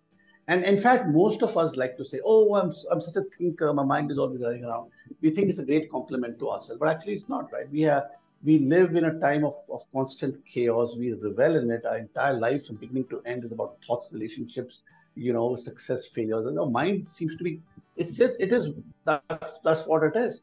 and 0.50 0.64
in 0.64 0.80
fact, 0.80 1.06
most 1.06 1.42
of 1.44 1.56
us 1.56 1.76
like 1.76 1.96
to 1.96 2.04
say, 2.04 2.20
oh, 2.24 2.56
I'm, 2.56 2.74
I'm 2.90 3.00
such 3.00 3.14
a 3.14 3.22
thinker, 3.38 3.72
my 3.72 3.84
mind 3.84 4.10
is 4.10 4.18
always 4.18 4.40
running 4.40 4.64
around. 4.64 4.90
We 5.20 5.30
think 5.30 5.48
it's 5.48 5.60
a 5.60 5.64
great 5.64 5.88
compliment 5.88 6.40
to 6.40 6.50
ourselves, 6.50 6.80
but 6.80 6.88
actually 6.88 7.12
it's 7.12 7.28
not, 7.28 7.52
right? 7.52 7.70
We 7.70 7.84
are 7.84 8.04
we 8.42 8.58
live 8.58 8.96
in 8.96 9.04
a 9.04 9.20
time 9.20 9.44
of, 9.44 9.54
of 9.70 9.84
constant 9.92 10.34
chaos. 10.46 10.96
We 10.96 11.12
revel 11.12 11.56
in 11.56 11.70
it. 11.70 11.84
Our 11.84 11.98
entire 11.98 12.34
life 12.34 12.66
from 12.66 12.76
beginning 12.76 13.06
to 13.10 13.22
end 13.26 13.44
is 13.44 13.52
about 13.52 13.76
thoughts, 13.86 14.08
relationships, 14.10 14.80
you 15.14 15.32
know, 15.32 15.54
success, 15.54 16.06
failures. 16.06 16.46
And 16.46 16.58
our 16.58 16.66
mind 16.66 17.08
seems 17.08 17.36
to 17.36 17.44
be, 17.44 17.60
it's 17.96 18.16
just, 18.16 18.34
it 18.40 18.52
is, 18.52 18.70
that's, 19.04 19.58
that's 19.62 19.86
what 19.86 20.02
it 20.02 20.16
is. 20.16 20.42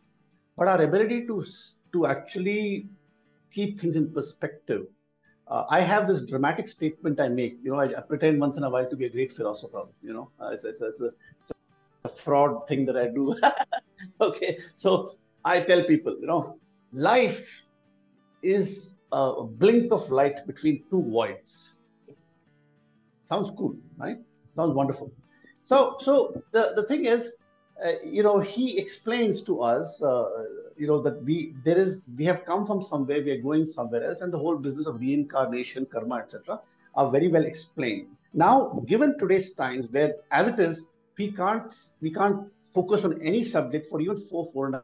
But 0.57 0.69
our 0.69 0.81
ability 0.81 1.27
to, 1.27 1.43
to 1.93 2.05
actually 2.05 2.87
keep 3.51 3.81
things 3.81 3.97
in 3.97 4.13
perspective 4.13 4.85
uh, 5.49 5.65
I 5.69 5.81
have 5.81 6.07
this 6.07 6.21
dramatic 6.21 6.67
statement 6.67 7.19
I 7.19 7.29
make. 7.29 7.57
You 7.63 7.71
know, 7.71 7.79
I, 7.79 7.85
I, 7.97 8.01
pretend 8.01 8.39
once 8.39 8.57
in 8.57 8.63
a 8.63 8.69
while 8.69 8.89
to 8.89 8.95
be 8.95 9.05
a 9.05 9.09
great 9.09 9.31
philosopher. 9.33 9.83
You 10.01 10.13
know, 10.13 10.31
uh, 10.41 10.49
it's, 10.49 10.65
it's, 10.65 10.81
it's, 10.81 11.01
a, 11.01 11.11
it's, 11.41 11.51
a, 12.03 12.09
fraud 12.09 12.67
thing 12.67 12.85
that 12.85 12.97
I 12.97 13.07
do. 13.07 13.35
okay, 14.21 14.59
so 14.75 15.13
I 15.43 15.61
tell 15.61 15.83
people, 15.83 16.17
you 16.19 16.27
know, 16.27 16.57
life 16.91 17.41
is 18.41 18.91
a 19.11 19.43
blink 19.43 19.91
of 19.91 20.09
light 20.09 20.45
between 20.47 20.83
two 20.89 21.03
voids. 21.03 21.75
Sounds 23.25 23.51
cool, 23.57 23.75
right? 23.97 24.17
Sounds 24.55 24.73
wonderful. 24.73 25.11
So, 25.63 25.97
so 26.01 26.41
the, 26.51 26.73
the 26.75 26.83
thing 26.83 27.05
is, 27.05 27.33
you 28.03 28.23
know, 28.23 28.39
he 28.39 28.77
explains 28.77 29.41
to 29.41 29.61
us, 29.61 30.01
uh, 30.01 30.45
you 30.77 30.87
know, 30.87 31.01
that 31.01 31.23
we 31.23 31.53
there 31.63 31.77
is 31.77 32.01
we 32.17 32.25
have 32.25 32.45
come 32.45 32.65
from 32.65 32.83
somewhere, 32.83 33.21
we 33.23 33.31
are 33.31 33.41
going 33.41 33.67
somewhere 33.67 34.03
else, 34.03 34.21
and 34.21 34.33
the 34.33 34.37
whole 34.37 34.57
business 34.57 34.87
of 34.87 34.99
reincarnation, 34.99 35.85
karma, 35.85 36.17
etc., 36.17 36.59
are 36.95 37.09
very 37.11 37.27
well 37.27 37.45
explained. 37.45 38.07
Now, 38.33 38.83
given 38.87 39.17
today's 39.19 39.53
times, 39.53 39.87
where 39.91 40.15
as 40.31 40.47
it 40.47 40.59
is, 40.59 40.87
we 41.17 41.31
can't 41.31 41.73
we 42.01 42.11
can't 42.13 42.51
focus 42.73 43.03
on 43.03 43.21
any 43.21 43.43
subject 43.43 43.89
for 43.89 44.01
even 44.01 44.17
four 44.17 44.45
four 44.45 44.65
and 44.67 44.75
a 44.75 44.83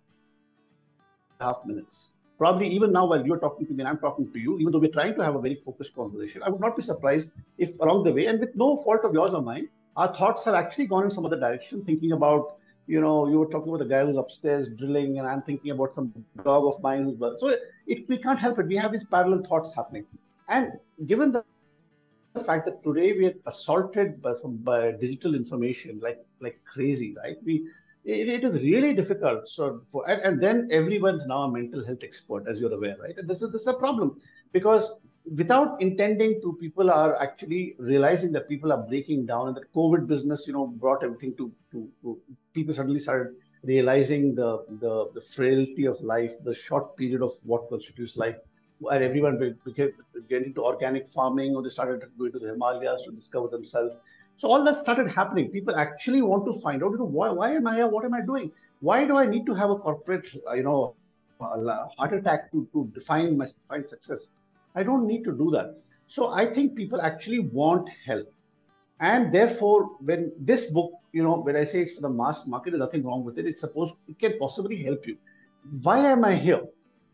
half 1.39 1.65
minutes. 1.65 2.09
Probably 2.37 2.67
even 2.67 2.91
now, 2.91 3.05
while 3.05 3.25
you're 3.25 3.39
talking 3.39 3.67
to 3.67 3.73
me 3.73 3.81
and 3.81 3.87
I'm 3.87 3.99
talking 3.99 4.31
to 4.33 4.39
you, 4.39 4.57
even 4.59 4.71
though 4.71 4.79
we're 4.79 4.91
trying 4.91 5.15
to 5.15 5.23
have 5.23 5.35
a 5.35 5.41
very 5.41 5.55
focused 5.55 5.95
conversation, 5.95 6.41
I 6.43 6.49
would 6.49 6.61
not 6.61 6.75
be 6.75 6.81
surprised 6.81 7.31
if 7.57 7.79
along 7.79 8.03
the 8.03 8.11
way, 8.11 8.25
and 8.25 8.39
with 8.39 8.55
no 8.55 8.77
fault 8.83 9.01
of 9.03 9.13
yours 9.13 9.33
or 9.33 9.41
mine, 9.41 9.69
our 9.95 10.13
thoughts 10.15 10.43
have 10.45 10.55
actually 10.55 10.87
gone 10.87 11.03
in 11.05 11.11
some 11.11 11.25
other 11.25 11.39
direction, 11.39 11.85
thinking 11.85 12.11
about 12.13 12.57
you 12.87 12.99
know, 12.99 13.27
you 13.27 13.39
were 13.39 13.45
talking 13.45 13.69
about 13.69 13.79
the 13.79 13.89
guy 13.89 14.05
who's 14.05 14.17
upstairs 14.17 14.67
drilling, 14.69 15.19
and 15.19 15.27
I'm 15.27 15.41
thinking 15.41 15.71
about 15.71 15.93
some 15.93 16.13
dog 16.43 16.65
of 16.65 16.81
mine 16.81 17.03
who's 17.03 17.17
so 17.39 17.55
it, 17.87 18.09
we 18.09 18.17
can't 18.17 18.39
help 18.39 18.59
it. 18.59 18.67
We 18.67 18.75
have 18.75 18.91
these 18.91 19.05
parallel 19.05 19.43
thoughts 19.43 19.73
happening, 19.73 20.05
and 20.49 20.73
given 21.07 21.31
the, 21.31 21.43
the 22.33 22.43
fact 22.43 22.65
that 22.65 22.83
today 22.83 23.13
we 23.13 23.27
are 23.27 23.33
assaulted 23.45 24.21
by, 24.21 24.33
some, 24.41 24.57
by 24.57 24.91
digital 24.91 25.35
information 25.35 25.99
like 26.01 26.25
like 26.41 26.59
crazy, 26.65 27.15
right? 27.23 27.37
We 27.45 27.67
it, 28.03 28.27
it 28.27 28.43
is 28.43 28.53
really 28.53 28.93
difficult. 28.93 29.47
So 29.47 29.81
for 29.89 30.09
and, 30.09 30.21
and 30.21 30.43
then 30.43 30.67
everyone's 30.71 31.25
now 31.25 31.43
a 31.43 31.51
mental 31.51 31.85
health 31.85 32.03
expert, 32.03 32.47
as 32.47 32.59
you're 32.59 32.73
aware, 32.73 32.97
right? 33.01 33.17
And 33.17 33.29
this 33.29 33.41
is 33.41 33.51
this 33.51 33.61
is 33.61 33.67
a 33.67 33.73
problem 33.73 34.19
because 34.51 34.91
without 35.35 35.81
intending 35.81 36.41
to, 36.41 36.57
people 36.59 36.91
are 36.91 37.15
actually 37.21 37.75
realizing 37.77 38.31
that 38.33 38.49
people 38.49 38.71
are 38.71 38.81
breaking 38.81 39.25
down, 39.25 39.47
and 39.47 39.55
that 39.57 39.71
COVID 39.73 40.07
business, 40.07 40.45
you 40.47 40.53
know, 40.53 40.67
brought 40.67 41.03
everything 41.03 41.35
to, 41.37 41.51
to, 41.71 41.89
to 42.01 42.19
people 42.53 42.73
suddenly 42.73 42.99
started 42.99 43.35
realizing 43.63 44.35
the, 44.35 44.65
the 44.81 45.09
the 45.13 45.21
frailty 45.21 45.85
of 45.85 45.99
life, 46.01 46.33
the 46.43 46.53
short 46.53 46.97
period 46.97 47.21
of 47.21 47.31
what 47.45 47.69
constitutes 47.69 48.17
life, 48.17 48.35
where 48.79 49.01
everyone 49.01 49.57
became 49.63 49.91
getting 50.29 50.47
into 50.47 50.61
organic 50.61 51.09
farming, 51.11 51.55
or 51.55 51.63
they 51.63 51.69
started 51.69 52.03
going 52.17 52.31
to 52.31 52.39
the 52.39 52.47
Himalayas 52.47 53.03
to 53.03 53.11
discover 53.11 53.47
themselves. 53.47 53.95
So 54.37 54.49
all 54.49 54.63
that 54.65 54.77
started 54.77 55.07
happening. 55.07 55.49
People 55.49 55.75
actually 55.75 56.21
want 56.21 56.45
to 56.45 56.59
find 56.59 56.83
out, 56.83 56.91
you 56.91 56.97
know, 56.97 57.05
why, 57.05 57.29
why 57.29 57.53
am 57.53 57.67
I 57.67 57.75
here? 57.75 57.87
What 57.87 58.03
am 58.03 58.13
I 58.13 58.21
doing? 58.21 58.51
Why 58.81 59.05
do 59.05 59.15
I 59.15 59.25
need 59.25 59.45
to 59.45 59.53
have 59.53 59.69
a 59.69 59.77
corporate, 59.77 60.27
you 60.55 60.63
know, 60.63 60.95
heart 61.39 62.13
attack 62.13 62.51
to, 62.51 62.67
to 62.73 62.91
define 62.93 63.37
my 63.37 63.45
define 63.45 63.87
success? 63.87 64.27
I 64.75 64.83
don't 64.83 65.07
need 65.07 65.23
to 65.25 65.31
do 65.31 65.51
that. 65.51 65.77
So 66.07 66.31
I 66.31 66.45
think 66.45 66.75
people 66.75 67.01
actually 67.01 67.39
want 67.39 67.89
help. 68.05 68.31
And 68.99 69.33
therefore, 69.33 69.97
when 69.99 70.31
this 70.39 70.65
book, 70.65 70.91
you 71.11 71.23
know, 71.23 71.39
when 71.39 71.55
I 71.55 71.65
say 71.65 71.81
it's 71.81 71.95
for 71.95 72.01
the 72.01 72.09
mass 72.09 72.45
market, 72.47 72.71
there's 72.71 72.79
nothing 72.79 73.03
wrong 73.03 73.23
with 73.23 73.37
it. 73.37 73.45
It's 73.45 73.61
supposed 73.61 73.95
it 74.07 74.19
can 74.19 74.37
possibly 74.39 74.81
help 74.81 75.05
you. 75.07 75.17
Why 75.81 75.99
am 75.99 76.23
I 76.23 76.35
here? 76.35 76.61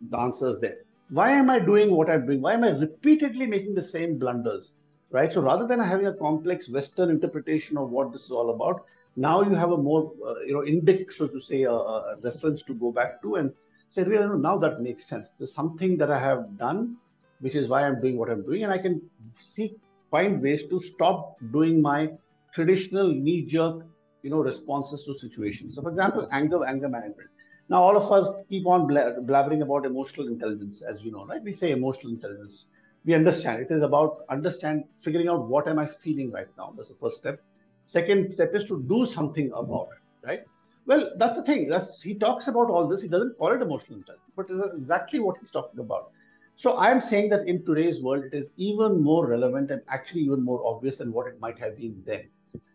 The 0.09 0.19
answer 0.19 0.47
is 0.49 0.59
there. 0.59 0.77
Why 1.09 1.31
am 1.31 1.49
I 1.49 1.59
doing 1.59 1.91
what 1.91 2.09
I'm 2.09 2.25
doing? 2.25 2.41
Why 2.41 2.53
am 2.53 2.63
I 2.63 2.69
repeatedly 2.69 3.47
making 3.47 3.73
the 3.75 3.81
same 3.81 4.19
blunders? 4.19 4.73
Right. 5.11 5.33
So 5.33 5.41
rather 5.41 5.65
than 5.65 5.79
having 5.79 6.05
a 6.05 6.13
complex 6.13 6.69
Western 6.69 7.09
interpretation 7.09 7.77
of 7.77 7.89
what 7.89 8.11
this 8.11 8.25
is 8.25 8.31
all 8.31 8.51
about, 8.51 8.85
now 9.15 9.41
you 9.41 9.55
have 9.55 9.71
a 9.71 9.77
more, 9.77 10.13
uh, 10.25 10.39
you 10.45 10.53
know, 10.53 10.63
index, 10.63 11.17
so 11.17 11.25
to 11.27 11.41
say, 11.41 11.63
a, 11.63 11.71
a 11.71 12.17
reference 12.21 12.61
to 12.63 12.75
go 12.75 12.91
back 12.91 13.21
to 13.23 13.35
and 13.35 13.51
say, 13.89 14.03
really, 14.03 14.37
now 14.37 14.57
that 14.59 14.81
makes 14.81 15.07
sense. 15.07 15.31
There's 15.37 15.53
something 15.53 15.97
that 15.97 16.11
I 16.11 16.19
have 16.19 16.57
done 16.57 16.97
which 17.39 17.55
is 17.55 17.67
why 17.67 17.85
I'm 17.85 18.01
doing 18.01 18.17
what 18.17 18.29
I'm 18.29 18.43
doing. 18.43 18.63
And 18.63 18.71
I 18.71 18.77
can 18.77 19.01
seek, 19.37 19.77
find 20.11 20.41
ways 20.41 20.63
to 20.69 20.79
stop 20.79 21.37
doing 21.51 21.81
my 21.81 22.11
traditional 22.53 23.07
knee 23.07 23.45
jerk, 23.45 23.85
you 24.23 24.29
know, 24.29 24.39
responses 24.39 25.03
to 25.05 25.17
situations. 25.17 25.75
So, 25.75 25.81
for 25.81 25.89
example, 25.89 26.27
anger, 26.31 26.63
anger 26.65 26.89
management. 26.89 27.29
Now, 27.69 27.83
all 27.83 27.95
of 27.95 28.11
us 28.11 28.29
keep 28.49 28.65
on 28.65 28.87
blabbering 28.87 29.61
about 29.61 29.85
emotional 29.85 30.27
intelligence, 30.27 30.81
as 30.81 31.03
you 31.03 31.11
know, 31.11 31.25
right? 31.25 31.41
We 31.41 31.53
say 31.53 31.71
emotional 31.71 32.11
intelligence. 32.11 32.65
We 33.05 33.13
understand 33.13 33.61
it 33.61 33.71
is 33.71 33.83
about 33.83 34.25
understand 34.29 34.83
figuring 34.99 35.29
out 35.29 35.47
what 35.47 35.67
am 35.67 35.79
I 35.79 35.85
feeling 35.85 36.31
right 36.31 36.47
now. 36.57 36.73
That's 36.75 36.89
the 36.89 36.95
first 36.95 37.17
step. 37.17 37.39
Second 37.85 38.33
step 38.33 38.53
is 38.55 38.65
to 38.65 38.83
do 38.83 39.05
something 39.05 39.51
about 39.55 39.89
it, 39.95 40.27
right? 40.27 40.43
Well, 40.85 41.11
that's 41.17 41.35
the 41.35 41.43
thing. 41.43 41.69
That's 41.69 42.01
he 42.01 42.15
talks 42.15 42.47
about 42.47 42.69
all 42.69 42.87
this. 42.87 43.01
He 43.01 43.07
doesn't 43.07 43.37
call 43.37 43.51
it 43.51 43.61
emotional 43.61 43.99
intelligence, 43.99 44.31
but 44.35 44.47
that's 44.49 44.73
exactly 44.73 45.19
what 45.19 45.37
he's 45.39 45.51
talking 45.51 45.79
about. 45.79 46.11
So 46.59 46.77
I'm 46.77 46.99
saying 46.99 47.29
that 47.29 47.47
in 47.47 47.65
today's 47.65 48.01
world, 48.01 48.25
it 48.25 48.33
is 48.33 48.49
even 48.57 49.01
more 49.01 49.25
relevant 49.25 49.71
and 49.71 49.81
actually 49.87 50.23
even 50.23 50.43
more 50.43 50.61
obvious 50.67 50.97
than 50.97 51.13
what 51.13 51.27
it 51.27 51.39
might 51.39 51.57
have 51.57 51.77
been 51.77 52.03
then. 52.05 52.27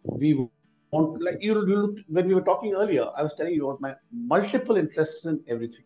We 0.05 0.49
want, 0.91 1.23
like 1.23 1.43
you, 1.43 1.55
looked, 1.55 2.01
when 2.09 2.27
we 2.27 2.35
were 2.35 2.41
talking 2.41 2.73
earlier, 2.73 3.11
I 3.15 3.23
was 3.23 3.35
telling 3.35 3.53
you 3.53 3.69
about 3.69 3.83
my 3.83 3.95
multiple 4.11 4.79
interests 4.79 5.27
in 5.27 5.39
everything. 5.49 5.85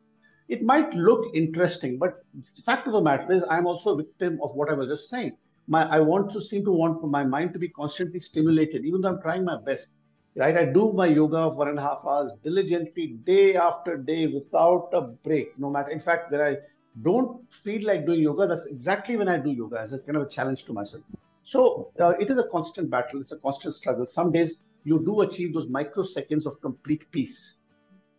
It 0.48 0.62
might 0.62 0.94
look 0.94 1.34
interesting, 1.34 1.98
but 1.98 2.22
the 2.54 2.62
fact 2.62 2.86
of 2.86 2.92
the 2.92 3.00
matter 3.00 3.32
is, 3.32 3.42
I'm 3.50 3.66
also 3.66 3.94
a 3.94 3.96
victim 3.96 4.38
of 4.44 4.54
what 4.54 4.70
I 4.70 4.74
was 4.74 4.88
just 4.88 5.10
saying. 5.10 5.32
My, 5.66 5.84
I 5.88 5.98
want 5.98 6.30
to 6.34 6.40
seem 6.40 6.64
to 6.66 6.70
want 6.70 7.02
my 7.02 7.24
mind 7.24 7.52
to 7.54 7.58
be 7.58 7.68
constantly 7.68 8.20
stimulated, 8.20 8.84
even 8.84 9.00
though 9.00 9.08
I'm 9.08 9.22
trying 9.22 9.44
my 9.44 9.60
best. 9.60 9.88
Right? 10.36 10.56
I 10.56 10.66
do 10.66 10.92
my 10.92 11.06
yoga 11.06 11.50
for 11.50 11.56
one 11.56 11.68
and 11.70 11.80
a 11.80 11.82
half 11.82 12.02
hours 12.08 12.30
diligently, 12.44 13.18
day 13.24 13.56
after 13.56 13.96
day, 13.96 14.28
without 14.28 14.90
a 14.92 15.00
break. 15.00 15.58
No 15.58 15.68
matter, 15.68 15.90
in 15.90 16.00
fact, 16.00 16.30
when 16.30 16.40
I 16.40 16.58
don't 17.02 17.52
feel 17.52 17.86
like 17.86 18.06
doing 18.06 18.20
yoga, 18.20 18.46
that's 18.46 18.66
exactly 18.66 19.16
when 19.16 19.28
I 19.28 19.38
do 19.38 19.50
yoga 19.50 19.78
as 19.80 19.92
a 19.92 19.98
kind 19.98 20.16
of 20.16 20.22
a 20.22 20.28
challenge 20.28 20.64
to 20.64 20.72
myself. 20.72 21.02
So 21.42 21.92
uh, 22.00 22.14
it 22.20 22.30
is 22.30 22.38
a 22.38 22.44
constant 22.44 22.90
battle. 22.90 23.20
It's 23.20 23.32
a 23.32 23.38
constant 23.38 23.74
struggle. 23.74 24.06
Some 24.06 24.32
days 24.32 24.62
you 24.84 24.98
do 25.04 25.22
achieve 25.22 25.54
those 25.54 25.66
microseconds 25.66 26.46
of 26.46 26.60
complete 26.60 27.10
peace, 27.10 27.56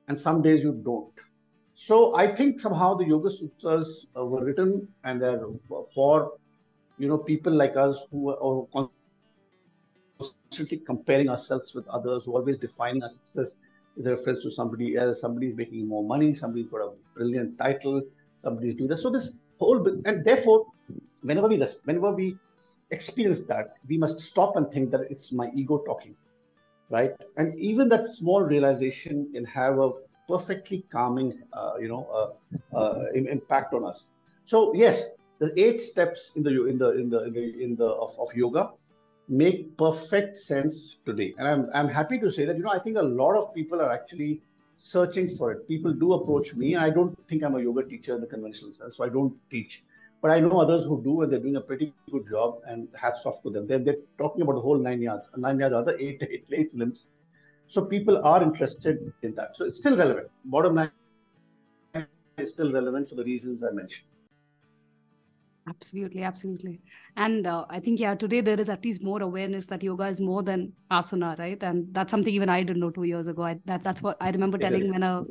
and 0.08 0.18
some 0.18 0.42
days 0.42 0.64
you 0.64 0.74
don't. 0.74 1.14
So 1.76 2.16
I 2.16 2.36
think 2.36 2.60
somehow 2.60 2.96
the 2.96 3.06
Yoga 3.06 3.32
Sutras 3.32 4.08
uh, 4.18 4.26
were 4.26 4.44
written 4.44 4.88
and 5.04 5.22
they're 5.22 5.42
for, 5.94 6.34
you 6.98 7.08
know 7.08 7.18
people 7.18 7.54
like 7.54 7.78
us 7.78 7.98
who 8.12 8.32
are 8.32 8.88
constantly 10.20 10.78
comparing 10.80 11.30
ourselves 11.30 11.74
with 11.74 11.88
others, 11.88 12.28
always 12.28 12.58
defining 12.58 13.04
our 13.04 13.10
success 13.10 13.56
with 13.96 14.08
reference 14.08 14.42
to 14.44 14.52
somebody 14.52 14.98
else. 14.98 15.22
Somebody's 15.22 15.56
making 15.56 15.88
more 15.88 16.04
money. 16.04 16.36
Somebody's 16.36 16.68
got 16.68 16.82
a 16.82 16.92
brilliant 17.14 17.58
title. 17.58 18.02
Somebody's 18.40 18.76
doing 18.76 18.90
this. 18.90 19.02
So 19.02 19.10
this 19.10 19.34
whole 19.60 19.86
and 20.06 20.26
therefore, 20.26 20.66
whenever 21.22 21.48
we 21.48 21.58
whenever 21.84 22.12
we 22.12 22.38
experience 22.92 23.42
that, 23.42 23.76
we 23.88 23.98
must 23.98 24.20
stop 24.20 24.56
and 24.56 24.72
think 24.72 24.92
that 24.92 25.02
it's 25.10 25.32
my 25.32 25.52
ego 25.54 25.78
talking, 25.86 26.16
right? 26.90 27.12
And 27.38 27.58
even 27.60 27.90
that 27.90 28.08
small 28.08 28.42
realization 28.42 29.30
can 29.34 29.46
have 29.46 29.78
a 29.80 29.92
perfectly 30.28 30.86
calming, 30.92 31.42
uh, 31.54 31.74
you 31.80 31.90
know, 31.90 32.08
uh, 32.74 32.78
uh, 32.78 33.06
impact 33.14 33.74
on 33.74 33.84
us. 33.86 34.06
So 34.46 34.74
yes, 34.74 35.10
the 35.40 35.54
eight 35.60 35.82
steps 35.82 36.32
in 36.36 36.44
the 36.44 36.66
in 36.66 36.78
the 36.78 36.90
in 36.92 37.10
the 37.10 37.24
in 37.26 37.34
the, 37.34 37.64
in 37.64 37.76
the 37.76 37.88
of, 37.88 38.18
of 38.20 38.34
yoga 38.36 38.72
make 39.28 39.78
perfect 39.78 40.40
sense 40.40 40.98
today. 41.06 41.36
And 41.38 41.48
I'm 41.48 41.70
I'm 41.74 41.88
happy 41.88 42.20
to 42.20 42.32
say 42.32 42.46
that 42.46 42.58
you 42.58 42.64
know 42.64 42.72
I 42.72 42.80
think 42.80 42.98
a 42.98 43.10
lot 43.22 43.36
of 43.36 43.54
people 43.54 43.82
are 43.82 43.92
actually 43.92 44.42
searching 44.80 45.28
for 45.28 45.52
it. 45.52 45.68
People 45.68 45.94
do 45.94 46.14
approach 46.14 46.56
me. 46.56 46.76
I 46.76 46.90
don't 46.90 47.16
think 47.28 47.44
I'm 47.44 47.56
a 47.56 47.62
yoga 47.62 47.84
teacher 47.84 48.16
in 48.16 48.22
the 48.22 48.28
conventional 48.28 48.72
sense, 48.72 48.98
so 48.98 49.04
I 49.04 49.10
don't 49.10 49.36
teach. 49.52 49.84
But 50.22 50.32
I 50.32 50.40
know 50.40 50.60
others 50.60 50.84
who 50.86 51.02
do, 51.04 51.22
and 51.22 51.32
they're 51.32 51.40
doing 51.40 51.58
a 51.58 51.62
pretty 51.62 51.94
good 52.12 52.28
job. 52.28 52.62
And 52.66 52.88
hats 53.00 53.26
off 53.26 53.44
to 53.44 53.50
them. 53.50 53.68
They're, 53.68 53.80
they're 53.80 54.02
talking 54.18 54.42
about 54.42 54.54
the 54.54 54.62
whole 54.62 54.78
nine 54.78 55.02
yards. 55.02 55.26
Nine 55.36 55.60
yards 55.60 55.74
are 55.74 55.84
the 55.84 56.02
eight, 56.02 56.24
eight, 56.30 56.46
eight 56.52 56.74
limbs. 56.74 57.08
So 57.68 57.86
people 57.86 58.26
are 58.26 58.42
interested 58.42 59.14
in 59.22 59.36
that. 59.36 59.56
So 59.56 59.66
it's 59.66 59.78
still 59.78 59.96
relevant. 59.96 60.30
Bottom 60.46 60.76
line 60.76 60.92
is 62.38 62.50
still 62.50 62.72
relevant 62.72 63.10
for 63.10 63.16
the 63.16 63.24
reasons 63.24 63.64
I 63.64 63.72
mentioned. 63.72 64.08
Absolutely, 65.70 66.24
absolutely. 66.24 66.82
And 67.16 67.46
uh, 67.46 67.66
I 67.70 67.80
think, 67.80 68.00
yeah, 68.00 68.16
today 68.16 68.42
there 68.42 68.60
is 68.60 68.70
at 68.70 68.84
least 68.84 69.04
more 69.04 69.22
awareness 69.22 69.68
that 69.68 69.84
yoga 69.84 70.06
is 70.06 70.20
more 70.20 70.42
than 70.42 70.74
asana, 70.90 71.38
right? 71.38 71.62
And 71.62 71.94
that's 71.94 72.10
something 72.10 72.34
even 72.34 72.50
I 72.50 72.64
didn't 72.64 72.80
know 72.80 72.90
two 72.90 73.04
years 73.04 73.28
ago. 73.28 73.44
I, 73.44 73.60
that, 73.66 73.84
that's 73.84 74.02
what 74.02 74.18
I 74.20 74.32
remember 74.32 74.58
telling 74.58 74.90
when 74.90 75.04
a, 75.04 75.24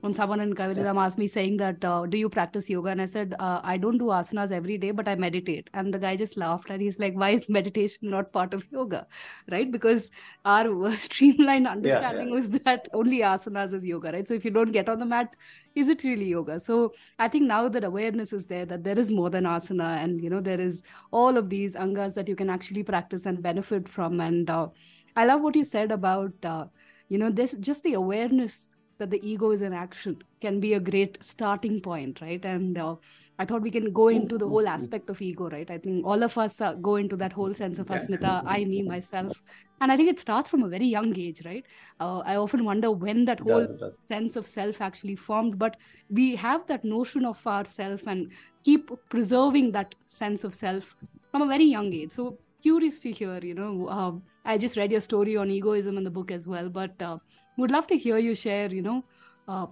when 0.00 0.12
someone 0.12 0.40
in 0.40 0.54
Kaivalyadham 0.54 1.02
asked 1.02 1.18
me 1.18 1.28
saying 1.28 1.56
that, 1.58 1.82
uh, 1.84 2.04
do 2.04 2.18
you 2.18 2.28
practice 2.28 2.68
yoga? 2.68 2.90
And 2.90 3.00
I 3.00 3.06
said, 3.06 3.34
uh, 3.38 3.60
I 3.62 3.78
don't 3.78 3.96
do 3.96 4.06
asanas 4.06 4.52
every 4.52 4.76
day, 4.76 4.90
but 4.90 5.08
I 5.08 5.14
meditate. 5.14 5.70
And 5.72 5.94
the 5.94 5.98
guy 5.98 6.16
just 6.16 6.36
laughed 6.36 6.68
and 6.68 6.82
he's 6.82 6.98
like, 6.98 7.14
why 7.14 7.30
is 7.30 7.48
meditation 7.48 8.10
not 8.10 8.32
part 8.32 8.52
of 8.52 8.66
yoga? 8.70 9.06
Right? 9.50 9.70
Because 9.70 10.10
our 10.44 10.96
streamlined 10.96 11.66
understanding 11.66 12.28
yeah, 12.28 12.34
yeah. 12.34 12.34
was 12.34 12.50
that 12.50 12.88
only 12.92 13.20
asanas 13.20 13.72
is 13.72 13.84
yoga, 13.84 14.12
right? 14.12 14.28
So 14.28 14.34
if 14.34 14.44
you 14.44 14.50
don't 14.50 14.72
get 14.72 14.88
on 14.88 14.98
the 14.98 15.06
mat, 15.06 15.36
is 15.76 15.88
it 15.88 16.02
really 16.02 16.26
yoga? 16.26 16.58
So 16.58 16.94
i 17.18 17.28
think 17.28 17.44
now 17.44 17.68
that 17.68 17.84
awareness 17.84 18.32
is 18.32 18.46
there 18.46 18.66
that 18.66 18.82
there 18.84 18.98
is 18.98 19.10
more 19.10 19.30
than 19.30 19.44
asana 19.44 19.90
and 20.02 20.22
you 20.22 20.30
know 20.30 20.40
there 20.40 20.60
is 20.60 20.82
all 21.12 21.36
of 21.36 21.50
these 21.50 21.74
angas 21.76 22.14
that 22.14 22.28
you 22.28 22.36
can 22.36 22.50
actually 22.50 22.82
practice 22.82 23.26
and 23.26 23.42
benefit 23.42 23.88
from. 23.88 24.20
And 24.20 24.50
uh, 24.50 24.68
i 25.16 25.24
love 25.24 25.42
what 25.42 25.56
you 25.56 25.64
said 25.64 25.92
about 25.92 26.32
uh, 26.44 26.66
you 27.08 27.18
know 27.18 27.30
this 27.30 27.54
just 27.60 27.82
the 27.84 27.94
awareness 27.94 28.68
that 28.98 29.10
the 29.10 29.20
ego 29.28 29.50
is 29.50 29.62
in 29.62 29.72
action 29.72 30.16
can 30.40 30.60
be 30.60 30.74
a 30.74 30.80
great 30.80 31.18
starting 31.22 31.80
point 31.80 32.20
right? 32.20 32.44
And 32.44 32.78
uh, 32.78 32.96
i 33.38 33.44
thought 33.44 33.62
we 33.62 33.70
can 33.70 33.92
go 33.92 34.08
into 34.08 34.38
the 34.38 34.48
whole 34.48 34.66
aspect 34.66 35.10
of 35.10 35.20
ego 35.20 35.48
right? 35.50 35.70
I 35.70 35.78
think 35.78 36.06
all 36.06 36.22
of 36.22 36.36
us 36.38 36.60
uh, 36.60 36.74
go 36.74 36.96
into 36.96 37.16
that 37.16 37.32
whole 37.32 37.54
sense 37.54 37.78
of 37.78 37.86
asmita 37.88 38.42
i 38.46 38.64
me 38.64 38.82
myself. 38.82 39.42
And 39.80 39.92
i 39.92 39.96
think 39.96 40.08
it 40.08 40.20
starts 40.20 40.50
from 40.50 40.62
a 40.62 40.68
very 40.68 40.86
young 40.86 41.16
age 41.18 41.42
right? 41.44 41.64
Uh, 42.00 42.18
i 42.20 42.36
often 42.36 42.64
wonder 42.64 42.90
when 42.90 43.24
that 43.26 43.40
whole 43.40 43.66
sense 44.00 44.36
of 44.36 44.46
self 44.46 44.80
actually 44.80 45.16
formed 45.16 45.58
but 45.58 45.76
we 46.08 46.36
have 46.36 46.66
that 46.68 46.84
notion 46.84 47.24
of 47.24 47.44
ourself 47.46 48.02
and 48.06 48.30
keep 48.64 48.90
preserving 49.10 49.72
that 49.72 49.94
sense 50.08 50.44
of 50.44 50.54
self 50.54 50.94
from 51.30 51.42
a 51.42 51.46
very 51.46 51.64
young 51.64 51.92
age. 51.92 52.12
So 52.12 52.38
curious 52.62 53.00
to 53.00 53.12
hear 53.12 53.38
you 53.42 53.54
know 53.54 53.86
uh, 53.86 54.12
i 54.46 54.56
just 54.56 54.76
read 54.76 54.92
your 54.92 55.00
story 55.00 55.36
on 55.36 55.50
egoism 55.50 55.98
in 55.98 56.04
the 56.04 56.14
book 56.18 56.30
as 56.30 56.46
well 56.46 56.68
but 56.68 57.02
uh, 57.02 57.18
would 57.56 57.70
love 57.70 57.86
to 57.86 57.96
hear 57.96 58.18
you 58.18 58.34
share 58.34 58.68
you 58.68 58.82
know 58.82 59.04
uh, 59.48 59.66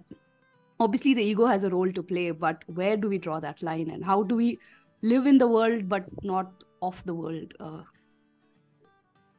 obviously 0.81 1.15
the 1.15 1.23
ego 1.23 1.47
has 1.47 1.65
a 1.65 1.71
role 1.71 1.91
to 1.93 2.03
play 2.03 2.31
but 2.31 2.65
where 2.67 2.97
do 2.97 3.09
we 3.09 3.19
draw 3.19 3.41
that 3.41 3.63
line 3.63 3.91
and 3.91 4.05
how 4.05 4.23
do 4.23 4.37
we 4.37 4.59
live 5.03 5.27
in 5.27 5.39
the 5.39 5.49
world 5.57 5.89
but 5.89 6.05
not 6.23 6.65
off 6.81 7.05
the 7.05 7.15
world 7.15 7.55
uh, 7.61 7.83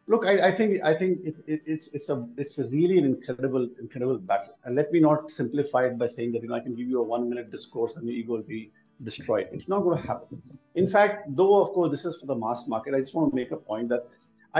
look 0.07 0.25
I, 0.25 0.47
I, 0.47 0.51
think 0.51 0.81
i 0.83 0.93
think 0.93 1.19
it's 1.23 1.41
it, 1.47 1.61
it's 1.65 1.87
it's 1.89 2.09
a 2.09 2.27
it's 2.37 2.57
a 2.59 2.67
really 2.67 2.97
an 2.97 3.05
incredible 3.05 3.67
incredible 3.79 4.17
battle. 4.17 4.55
And 4.63 4.75
let 4.75 4.91
me 4.91 4.99
not 4.99 5.31
simplify 5.31 5.85
it 5.85 5.97
by 5.97 6.07
saying 6.07 6.31
that 6.33 6.43
you 6.43 6.49
know 6.49 6.55
i 6.55 6.59
can 6.59 6.75
give 6.75 6.87
you 6.87 6.99
a 6.99 7.03
one 7.03 7.29
minute 7.29 7.51
discourse 7.51 7.95
and 7.95 8.07
your 8.07 8.15
ego 8.15 8.33
will 8.33 8.43
be 8.43 8.71
destroyed. 9.03 9.47
It's 9.51 9.67
not 9.67 9.81
going 9.81 10.01
to 10.01 10.07
happen. 10.07 10.41
In 10.75 10.87
fact 10.87 11.35
though 11.35 11.61
of 11.61 11.69
course 11.69 11.91
this 11.91 12.05
is 12.05 12.19
for 12.19 12.27
the 12.27 12.35
mass 12.35 12.65
market 12.67 12.93
i 12.93 12.99
just 12.99 13.13
want 13.13 13.31
to 13.31 13.35
make 13.35 13.51
a 13.51 13.57
point 13.57 13.89
that 13.89 14.07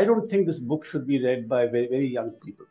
i 0.02 0.06
don't 0.06 0.30
think 0.30 0.46
this 0.46 0.60
book 0.60 0.86
should 0.86 1.08
be 1.08 1.24
read 1.26 1.50
by 1.50 1.66
very 1.66 1.88
very 1.88 2.08
young 2.08 2.32
people 2.46 2.66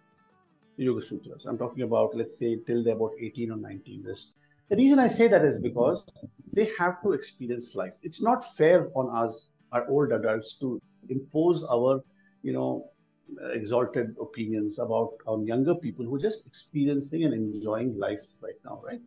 Yoga 0.76 1.02
Sutras. 1.02 1.44
I'm 1.46 1.58
talking 1.58 1.82
about, 1.82 2.16
let's 2.16 2.38
say, 2.38 2.56
till 2.66 2.82
they're 2.82 2.94
about 2.94 3.12
18 3.20 3.50
or 3.52 3.56
19. 3.56 4.02
This, 4.02 4.32
the 4.68 4.76
reason 4.76 4.98
I 4.98 5.08
say 5.08 5.28
that 5.28 5.44
is 5.44 5.58
because 5.58 6.02
they 6.52 6.70
have 6.78 7.02
to 7.02 7.12
experience 7.12 7.74
life. 7.74 7.92
It's 8.02 8.22
not 8.22 8.54
fair 8.56 8.88
on 8.94 9.14
us, 9.14 9.50
our 9.72 9.88
old 9.88 10.12
adults, 10.12 10.56
to 10.60 10.80
impose 11.08 11.64
our, 11.64 12.02
you 12.42 12.52
know, 12.52 12.90
exalted 13.52 14.14
opinions 14.20 14.78
about 14.78 15.12
on 15.26 15.46
younger 15.46 15.74
people 15.74 16.04
who 16.04 16.16
are 16.16 16.20
just 16.20 16.46
experiencing 16.46 17.24
and 17.24 17.32
enjoying 17.32 17.98
life 17.98 18.24
right 18.42 18.58
now, 18.64 18.82
right? 18.84 19.00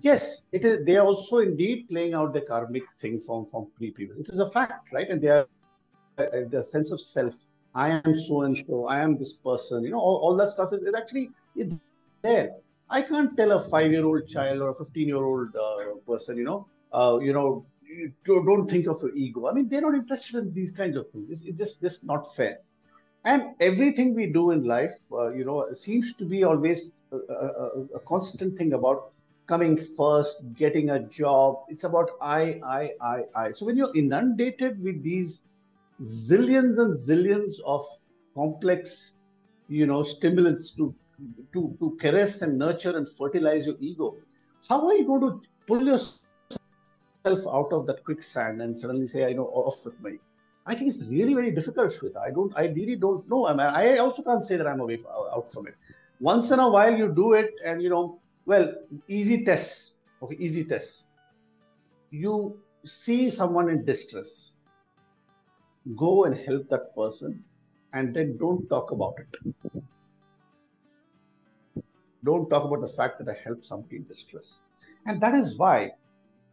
Yes, 0.00 0.42
it 0.52 0.64
is. 0.64 0.84
They 0.84 0.96
are 0.96 1.06
also 1.06 1.38
indeed 1.38 1.88
playing 1.88 2.14
out 2.14 2.34
the 2.34 2.42
karmic 2.42 2.82
thing 3.00 3.20
from 3.20 3.46
from 3.50 3.68
pre-previous. 3.76 4.18
It 4.18 4.28
is 4.28 4.40
a 4.40 4.50
fact, 4.50 4.92
right? 4.92 5.08
And 5.08 5.22
they 5.22 5.28
are 5.28 5.46
the 6.16 6.66
sense 6.68 6.90
of 6.90 7.00
self 7.00 7.46
I 7.76 7.90
am 7.90 8.18
so 8.18 8.42
and 8.42 8.56
so, 8.56 8.86
I 8.86 9.00
am 9.00 9.18
this 9.18 9.34
person, 9.34 9.84
you 9.84 9.90
know, 9.90 9.98
all, 9.98 10.16
all 10.16 10.36
that 10.36 10.48
stuff 10.48 10.72
is, 10.72 10.82
is 10.82 10.94
actually 10.94 11.30
there. 12.22 12.52
I 12.88 13.02
can't 13.02 13.36
tell 13.36 13.52
a 13.52 13.68
five 13.68 13.92
year 13.92 14.04
old 14.04 14.26
child 14.26 14.62
or 14.62 14.70
a 14.70 14.74
15 14.74 15.06
year 15.06 15.22
old 15.22 15.54
uh, 15.54 15.94
person, 16.06 16.38
you 16.38 16.44
know, 16.44 16.66
uh, 16.94 17.18
you 17.20 17.34
know, 17.34 17.66
don't 18.24 18.66
think 18.66 18.86
of 18.86 19.02
your 19.02 19.14
ego. 19.14 19.46
I 19.46 19.52
mean, 19.52 19.68
they're 19.68 19.82
not 19.82 19.94
interested 19.94 20.36
in 20.36 20.54
these 20.54 20.72
kinds 20.72 20.96
of 20.96 21.10
things. 21.10 21.30
It's, 21.30 21.42
it's 21.42 21.58
just, 21.58 21.82
just 21.82 22.06
not 22.06 22.34
fair. 22.34 22.60
And 23.24 23.54
everything 23.60 24.14
we 24.14 24.26
do 24.26 24.52
in 24.52 24.64
life, 24.64 24.96
uh, 25.12 25.28
you 25.32 25.44
know, 25.44 25.70
seems 25.74 26.14
to 26.14 26.24
be 26.24 26.44
always 26.44 26.90
a, 27.12 27.16
a, 27.16 27.86
a, 27.96 28.00
constant 28.00 28.56
thing 28.56 28.72
about 28.72 29.10
coming 29.46 29.76
first, 29.76 30.36
getting 30.56 30.90
a 30.90 31.00
job. 31.00 31.64
It's 31.68 31.84
about 31.84 32.10
I, 32.22 32.60
I, 32.64 32.92
I, 33.02 33.22
I. 33.34 33.52
So 33.52 33.66
when 33.66 33.76
you're 33.76 33.94
inundated 33.94 34.82
with 34.82 35.02
these 35.02 35.42
zillions 36.02 36.78
and 36.78 36.96
zillions 36.96 37.60
of 37.64 37.86
complex, 38.34 39.14
you 39.68 39.86
know, 39.86 40.02
stimulants 40.02 40.70
to 40.72 40.94
to 41.52 41.74
to 41.80 41.96
caress 42.00 42.42
and 42.42 42.58
nurture 42.58 42.96
and 42.96 43.08
fertilize 43.08 43.66
your 43.66 43.76
ego. 43.80 44.16
How 44.68 44.86
are 44.86 44.94
you 44.94 45.06
going 45.06 45.20
to 45.22 45.40
pull 45.66 45.86
yourself 45.86 46.20
out 47.26 47.72
of 47.72 47.86
that 47.86 48.04
quicksand 48.04 48.60
and 48.60 48.78
suddenly 48.78 49.08
say, 49.08 49.24
"I 49.24 49.32
know 49.32 49.46
off 49.46 49.84
with 49.84 50.00
me"? 50.02 50.18
I 50.66 50.74
think 50.74 50.92
it's 50.92 51.02
really 51.04 51.32
very 51.32 51.52
difficult, 51.52 51.92
Shweta. 51.92 52.18
I 52.18 52.30
don't, 52.30 52.52
I 52.56 52.66
really 52.66 52.96
don't 52.96 53.28
know. 53.30 53.46
I 53.46 53.52
mean, 53.52 53.66
I 53.66 53.96
also 53.98 54.22
can't 54.22 54.44
say 54.44 54.56
that 54.56 54.66
I'm 54.66 54.80
away 54.80 54.98
uh, 55.08 55.36
out 55.36 55.52
from 55.52 55.68
it. 55.68 55.74
Once 56.20 56.50
in 56.50 56.58
a 56.58 56.68
while, 56.68 56.94
you 56.96 57.08
do 57.14 57.34
it, 57.34 57.54
and 57.64 57.80
you 57.80 57.88
know, 57.88 58.20
well, 58.46 58.72
easy 59.08 59.44
tests. 59.44 59.92
Okay, 60.22 60.36
easy 60.38 60.64
tests. 60.64 61.04
You 62.10 62.58
see 62.84 63.30
someone 63.30 63.68
in 63.68 63.84
distress 63.84 64.52
go 65.94 66.24
and 66.24 66.34
help 66.34 66.68
that 66.68 66.94
person 66.94 67.42
and 67.92 68.14
then 68.14 68.36
don't 68.38 68.68
talk 68.68 68.90
about 68.90 69.14
it. 69.18 69.54
Don't 72.24 72.50
talk 72.50 72.64
about 72.64 72.80
the 72.80 72.88
fact 72.88 73.18
that 73.18 73.28
I 73.28 73.38
helped 73.44 73.64
somebody 73.64 73.96
in 73.96 74.04
distress. 74.04 74.58
And 75.06 75.20
that 75.20 75.34
is 75.34 75.56
why, 75.56 75.92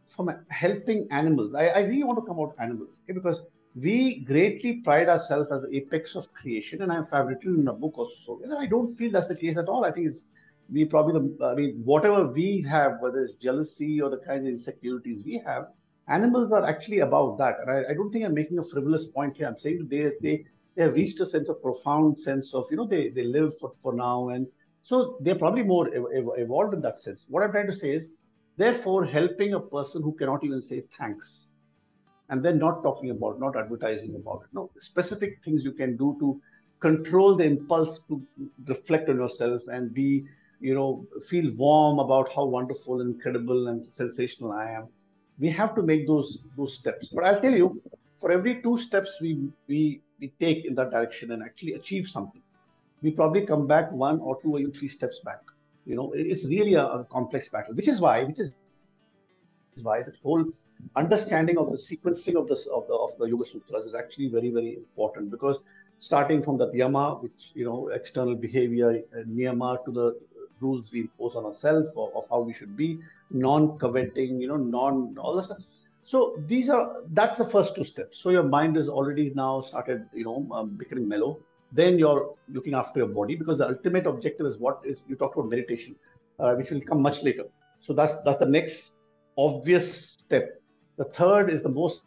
from 0.06 0.30
helping 0.48 1.08
animals, 1.10 1.54
I, 1.54 1.66
I 1.66 1.80
really 1.80 2.04
want 2.04 2.20
to 2.20 2.26
come 2.26 2.38
out 2.38 2.54
animals 2.60 2.98
okay, 3.02 3.12
because 3.12 3.42
we 3.74 4.20
greatly 4.20 4.74
pride 4.74 5.08
ourselves 5.08 5.50
as 5.50 5.62
the 5.62 5.76
apex 5.76 6.14
of 6.14 6.32
creation. 6.32 6.82
And 6.82 6.92
I've, 6.92 7.26
written 7.26 7.60
in 7.60 7.68
a 7.68 7.72
book 7.72 7.98
also. 7.98 8.40
And 8.44 8.54
I 8.54 8.66
don't 8.66 8.94
feel 8.94 9.10
that's 9.10 9.26
the 9.26 9.34
case 9.34 9.56
at 9.56 9.66
all. 9.66 9.84
I 9.84 9.90
think 9.90 10.06
it's 10.06 10.26
we 10.72 10.84
probably 10.84 11.12
the 11.20 11.44
I 11.44 11.54
mean 11.54 11.82
whatever 11.84 12.26
we 12.26 12.62
have, 12.62 13.00
whether 13.00 13.20
it's 13.20 13.34
jealousy 13.34 14.00
or 14.00 14.08
the 14.10 14.18
kinds 14.18 14.46
of 14.46 14.52
insecurities 14.52 15.22
we 15.24 15.42
have, 15.44 15.68
animals 16.08 16.52
are 16.52 16.64
actually 16.64 17.00
about 17.00 17.38
that. 17.38 17.56
And 17.60 17.70
I, 17.70 17.90
I, 17.90 17.94
don't 17.94 18.10
think 18.10 18.24
I'm 18.24 18.34
making 18.34 18.58
a 18.58 18.64
frivolous 18.64 19.06
point 19.06 19.36
here. 19.36 19.46
I'm 19.46 19.58
saying 19.58 19.88
they 19.90 20.12
they 20.20 20.44
they 20.76 20.82
have 20.82 20.94
reached 20.94 21.20
a 21.20 21.26
sense 21.26 21.48
of 21.48 21.62
profound 21.62 22.18
sense 22.18 22.54
of 22.54 22.66
you 22.70 22.76
know 22.76 22.86
they 22.86 23.08
they 23.08 23.24
live 23.24 23.58
for, 23.58 23.72
for 23.82 23.94
now 23.94 24.28
and 24.30 24.46
so 24.84 25.16
they're 25.20 25.34
probably 25.34 25.62
more 25.62 25.88
ev- 25.94 26.34
evolved 26.36 26.74
in 26.74 26.82
that 26.82 27.00
sense. 27.00 27.24
What 27.28 27.42
I'm 27.42 27.52
trying 27.52 27.68
to 27.68 27.74
say 27.74 27.92
is, 27.92 28.10
therefore, 28.58 29.04
helping 29.06 29.54
a 29.54 29.60
person 29.60 30.02
who 30.02 30.12
cannot 30.12 30.44
even 30.44 30.60
say 30.60 30.82
thanks 30.98 31.46
and 32.28 32.44
then 32.44 32.58
not 32.58 32.82
talking 32.82 33.10
about, 33.10 33.40
not 33.40 33.56
advertising 33.56 34.14
about 34.14 34.42
it. 34.44 34.48
No, 34.52 34.70
specific 34.78 35.38
things 35.42 35.64
you 35.64 35.72
can 35.72 35.96
do 35.96 36.16
to 36.20 36.40
control 36.80 37.34
the 37.34 37.44
impulse 37.44 38.00
to 38.08 38.22
reflect 38.66 39.08
on 39.08 39.16
yourself 39.16 39.62
and 39.68 39.94
be, 39.94 40.24
you 40.60 40.74
know, 40.74 41.06
feel 41.28 41.50
warm 41.54 41.98
about 41.98 42.30
how 42.34 42.44
wonderful, 42.44 43.00
incredible, 43.00 43.68
and 43.68 43.82
sensational 43.82 44.52
I 44.52 44.70
am. 44.70 44.88
We 45.38 45.50
have 45.50 45.74
to 45.74 45.82
make 45.82 46.06
those 46.06 46.38
those 46.56 46.74
steps. 46.74 47.08
But 47.08 47.24
I'll 47.24 47.40
tell 47.40 47.54
you, 47.54 47.80
for 48.18 48.30
every 48.30 48.62
two 48.62 48.78
steps 48.78 49.18
we 49.20 49.48
we 49.68 50.00
we 50.20 50.32
take 50.40 50.64
in 50.64 50.74
that 50.76 50.90
direction 50.90 51.32
and 51.32 51.42
actually 51.42 51.74
achieve 51.74 52.08
something, 52.08 52.42
we 53.02 53.10
probably 53.10 53.44
come 53.46 53.66
back 53.66 53.90
one 53.92 54.20
or 54.20 54.40
two 54.42 54.52
or 54.54 54.60
even 54.60 54.72
three 54.72 54.88
steps 54.88 55.20
back. 55.24 55.40
You 55.86 55.96
know, 55.96 56.12
it's 56.14 56.44
really 56.46 56.74
a, 56.74 56.84
a 56.84 57.04
complex 57.04 57.48
battle, 57.48 57.74
which 57.74 57.88
is 57.88 58.00
why, 58.00 58.24
which 58.24 58.38
is 58.38 58.52
why 59.82 60.02
the 60.02 60.12
whole 60.22 60.44
understanding 60.96 61.58
of 61.58 61.70
the 61.70 61.76
sequencing 61.76 62.36
of 62.36 62.46
this 62.46 62.66
of 62.66 62.86
the 62.86 62.94
of 62.94 63.16
the 63.18 63.26
Yoga 63.26 63.46
Sutras 63.46 63.86
is 63.86 63.94
actually 63.94 64.28
very 64.28 64.50
very 64.50 64.74
important 64.76 65.30
because 65.30 65.58
starting 65.98 66.42
from 66.42 66.58
the 66.58 66.70
yama, 66.72 67.14
which 67.20 67.50
you 67.54 67.64
know 67.64 67.88
external 67.88 68.34
behavior, 68.34 69.02
uh, 69.12 69.22
niyama 69.26 69.84
to 69.84 69.90
the 69.90 70.18
rules 70.60 70.92
we 70.92 71.00
impose 71.00 71.34
on 71.36 71.44
ourselves 71.44 71.88
of, 71.96 72.14
of 72.14 72.24
how 72.30 72.40
we 72.40 72.52
should 72.52 72.76
be, 72.76 72.98
non-coveting, 73.34 74.40
you 74.40 74.48
know, 74.48 74.56
non 74.56 75.16
all 75.18 75.36
the 75.36 75.42
stuff. 75.42 75.58
So 76.04 76.36
these 76.46 76.68
are 76.68 77.02
that's 77.12 77.38
the 77.38 77.44
first 77.44 77.74
two 77.74 77.84
steps. 77.84 78.18
So 78.18 78.30
your 78.30 78.42
mind 78.42 78.76
is 78.76 78.88
already 78.88 79.32
now 79.34 79.60
started, 79.62 80.06
you 80.14 80.24
know, 80.24 80.48
um, 80.52 80.70
becoming 80.70 81.08
mellow. 81.08 81.40
Then 81.72 81.98
you're 81.98 82.34
looking 82.48 82.74
after 82.74 83.00
your 83.00 83.08
body 83.08 83.34
because 83.34 83.58
the 83.58 83.68
ultimate 83.68 84.06
objective 84.06 84.46
is 84.46 84.58
what 84.58 84.80
is 84.84 85.00
you 85.08 85.16
talked 85.16 85.36
about 85.36 85.48
meditation, 85.48 85.96
uh, 86.38 86.54
which 86.54 86.70
will 86.70 86.80
come 86.80 87.02
much 87.02 87.22
later. 87.22 87.44
So 87.80 87.92
that's 87.92 88.16
that's 88.24 88.38
the 88.38 88.46
next 88.46 88.94
obvious 89.36 90.12
step. 90.12 90.60
The 90.96 91.04
third 91.04 91.50
is 91.50 91.62
the 91.62 91.70
most 91.70 92.02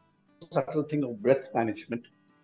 subtle 0.52 0.84
thing 0.84 1.04
of 1.04 1.22
breath 1.22 1.50
management, 1.54 2.04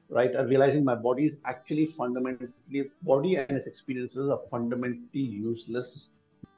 right? 0.10 0.34
And 0.34 0.50
realizing 0.50 0.84
my 0.84 0.96
body 0.96 1.26
is 1.26 1.38
actually 1.46 1.86
fundamentally, 1.86 2.90
body 3.04 3.36
and 3.36 3.52
its 3.52 3.68
experiences 3.68 4.30
are 4.30 4.40
fundamentally 4.50 5.22
useless. 5.22 6.10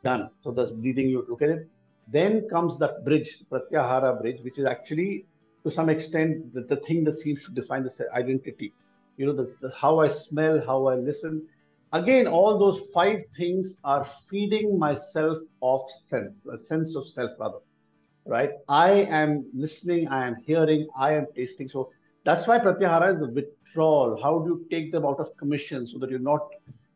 Done. 0.04 0.30
So 0.42 0.52
that's 0.52 0.70
breathing, 0.70 1.10
you 1.10 1.26
look 1.28 1.42
at 1.42 1.50
it. 1.50 1.70
Then 2.08 2.48
comes 2.50 2.78
that 2.80 3.04
bridge, 3.04 3.40
Pratyahara 3.52 4.22
bridge, 4.22 4.42
which 4.42 4.60
is 4.60 4.66
actually 4.66 5.26
to 5.64 5.72
some 5.72 5.90
extent 5.90 6.54
the, 6.54 6.62
the 6.62 6.78
thing 6.78 7.04
that 7.06 7.18
seems 7.18 7.46
to 7.46 7.52
define 7.52 7.84
the 7.84 8.08
identity. 8.14 8.74
You 9.18 9.28
know, 9.28 9.34
the, 9.34 9.56
the, 9.62 9.74
how 9.76 10.00
I 10.00 10.08
smell, 10.10 10.64
how 10.66 10.88
I 10.88 10.96
listen. 10.96 11.48
Again, 11.94 12.28
all 12.28 12.60
those 12.60 12.90
five 12.94 13.24
things 13.38 13.78
are 13.84 14.06
feeding 14.06 14.78
myself 14.78 15.40
of 15.62 15.82
sense, 15.90 16.46
a 16.46 16.58
sense 16.58 16.96
of 16.96 17.08
self 17.08 17.32
rather 17.40 17.60
right? 18.26 18.52
I 18.68 18.92
am 18.92 19.46
listening, 19.54 20.08
I 20.08 20.28
am 20.28 20.36
hearing, 20.36 20.88
I 20.98 21.14
am 21.14 21.28
tasting. 21.36 21.70
So 21.70 21.92
that's 22.24 22.48
why 22.48 22.60
pratyahara 22.60 23.16
is 23.16 23.20
the 23.22 23.28
withdrawal. 23.28 24.22
How 24.22 24.40
do 24.40 24.50
you 24.50 24.68
take 24.70 24.92
them 24.92 25.06
out 25.06 25.20
of 25.20 25.36
commission 25.38 25.88
so 25.88 26.00
that 26.00 26.10
you're 26.10 26.20
not, 26.20 26.48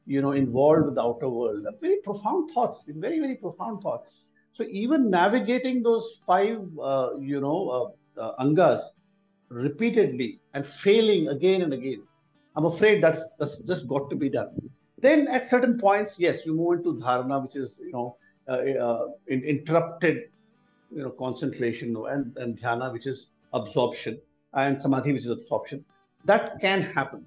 you 0.06 0.22
know, 0.22 0.32
involved 0.32 0.86
with 0.86 0.96
the 0.96 1.02
outer 1.02 1.30
world? 1.30 1.66
Very 1.80 1.98
profound 1.98 2.52
thoughts, 2.52 2.84
very, 2.88 3.20
very 3.20 3.36
profound 3.36 3.82
thoughts. 3.82 4.24
So 4.60 4.66
even 4.70 5.10
navigating 5.10 5.82
those 5.82 6.20
five, 6.28 6.60
uh, 6.84 7.12
you 7.18 7.40
know, 7.40 7.96
uh, 8.18 8.22
uh, 8.22 8.44
angas 8.44 8.82
repeatedly 9.48 10.42
and 10.54 10.68
failing 10.68 11.30
again 11.30 11.62
and 11.62 11.72
again, 11.74 12.04
I'm 12.58 12.66
afraid 12.66 13.02
that's, 13.02 13.24
that's 13.40 13.60
just 13.60 13.88
got 13.88 14.10
to 14.10 14.18
be 14.18 14.28
done. 14.28 14.50
Then 15.02 15.30
at 15.30 15.48
certain 15.48 15.80
points, 15.80 16.20
yes, 16.20 16.46
you 16.46 16.54
move 16.54 16.80
into 16.80 16.96
dharana, 16.96 17.42
which 17.42 17.56
is, 17.56 17.80
you 17.82 17.94
know, 17.94 18.18
uh, 18.50 18.58
uh, 18.88 19.06
interrupted 19.30 20.24
you 20.92 21.04
know 21.04 21.12
concentration 21.12 21.96
and, 22.10 22.36
and 22.36 22.60
dhyana, 22.60 22.92
which 22.92 23.06
is 23.08 23.28
absorption, 23.54 24.20
and 24.56 24.82
samadhi, 24.82 25.14
which 25.14 25.24
is 25.24 25.30
absorption. 25.30 25.86
That 26.26 26.60
can 26.60 26.82
happen. 26.82 27.26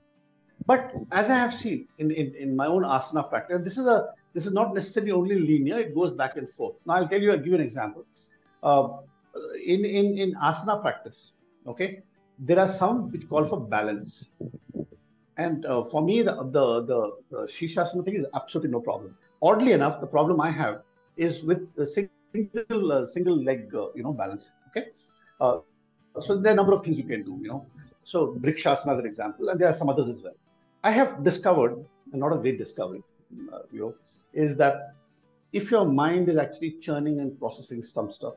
But 0.66 0.92
as 1.12 1.30
I 1.30 1.38
have 1.38 1.54
seen 1.54 1.88
in, 1.96 2.10
in, 2.10 2.34
in 2.34 2.54
my 2.54 2.66
own 2.66 2.82
asana 2.82 3.26
practice, 3.30 3.62
this 3.64 3.78
is 3.78 3.86
a 3.86 4.10
this 4.34 4.46
is 4.46 4.52
not 4.52 4.74
necessarily 4.74 5.12
only 5.12 5.38
linear, 5.38 5.78
it 5.78 5.94
goes 5.94 6.12
back 6.12 6.36
and 6.36 6.48
forth. 6.48 6.76
Now 6.86 6.94
I'll 6.94 7.08
tell 7.08 7.20
you, 7.20 7.32
I'll 7.32 7.38
give 7.38 7.48
you 7.48 7.54
an 7.54 7.60
example. 7.60 8.04
Uh, 8.62 8.88
in, 9.64 9.84
in, 9.84 10.18
in 10.18 10.34
asana 10.34 10.80
practice, 10.80 11.32
okay, 11.66 12.02
there 12.38 12.58
are 12.58 12.68
some 12.68 13.10
which 13.10 13.28
call 13.28 13.44
for 13.44 13.60
balance. 13.60 14.26
And 15.36 15.64
uh, 15.66 15.84
for 15.84 16.02
me, 16.02 16.22
the, 16.22 16.34
the, 16.34 16.82
the, 16.84 17.16
the 17.30 17.38
Shirshasana 17.46 18.04
thing 18.04 18.14
is 18.14 18.26
absolutely 18.34 18.70
no 18.70 18.80
problem. 18.80 19.16
Oddly 19.40 19.72
enough, 19.72 20.00
the 20.00 20.06
problem 20.06 20.40
I 20.40 20.50
have 20.50 20.82
is 21.16 21.42
with 21.42 21.74
the 21.74 21.86
single 21.86 22.92
uh, 22.92 23.06
single 23.06 23.36
leg 23.42 23.74
uh, 23.74 23.88
you 23.94 24.02
know 24.02 24.12
balance 24.12 24.52
okay 24.68 24.88
uh, 25.40 25.58
so 26.20 26.36
there 26.36 26.50
are 26.50 26.54
a 26.54 26.56
number 26.56 26.72
of 26.72 26.82
things 26.84 26.96
you 26.96 27.04
can 27.04 27.22
do 27.22 27.38
you 27.42 27.48
know 27.48 27.64
so 28.04 28.34
vrikshasana 28.44 28.92
as 28.94 28.98
an 28.98 29.06
example 29.06 29.48
and 29.48 29.60
there 29.60 29.68
are 29.68 29.78
some 29.80 29.88
others 29.88 30.08
as 30.08 30.22
well 30.22 30.36
i 30.84 30.90
have 30.90 31.22
discovered 31.24 31.74
and 32.12 32.20
not 32.20 32.32
a 32.32 32.38
great 32.44 32.58
discovery 32.58 33.02
uh, 33.52 33.60
you 33.72 33.80
know 33.80 33.94
is 34.34 34.56
that 34.56 34.94
if 35.52 35.70
your 35.70 35.84
mind 35.84 36.28
is 36.28 36.38
actually 36.38 36.76
churning 36.80 37.20
and 37.20 37.38
processing 37.38 37.82
some 37.82 38.10
stuff 38.10 38.34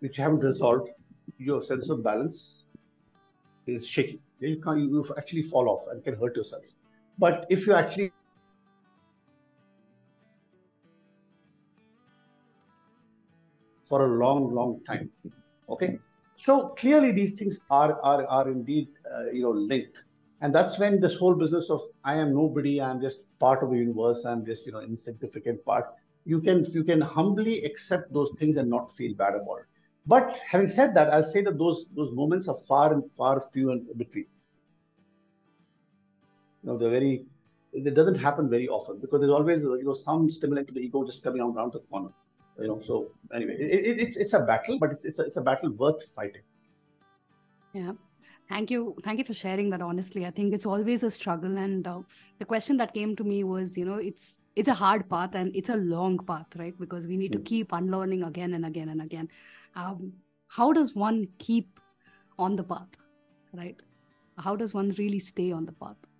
which 0.00 0.18
you 0.18 0.24
haven't 0.24 0.40
resolved 0.40 0.88
your 1.38 1.62
sense 1.62 1.88
of 1.90 2.02
balance 2.02 2.64
is 3.66 3.86
shaky. 3.86 4.20
You 4.40 4.60
can 4.60 4.78
you 4.78 5.06
actually 5.16 5.42
fall 5.42 5.68
off 5.68 5.84
and 5.90 6.04
can 6.04 6.16
hurt 6.16 6.36
yourself. 6.36 6.64
But 7.18 7.46
if 7.48 7.66
you 7.66 7.72
actually 7.72 8.12
for 13.84 14.04
a 14.04 14.18
long, 14.18 14.54
long 14.54 14.80
time. 14.86 15.10
Okay, 15.68 15.98
so 16.36 16.68
clearly 16.70 17.12
these 17.12 17.34
things 17.34 17.60
are 17.70 18.00
are 18.02 18.26
are 18.26 18.50
indeed 18.50 18.88
uh, 19.14 19.30
you 19.30 19.42
know 19.42 19.50
linked, 19.50 19.98
and 20.44 20.54
that's 20.54 20.78
when 20.78 21.00
this 21.00 21.14
whole 21.14 21.34
business 21.34 21.70
of 21.70 21.82
I 22.04 22.16
am 22.16 22.34
nobody, 22.34 22.78
I'm 22.78 23.00
just 23.00 23.20
part 23.38 23.62
of 23.62 23.70
the 23.70 23.78
universe, 23.78 24.26
I'm 24.26 24.44
just 24.44 24.66
you 24.66 24.72
know 24.72 24.80
insignificant 24.80 25.64
part. 25.64 25.86
You 26.26 26.40
can 26.42 26.66
you 26.72 26.84
can 26.84 27.00
humbly 27.00 27.64
accept 27.64 28.12
those 28.12 28.30
things 28.38 28.58
and 28.58 28.68
not 28.68 28.94
feel 28.94 29.14
bad 29.14 29.34
about 29.36 29.60
it. 29.60 29.66
But 30.06 30.38
having 30.46 30.68
said 30.68 30.94
that, 30.96 31.14
I'll 31.14 31.24
say 31.24 31.40
that 31.44 31.56
those 31.56 31.86
those 31.96 32.12
moments 32.12 32.46
are 32.46 32.58
far 32.68 32.92
and 32.92 33.10
far 33.12 33.40
few 33.54 33.70
and 33.70 33.86
between. 33.96 34.26
You 36.62 36.72
know, 36.72 36.78
they're 36.78 36.90
very. 36.90 37.24
It 37.72 37.94
doesn't 37.94 38.16
happen 38.26 38.50
very 38.50 38.68
often 38.68 38.98
because 39.00 39.20
there's 39.20 39.36
always 39.38 39.62
you 39.62 39.84
know 39.84 39.94
some 39.94 40.30
stimulant 40.30 40.68
to 40.68 40.74
the 40.74 40.80
ego 40.80 41.04
just 41.06 41.24
coming 41.24 41.40
around 41.40 41.72
the 41.72 41.80
corner 41.90 42.10
you 42.60 42.68
know 42.68 42.80
so 42.86 43.10
anyway 43.34 43.56
it, 43.58 43.84
it, 43.86 44.00
it's 44.02 44.16
it's 44.16 44.34
a 44.34 44.40
battle 44.50 44.78
but 44.78 44.92
it's 44.92 45.04
it's 45.04 45.18
a, 45.18 45.24
it's 45.24 45.38
a 45.38 45.40
battle 45.40 45.72
worth 45.72 46.04
fighting 46.14 46.44
yeah 47.72 47.90
thank 48.54 48.70
you 48.70 48.80
thank 49.04 49.18
you 49.18 49.24
for 49.28 49.36
sharing 49.42 49.70
that 49.74 49.82
honestly 49.90 50.24
i 50.26 50.30
think 50.38 50.54
it's 50.56 50.66
always 50.72 51.02
a 51.02 51.10
struggle 51.10 51.56
and 51.66 51.88
uh, 51.92 52.00
the 52.38 52.48
question 52.52 52.76
that 52.82 52.94
came 52.98 53.14
to 53.20 53.24
me 53.30 53.38
was 53.52 53.76
you 53.80 53.86
know 53.90 54.00
it's 54.10 54.26
it's 54.62 54.72
a 54.74 54.78
hard 54.82 55.08
path 55.14 55.34
and 55.40 55.56
it's 55.60 55.72
a 55.76 55.78
long 55.94 56.18
path 56.32 56.58
right 56.62 56.78
because 56.84 57.08
we 57.12 57.16
need 57.22 57.32
mm. 57.32 57.38
to 57.38 57.42
hmm. 57.42 57.50
keep 57.52 57.72
unlearning 57.78 58.22
again 58.30 58.54
and 58.58 58.64
again 58.70 58.90
and 58.90 59.02
again 59.02 59.28
um, 59.74 60.12
how 60.58 60.72
does 60.72 60.94
one 60.94 61.26
keep 61.38 61.80
on 62.38 62.54
the 62.60 62.66
path 62.72 63.00
right 63.62 63.80
how 64.38 64.54
does 64.62 64.74
one 64.80 64.94
really 64.98 65.22
stay 65.32 65.50
on 65.60 65.66
the 65.70 65.78
path 65.84 66.10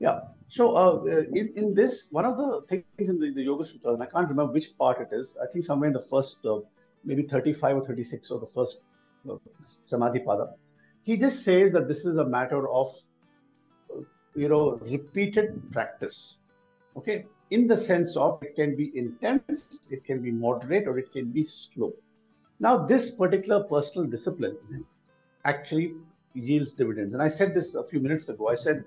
yeah. 0.00 0.20
So 0.48 0.76
uh, 0.76 1.04
in, 1.32 1.52
in 1.56 1.74
this, 1.74 2.08
one 2.10 2.24
of 2.24 2.36
the 2.36 2.62
things 2.68 3.08
in 3.08 3.18
the, 3.18 3.30
the 3.30 3.42
Yoga 3.42 3.64
Sutra, 3.64 3.94
and 3.94 4.02
I 4.02 4.06
can't 4.06 4.28
remember 4.28 4.52
which 4.52 4.76
part 4.76 5.00
it 5.00 5.14
is, 5.14 5.36
I 5.42 5.46
think 5.50 5.64
somewhere 5.64 5.86
in 5.86 5.94
the 5.94 6.02
first, 6.10 6.44
uh, 6.44 6.58
maybe 7.04 7.22
35 7.22 7.76
or 7.76 7.84
36 7.86 8.30
or 8.30 8.40
the 8.40 8.46
first 8.46 8.82
uh, 9.30 9.36
Samadhi 9.84 10.20
Pada, 10.20 10.52
he 11.04 11.16
just 11.16 11.44
says 11.44 11.72
that 11.72 11.86
this 11.86 12.04
is 12.04 12.16
a 12.16 12.24
matter 12.24 12.68
of, 12.68 12.94
you 14.34 14.48
know, 14.48 14.78
repeated 14.82 15.70
practice. 15.72 16.36
Okay. 16.96 17.26
In 17.50 17.66
the 17.66 17.76
sense 17.76 18.16
of 18.16 18.42
it 18.42 18.56
can 18.56 18.74
be 18.74 18.90
intense, 18.96 19.80
it 19.90 20.04
can 20.04 20.22
be 20.22 20.30
moderate, 20.30 20.88
or 20.88 20.98
it 20.98 21.12
can 21.12 21.30
be 21.30 21.44
slow. 21.44 21.92
Now, 22.58 22.86
this 22.86 23.10
particular 23.10 23.64
personal 23.64 24.08
discipline 24.08 24.56
actually 25.44 25.94
yields 26.32 26.72
dividends. 26.72 27.12
And 27.12 27.22
I 27.22 27.28
said 27.28 27.54
this 27.54 27.74
a 27.74 27.84
few 27.84 28.00
minutes 28.00 28.28
ago. 28.28 28.48
I 28.48 28.54
said, 28.54 28.84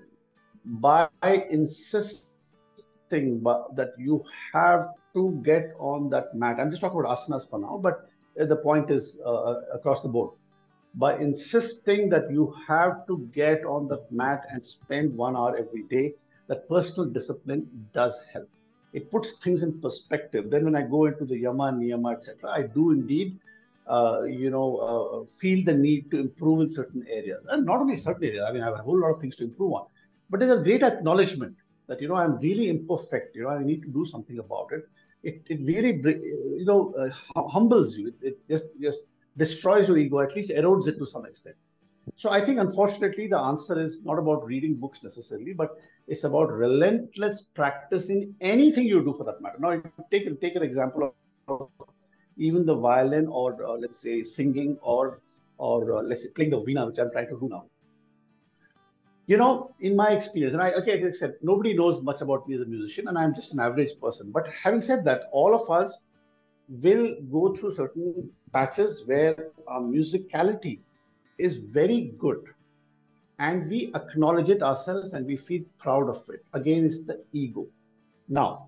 by 0.64 1.08
insisting 1.50 2.26
that 3.10 3.92
you 3.96 4.24
have 4.52 4.88
to 5.14 5.40
get 5.44 5.74
on 5.78 6.10
that 6.10 6.34
mat. 6.34 6.58
I'm 6.58 6.70
just 6.70 6.82
talking 6.82 6.98
about 7.00 7.18
asanas 7.18 7.48
for 7.48 7.58
now, 7.58 7.78
but 7.82 8.10
the 8.36 8.56
point 8.56 8.90
is 8.90 9.18
uh, 9.24 9.32
uh, 9.32 9.60
across 9.72 10.02
the 10.02 10.08
board. 10.08 10.32
By 10.94 11.18
insisting 11.18 12.08
that 12.10 12.30
you 12.30 12.54
have 12.66 13.06
to 13.06 13.28
get 13.32 13.64
on 13.64 13.88
the 13.88 14.04
mat 14.10 14.46
and 14.50 14.64
spend 14.64 15.16
one 15.16 15.36
hour 15.36 15.56
every 15.56 15.84
day, 15.84 16.14
that 16.48 16.68
personal 16.68 17.08
discipline 17.08 17.68
does 17.92 18.18
help. 18.32 18.48
It 18.92 19.10
puts 19.10 19.32
things 19.34 19.62
in 19.62 19.80
perspective. 19.80 20.50
Then 20.50 20.64
when 20.64 20.74
I 20.74 20.82
go 20.82 21.06
into 21.06 21.24
the 21.24 21.38
yama, 21.38 21.72
niyama, 21.72 22.16
etc., 22.16 22.50
I 22.50 22.62
do 22.62 22.90
indeed 22.90 23.38
uh, 23.88 24.22
you 24.24 24.50
know, 24.50 24.76
uh, 24.76 25.26
feel 25.40 25.64
the 25.64 25.72
need 25.72 26.10
to 26.10 26.18
improve 26.18 26.60
in 26.60 26.70
certain 26.70 27.06
areas. 27.08 27.40
And 27.48 27.64
not 27.64 27.80
only 27.80 27.96
certain 27.96 28.24
areas, 28.24 28.44
I 28.46 28.52
mean, 28.52 28.62
I 28.62 28.66
have 28.66 28.74
a 28.74 28.82
whole 28.82 28.98
lot 29.00 29.14
of 29.14 29.20
things 29.20 29.36
to 29.36 29.44
improve 29.44 29.72
on 29.72 29.86
but 30.30 30.40
there's 30.40 30.58
a 30.58 30.62
great 30.62 30.82
acknowledgement 30.82 31.56
that 31.88 32.00
you 32.00 32.08
know 32.08 32.16
i'm 32.16 32.38
really 32.38 32.68
imperfect 32.68 33.34
you 33.36 33.42
know 33.42 33.50
i 33.50 33.62
need 33.62 33.82
to 33.82 33.88
do 33.88 34.04
something 34.06 34.38
about 34.38 34.68
it 34.72 34.84
it, 35.22 35.42
it 35.48 35.60
really 35.70 35.92
you 36.60 36.64
know 36.64 36.94
uh, 37.00 37.42
humbles 37.48 37.96
you 37.96 38.08
it, 38.08 38.14
it, 38.28 38.48
just 38.48 38.66
just 38.80 38.98
destroys 39.38 39.88
your 39.88 39.98
ego, 39.98 40.20
at 40.20 40.36
least 40.36 40.50
erodes 40.50 40.88
it 40.88 40.98
to 40.98 41.06
some 41.06 41.24
extent. 41.24 41.56
So 42.16 42.30
I 42.30 42.44
think, 42.44 42.58
unfortunately, 42.58 43.28
the 43.28 43.38
answer 43.38 43.80
is 43.80 44.04
not 44.04 44.18
about 44.18 44.44
reading 44.44 44.74
books 44.74 45.00
necessarily, 45.02 45.52
but 45.52 45.76
it's 46.06 46.24
about 46.24 46.50
relentless 46.50 47.42
practice 47.54 48.08
in 48.08 48.34
anything 48.40 48.86
you 48.86 49.02
do 49.04 49.14
for 49.16 49.24
that 49.24 49.40
matter. 49.40 49.58
Now, 49.60 49.82
take 50.10 50.40
take 50.40 50.56
an 50.56 50.62
example 50.62 51.14
of 51.48 51.68
even 52.36 52.64
the 52.64 52.74
violin, 52.74 53.26
or 53.26 53.64
uh, 53.64 53.72
let's 53.72 53.98
say 53.98 54.22
singing, 54.24 54.78
or 54.82 55.20
or 55.58 55.98
uh, 55.98 56.02
let's 56.02 56.22
say 56.22 56.30
playing 56.34 56.50
the 56.50 56.60
veena, 56.60 56.86
which 56.86 56.98
I'm 56.98 57.10
trying 57.10 57.28
to 57.28 57.38
do 57.38 57.48
now. 57.50 57.66
You 59.26 59.36
know, 59.36 59.74
in 59.80 59.94
my 59.94 60.10
experience, 60.10 60.54
and 60.54 60.62
I 60.62 60.72
okay, 60.72 61.12
said 61.12 61.34
nobody 61.42 61.74
knows 61.74 62.02
much 62.02 62.22
about 62.22 62.48
me 62.48 62.54
as 62.54 62.62
a 62.62 62.64
musician, 62.64 63.08
and 63.08 63.18
I'm 63.18 63.34
just 63.34 63.52
an 63.52 63.60
average 63.60 64.00
person. 64.00 64.32
But 64.32 64.48
having 64.48 64.80
said 64.80 65.04
that, 65.04 65.24
all 65.32 65.54
of 65.54 65.70
us 65.70 65.98
will 66.68 67.16
go 67.32 67.56
through 67.56 67.70
certain 67.70 68.30
patches 68.52 69.04
where 69.06 69.48
our 69.66 69.80
musicality 69.80 70.80
is 71.38 71.56
very 71.56 72.12
good 72.18 72.42
and 73.38 73.68
we 73.70 73.92
acknowledge 73.94 74.50
it 74.50 74.62
ourselves 74.62 75.12
and 75.12 75.26
we 75.26 75.36
feel 75.36 75.62
proud 75.78 76.08
of 76.08 76.22
it. 76.28 76.44
Again, 76.52 76.84
it's 76.84 77.04
the 77.04 77.22
ego. 77.32 77.66
Now, 78.28 78.66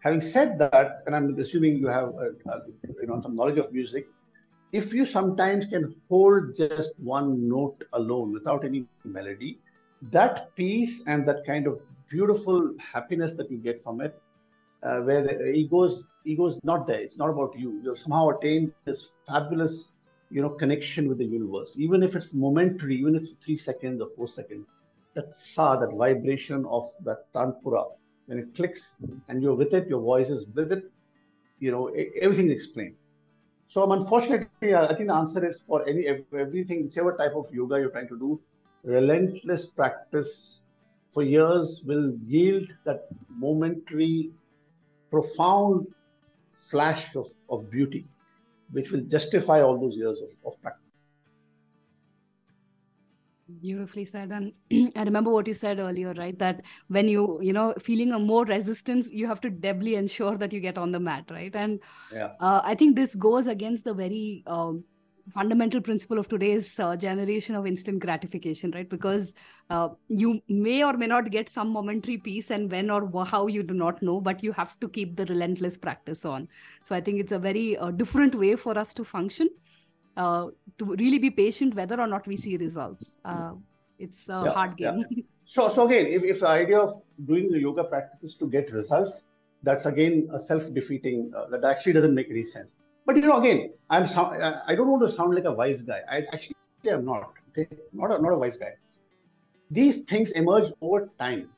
having 0.00 0.20
said 0.20 0.58
that, 0.58 1.02
and 1.06 1.14
I'm 1.14 1.38
assuming 1.38 1.78
you 1.78 1.88
have 1.88 2.08
uh, 2.08 2.60
you 3.00 3.06
know 3.06 3.20
some 3.20 3.34
knowledge 3.34 3.58
of 3.58 3.72
music, 3.72 4.06
if 4.72 4.94
you 4.94 5.04
sometimes 5.04 5.66
can 5.66 5.94
hold 6.08 6.56
just 6.56 6.92
one 6.98 7.48
note 7.48 7.84
alone 7.92 8.32
without 8.32 8.64
any 8.64 8.86
melody, 9.04 9.58
that 10.10 10.54
peace 10.56 11.02
and 11.06 11.28
that 11.28 11.44
kind 11.44 11.66
of 11.66 11.80
beautiful 12.08 12.72
happiness 12.78 13.34
that 13.34 13.50
you 13.50 13.58
get 13.58 13.82
from 13.82 14.00
it, 14.00 14.21
uh, 14.82 15.00
where 15.00 15.22
the 15.22 15.52
ego's 15.52 16.10
ego 16.24 16.46
is 16.46 16.58
not 16.64 16.86
there. 16.86 17.00
It's 17.00 17.16
not 17.16 17.30
about 17.30 17.58
you. 17.58 17.80
You've 17.84 17.98
somehow 17.98 18.30
attained 18.30 18.72
this 18.84 19.12
fabulous 19.26 19.92
you 20.32 20.40
know 20.40 20.48
connection 20.48 21.08
with 21.08 21.18
the 21.18 21.24
universe 21.24 21.74
even 21.76 22.02
if 22.02 22.16
it's 22.16 22.32
momentary 22.32 22.96
even 22.96 23.14
if 23.14 23.22
it's 23.22 23.44
three 23.44 23.56
seconds 23.56 24.00
or 24.00 24.08
four 24.16 24.26
seconds 24.26 24.70
that 25.14 25.36
sa 25.36 25.76
that 25.76 25.92
vibration 26.04 26.64
of 26.78 26.86
that 27.08 27.20
tanpura 27.34 27.84
when 28.26 28.38
it 28.38 28.54
clicks 28.56 28.94
and 29.28 29.42
you're 29.42 29.58
with 29.62 29.74
it 29.74 29.86
your 29.88 30.00
voice 30.00 30.30
is 30.30 30.46
with 30.54 30.72
it 30.72 30.84
you 31.60 31.70
know 31.70 31.84
everything 32.26 32.46
is 32.46 32.52
explained 32.52 32.96
so 33.68 33.82
i'm 33.82 33.92
unfortunately 33.98 34.74
i 34.74 34.94
think 34.94 35.08
the 35.08 35.18
answer 35.22 35.44
is 35.50 35.62
for 35.66 35.86
any 35.92 36.06
everything 36.46 36.82
whichever 36.86 37.14
type 37.22 37.36
of 37.42 37.52
yoga 37.60 37.78
you're 37.78 37.94
trying 37.96 38.12
to 38.14 38.18
do 38.26 38.40
relentless 38.84 39.66
practice 39.66 40.62
for 41.12 41.22
years 41.22 41.82
will 41.84 42.08
yield 42.36 42.68
that 42.84 43.02
momentary 43.28 44.32
profound 45.12 45.86
flash 46.70 47.14
of, 47.14 47.28
of 47.50 47.70
beauty 47.70 48.06
which 48.72 48.90
will 48.90 49.02
justify 49.02 49.60
all 49.62 49.78
those 49.78 49.96
years 49.96 50.18
of, 50.20 50.30
of 50.46 50.60
practice. 50.62 51.10
Beautifully 53.60 54.06
said. 54.06 54.30
And 54.30 54.52
I 54.96 55.02
remember 55.04 55.30
what 55.30 55.46
you 55.46 55.52
said 55.52 55.78
earlier, 55.78 56.14
right? 56.14 56.38
That 56.38 56.62
when 56.88 57.06
you, 57.06 57.38
you 57.42 57.52
know, 57.52 57.74
feeling 57.78 58.12
a 58.12 58.18
more 58.18 58.44
resistance, 58.46 59.10
you 59.10 59.26
have 59.26 59.42
to 59.42 59.50
doubly 59.50 59.96
ensure 59.96 60.38
that 60.38 60.52
you 60.54 60.60
get 60.60 60.78
on 60.78 60.90
the 60.90 61.00
mat, 61.00 61.24
right? 61.30 61.54
And 61.54 61.78
yeah. 62.10 62.30
uh, 62.40 62.62
I 62.64 62.74
think 62.74 62.96
this 62.96 63.14
goes 63.14 63.46
against 63.46 63.84
the 63.84 63.92
very 63.92 64.42
um, 64.46 64.84
fundamental 65.32 65.80
principle 65.80 66.18
of 66.18 66.28
today's 66.28 66.78
uh, 66.78 66.96
generation 66.96 67.54
of 67.54 67.66
instant 67.66 67.98
gratification 68.00 68.70
right? 68.72 68.88
Because 68.88 69.34
uh, 69.70 69.88
you 70.08 70.40
may 70.48 70.84
or 70.84 70.92
may 70.94 71.06
not 71.06 71.30
get 71.30 71.48
some 71.48 71.70
momentary 71.70 72.18
peace 72.18 72.50
and 72.50 72.70
when 72.70 72.90
or 72.90 73.24
how 73.24 73.46
you 73.46 73.62
do 73.62 73.74
not 73.74 74.02
know 74.02 74.20
but 74.20 74.42
you 74.42 74.52
have 74.52 74.78
to 74.80 74.88
keep 74.88 75.16
the 75.16 75.26
relentless 75.26 75.76
practice 75.76 76.24
on. 76.24 76.48
So 76.82 76.94
i 76.94 77.00
think 77.00 77.20
it's 77.20 77.32
a 77.32 77.38
very 77.38 77.76
uh, 77.78 77.90
different 77.90 78.34
way 78.34 78.56
for 78.56 78.78
us 78.78 78.94
to 78.94 79.04
function 79.04 79.48
uh, 80.16 80.48
to 80.78 80.84
really 80.84 81.18
be 81.18 81.30
patient 81.30 81.74
whether 81.74 82.00
or 82.00 82.06
not 82.06 82.26
we 82.26 82.36
see 82.36 82.56
results. 82.56 83.18
Uh, 83.24 83.52
it's 83.98 84.28
a 84.28 84.42
yeah, 84.44 84.52
hard 84.52 84.76
game. 84.76 85.04
yeah. 85.10 85.22
so 85.44 85.72
so 85.74 85.86
again 85.86 86.06
if, 86.06 86.22
if 86.22 86.40
the 86.40 86.48
idea 86.48 86.78
of 86.78 86.92
doing 87.26 87.50
the 87.50 87.58
yoga 87.58 87.84
practices 87.84 88.34
to 88.34 88.48
get 88.48 88.72
results 88.72 89.22
that's 89.62 89.86
again 89.86 90.28
a 90.32 90.40
self-defeating 90.40 91.30
uh, 91.36 91.46
that 91.50 91.64
actually 91.64 91.92
doesn't 91.92 92.14
make 92.14 92.30
any 92.30 92.44
sense 92.44 92.74
but 93.06 93.16
you 93.16 93.22
know, 93.22 93.40
again, 93.40 93.72
I'm 93.90 94.04
uh, 94.04 94.60
I 94.66 94.74
don't 94.74 94.88
want 94.88 95.02
to 95.06 95.12
sound 95.12 95.34
like 95.34 95.44
a 95.44 95.52
wise 95.52 95.82
guy. 95.82 96.00
I 96.10 96.18
actually 96.32 96.56
am 96.86 97.04
not. 97.04 97.32
Okay, 97.50 97.68
not 97.92 98.10
a, 98.10 98.22
not 98.22 98.32
a 98.32 98.38
wise 98.38 98.56
guy. 98.56 98.74
These 99.70 100.02
things 100.04 100.30
emerge 100.32 100.72
over 100.80 101.08
time, 101.18 101.48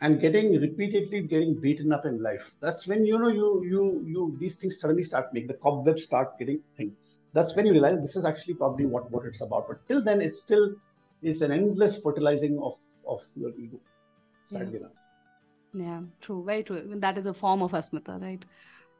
and 0.00 0.20
getting 0.20 0.60
repeatedly 0.60 1.22
getting 1.22 1.60
beaten 1.60 1.92
up 1.92 2.06
in 2.06 2.22
life. 2.22 2.54
That's 2.60 2.86
when 2.86 3.04
you 3.04 3.18
know 3.18 3.28
you 3.28 3.64
you 3.64 4.04
you 4.06 4.36
these 4.40 4.54
things 4.54 4.80
suddenly 4.80 5.04
start 5.04 5.32
make 5.32 5.48
the 5.48 5.54
cobwebs 5.54 6.04
start 6.04 6.38
getting 6.38 6.60
thin. 6.76 6.96
That's 7.34 7.54
when 7.54 7.66
you 7.66 7.72
realize 7.72 8.00
this 8.00 8.16
is 8.16 8.24
actually 8.24 8.54
probably 8.54 8.86
what 8.86 9.10
what 9.10 9.26
it's 9.26 9.40
about. 9.40 9.68
But 9.68 9.86
till 9.88 10.02
then, 10.02 10.20
it's 10.20 10.40
still 10.40 10.74
it's 11.22 11.40
an 11.40 11.52
endless 11.52 11.98
fertilizing 11.98 12.58
of 12.58 12.78
of 13.06 13.20
your 13.36 13.50
ego. 13.50 13.78
Sadly 14.44 14.72
yeah. 14.72 14.78
enough. 14.80 14.92
Yeah, 15.74 16.00
true. 16.20 16.44
Very 16.44 16.62
true. 16.62 16.82
That 16.96 17.16
is 17.16 17.26
a 17.26 17.34
form 17.34 17.62
of 17.62 17.72
asmita, 17.72 18.20
right? 18.20 18.44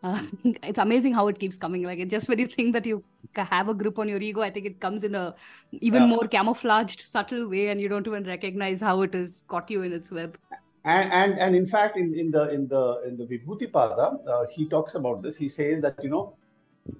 Uh, 0.03 0.23
it's 0.45 0.79
amazing 0.79 1.15
how 1.15 1.29
it 1.29 1.39
keeps 1.39 1.57
coming. 1.57 1.83
Like 1.85 2.07
just 2.09 2.29
when 2.29 2.39
you 2.39 2.47
think 2.47 2.73
that 2.73 2.87
you 2.87 3.03
have 3.37 3.69
a 3.69 3.75
grip 3.75 3.99
on 3.99 4.09
your 4.09 4.21
ego 4.21 4.43
i 4.43 4.51
think 4.51 4.67
it 4.67 4.81
comes 4.81 5.05
in 5.05 5.15
a 5.15 5.35
even 5.81 6.03
yeah. 6.03 6.09
more 6.09 6.27
camouflaged 6.29 7.01
subtle 7.01 7.49
way 7.49 7.69
and 7.69 7.81
you 7.81 7.89
don't 7.89 8.07
even 8.07 8.25
recognize 8.25 8.81
how 8.81 9.01
it 9.03 9.15
has 9.15 9.43
caught 9.49 9.71
you 9.71 9.83
in 9.83 9.93
its 9.93 10.11
web. 10.11 10.37
And 10.85 11.13
and, 11.13 11.39
and 11.39 11.57
in 11.57 11.67
fact 11.67 11.97
in, 11.97 12.15
in 12.19 12.31
the 12.31 12.51
in 12.51 12.67
the 12.69 13.01
in 13.07 13.17
the 13.17 13.25
vibhuti 13.25 13.71
pada 13.71 14.27
uh, 14.29 14.47
he 14.51 14.69
talks 14.69 14.95
about 14.95 15.23
this. 15.23 15.37
He 15.37 15.49
says 15.49 15.81
that 15.83 16.03
you 16.03 16.11
know 16.11 16.35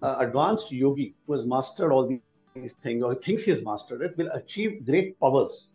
uh, 0.01 0.17
advanced 0.21 0.71
yogi 0.71 1.15
who 1.27 1.35
has 1.35 1.45
mastered 1.45 1.91
all 1.91 2.07
these 2.07 2.75
things 2.75 3.03
or 3.03 3.15
thinks 3.15 3.43
he 3.43 3.51
has 3.51 3.63
mastered 3.65 4.03
it 4.03 4.17
will 4.17 4.31
achieve 4.33 4.87
great 4.87 5.19
powers 5.19 5.71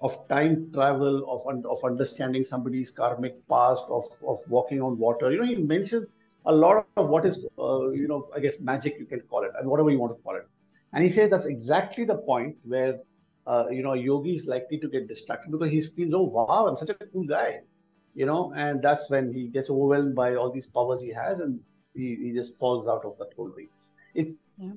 of 0.00 0.16
time 0.28 0.70
travel 0.72 1.24
of 1.28 1.64
of 1.64 1.84
understanding 1.84 2.44
somebody's 2.44 2.90
karmic 2.90 3.36
past 3.48 3.84
of 3.88 4.04
of 4.26 4.38
walking 4.48 4.80
on 4.80 4.96
water. 4.96 5.32
You 5.32 5.38
know 5.38 5.46
he 5.46 5.56
mentions 5.56 6.08
a 6.46 6.52
lot 6.52 6.86
of 6.96 7.08
what 7.08 7.26
is, 7.26 7.44
uh, 7.58 7.90
you 7.90 8.08
know, 8.08 8.28
I 8.34 8.40
guess 8.40 8.60
magic 8.60 8.96
you 8.98 9.06
can 9.06 9.20
call 9.20 9.44
it, 9.44 9.52
and 9.58 9.68
whatever 9.68 9.90
you 9.90 9.98
want 9.98 10.16
to 10.16 10.22
call 10.22 10.36
it. 10.36 10.46
And 10.92 11.04
he 11.04 11.10
says 11.10 11.30
that's 11.30 11.44
exactly 11.44 12.04
the 12.04 12.16
point 12.16 12.56
where, 12.64 13.00
uh, 13.46 13.66
you 13.70 13.82
know, 13.82 13.92
a 13.92 13.96
yogi 13.96 14.34
is 14.34 14.46
likely 14.46 14.78
to 14.78 14.88
get 14.88 15.08
distracted 15.08 15.50
because 15.50 15.70
he 15.70 15.80
feels, 15.80 16.14
oh, 16.14 16.22
wow, 16.22 16.66
I'm 16.66 16.76
such 16.76 16.90
a 16.90 16.94
cool 16.94 17.24
guy, 17.24 17.60
you 18.14 18.26
know, 18.26 18.52
and 18.56 18.82
that's 18.82 19.10
when 19.10 19.32
he 19.32 19.48
gets 19.48 19.68
overwhelmed 19.68 20.14
by 20.14 20.34
all 20.36 20.50
these 20.50 20.66
powers 20.66 21.02
he 21.02 21.10
has 21.10 21.40
and 21.40 21.60
he, 21.94 22.16
he 22.16 22.32
just 22.32 22.56
falls 22.56 22.88
out 22.88 23.04
of 23.04 23.18
that 23.18 23.32
whole 23.36 23.50
thing. 23.50 23.68
It's, 24.14 24.34
yeah. 24.58 24.70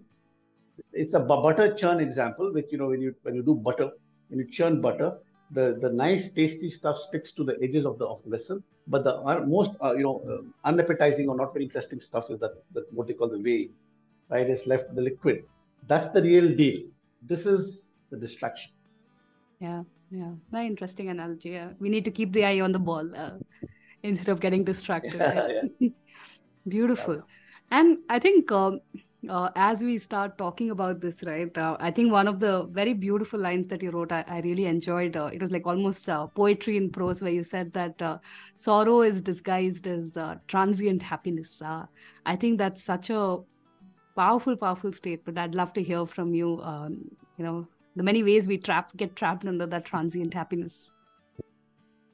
it's 0.92 1.14
a 1.14 1.20
butter 1.20 1.74
churn 1.74 2.00
example, 2.00 2.52
which, 2.54 2.68
you 2.72 2.78
know, 2.78 2.88
when 2.88 3.02
you, 3.02 3.16
when 3.22 3.36
you 3.36 3.44
do 3.44 3.56
butter, 3.56 3.92
when 4.30 4.40
you 4.40 4.48
churn 4.52 4.82
butter, 4.82 5.18
the, 5.52 5.78
the 5.82 5.90
nice 5.90 6.34
tasty 6.34 6.70
stuff 6.70 6.98
sticks 6.98 7.32
to 7.34 7.44
the 7.44 7.58
edges 7.62 7.86
of 7.86 7.98
the, 7.98 8.06
of 8.06 8.24
the 8.24 8.30
vessel 8.30 8.62
but 8.88 9.04
the 9.04 9.16
uh, 9.16 9.44
most, 9.46 9.72
uh, 9.84 9.94
you 9.94 10.04
know, 10.04 10.22
uh, 10.30 10.68
unappetizing 10.68 11.30
or 11.30 11.36
not 11.36 11.54
very 11.54 11.66
interesting 11.66 12.00
stuff 12.00 12.30
is 12.30 12.40
that, 12.40 12.52
that 12.74 12.92
what 12.92 13.08
they 13.08 13.14
call 13.14 13.30
the 13.30 13.40
whey, 13.40 13.70
right? 14.30 14.50
Is 14.50 14.66
left 14.68 14.94
the 14.96 15.02
liquid. 15.02 15.44
That's 15.88 16.10
the 16.10 16.22
real 16.22 16.56
deal. 16.56 16.84
This 17.22 17.46
is 17.46 17.94
the 18.10 18.18
distraction. 18.18 18.72
Yeah, 19.60 19.84
yeah, 20.10 20.32
very 20.52 20.68
interesting 20.68 21.10
analogy. 21.10 21.50
Yeah. 21.50 21.70
We 21.80 21.90
need 21.90 22.06
to 22.06 22.12
keep 22.12 22.34
the 22.34 22.46
eye 22.46 22.62
on 22.62 22.72
the 22.72 22.80
ball 22.80 23.16
uh, 23.16 23.38
instead 24.04 24.32
of 24.32 24.40
getting 24.40 24.64
distracted. 24.64 25.16
Yeah, 25.20 25.62
yeah. 25.80 25.90
Beautiful. 26.68 27.24
And 27.72 27.98
I 28.10 28.20
think 28.20 28.52
um, 28.52 28.82
uh, 29.30 29.50
as 29.56 29.84
we 29.84 29.98
start 29.98 30.38
talking 30.38 30.72
about 30.72 31.00
this, 31.00 31.24
right, 31.24 31.56
uh, 31.58 31.78
I 31.80 31.92
think 31.92 32.12
one 32.12 32.28
of 32.28 32.40
the 32.40 32.66
very 32.72 32.94
beautiful 32.94 33.40
lines 33.40 33.68
that 33.68 33.84
you 33.84 33.92
wrote, 33.92 34.12
I, 34.12 34.24
I 34.28 34.42
really 34.42 34.66
enjoyed. 34.66 35.16
Uh, 35.16 35.30
it 35.32 35.40
was 35.40 35.52
like 35.52 35.68
almost 35.68 36.10
uh, 36.10 36.28
poetry 36.28 36.78
in 36.78 36.92
prose, 36.92 37.22
where 37.22 37.32
you 37.32 37.44
said 37.44 37.72
that 37.74 38.02
uh, 38.02 38.18
sorrow 38.54 39.02
is 39.02 39.22
disguised 39.22 39.86
as 39.86 40.18
uh, 40.18 40.36
transient 40.48 41.04
happiness. 41.04 41.62
I 42.26 42.36
think 42.36 42.58
that's 42.58 42.84
such 42.84 43.10
a 43.10 43.38
powerful, 44.16 44.56
powerful 44.58 44.92
statement. 44.92 45.38
I'd 45.38 45.56
love 45.56 45.74
to 45.74 45.84
hear 45.84 46.06
from 46.06 46.34
you. 46.34 46.60
Um, 46.62 47.06
you 47.38 47.46
know, 47.46 47.68
the 47.96 48.04
many 48.04 48.24
ways 48.24 48.48
we 48.48 48.58
trap 48.58 48.96
get 48.98 49.16
trapped 49.16 49.46
under 49.46 49.68
that 49.68 49.86
transient 49.86 50.34
happiness. 50.34 50.90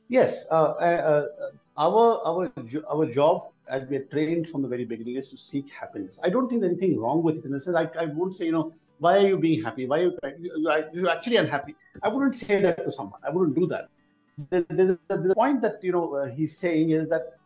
Yes, 0.10 0.46
our 0.52 1.30
our 1.78 2.52
our 2.90 3.06
job 3.06 3.54
as 3.70 3.88
we 3.90 3.98
are 3.98 4.04
trained 4.06 4.50
from 4.50 4.62
the 4.62 4.68
very 4.68 4.86
beginning 4.86 5.16
is 5.16 5.28
to 5.30 5.38
seek 5.38 5.70
happiness. 5.70 6.18
I 6.24 6.30
don't 6.30 6.48
think 6.48 6.62
there's 6.62 6.78
anything 6.78 7.00
wrong 7.00 7.24
with 7.24 7.38
it 7.38 7.46
in 7.46 7.52
the 7.52 7.60
sense 7.60 7.76
I, 7.76 7.90
I 8.00 8.06
won't 8.06 8.36
say, 8.36 8.46
you 8.46 8.52
know, 8.52 8.74
why 9.00 9.18
are 9.18 9.28
you 9.28 9.38
being 9.38 9.64
happy? 9.64 9.86
Why 9.86 10.00
are 10.00 10.04
you, 10.04 10.18
you, 10.40 10.86
you're 10.94 11.10
actually 11.10 11.36
unhappy? 11.38 11.76
I 12.02 12.08
wouldn't 12.08 12.36
say 12.36 12.62
that 12.62 12.84
to 12.84 12.92
someone. 12.92 13.20
I 13.24 13.30
wouldn't 13.30 13.56
do 13.56 13.68
that. 13.68 13.90
The, 14.50 14.66
the, 14.70 15.00
the, 15.08 15.18
the 15.18 15.36
point 15.36 15.62
that, 15.62 15.84
you 15.84 15.92
know, 15.92 16.16
uh, 16.16 16.26
he's 16.28 16.58
saying 16.58 16.92
is 16.92 17.08
that 17.10 17.38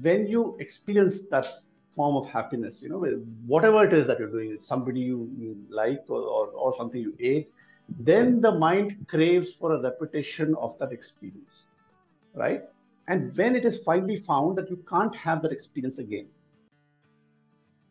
when 0.00 0.26
you 0.26 0.56
experience 0.60 1.28
that 1.28 1.46
form 1.96 2.16
of 2.16 2.26
happiness, 2.26 2.80
you 2.82 2.88
know, 2.88 3.00
whatever 3.46 3.84
it 3.84 3.92
is 3.92 4.06
that 4.06 4.18
you're 4.18 4.30
doing, 4.30 4.58
somebody 4.60 5.00
you, 5.00 5.30
you 5.38 5.56
like 5.70 6.04
or, 6.08 6.20
or, 6.20 6.48
or 6.48 6.74
something 6.76 7.00
you 7.00 7.14
ate, 7.20 7.50
then 8.00 8.40
the 8.40 8.52
mind 8.52 9.06
craves 9.08 9.50
for 9.50 9.72
a 9.72 9.82
repetition 9.82 10.54
of 10.56 10.78
that 10.78 10.92
experience, 10.92 11.64
right? 12.34 12.64
And 13.08 13.34
when 13.36 13.56
it 13.56 13.64
is 13.64 13.78
finally 13.78 14.18
found 14.18 14.56
that 14.58 14.68
you 14.68 14.84
can't 14.88 15.16
have 15.16 15.42
that 15.42 15.50
experience 15.50 15.98
again, 15.98 16.28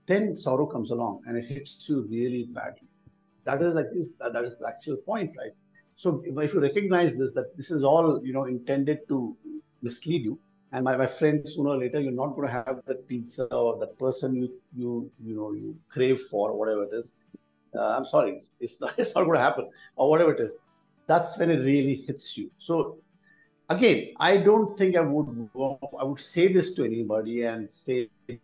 then 0.06 0.36
sorrow 0.36 0.66
comes 0.66 0.92
along 0.92 1.24
and 1.26 1.36
it 1.36 1.46
hits 1.46 1.90
you 1.90 2.08
really 2.10 2.44
badly. 2.46 2.88
That 3.44 3.62
is 3.62 3.74
like 3.76 3.88
this, 3.94 4.12
that 4.20 4.44
is 4.44 4.58
the 4.58 4.68
actual 4.68 4.98
point, 4.98 5.36
right? 5.38 5.52
So 5.96 6.24
if 6.24 6.54
you 6.54 6.62
recognize 6.62 7.16
this, 7.16 7.34
that 7.34 7.58
this 7.58 7.72
is 7.72 7.84
all 7.84 8.22
you 8.24 8.32
know 8.32 8.46
intended 8.46 9.08
to 9.08 9.36
mislead 9.82 10.24
you, 10.24 10.40
and 10.72 10.84
my, 10.84 10.96
my 10.96 11.08
friend, 11.08 11.42
sooner 11.50 11.70
or 11.72 11.78
later, 11.78 12.00
you're 12.00 12.12
not 12.12 12.36
going 12.36 12.48
to 12.48 12.54
have 12.54 12.82
that 12.86 13.08
pizza 13.08 13.46
or 13.46 13.80
that 13.80 13.98
person 13.98 14.36
you 14.36 14.52
you 14.76 15.12
you 15.24 15.36
know 15.36 15.54
you 15.54 15.76
crave 15.90 16.22
for, 16.22 16.52
or 16.52 16.60
whatever 16.60 16.84
it 16.84 16.94
is. 16.94 17.12
Uh, 17.76 17.98
I'm 17.98 18.06
sorry, 18.06 18.34
it's, 18.34 18.52
it's 18.60 18.80
not 18.80 18.94
it's 19.00 19.16
not 19.16 19.24
going 19.24 19.38
to 19.38 19.44
happen, 19.44 19.70
or 19.96 20.10
whatever 20.10 20.34
it 20.34 20.40
is. 20.40 20.54
That's 21.08 21.38
when 21.40 21.50
it 21.50 21.60
really 21.60 22.04
hits 22.06 22.38
you. 22.38 22.52
So 22.60 22.98
again, 23.70 24.14
I 24.20 24.38
don't 24.38 24.78
think 24.78 24.96
I 24.96 25.02
would 25.02 25.50
I 26.00 26.04
would 26.04 26.20
say 26.20 26.52
this 26.52 26.74
to 26.76 26.86
anybody 26.86 27.44
and 27.44 27.70
say, 27.70 28.10
you 28.28 28.40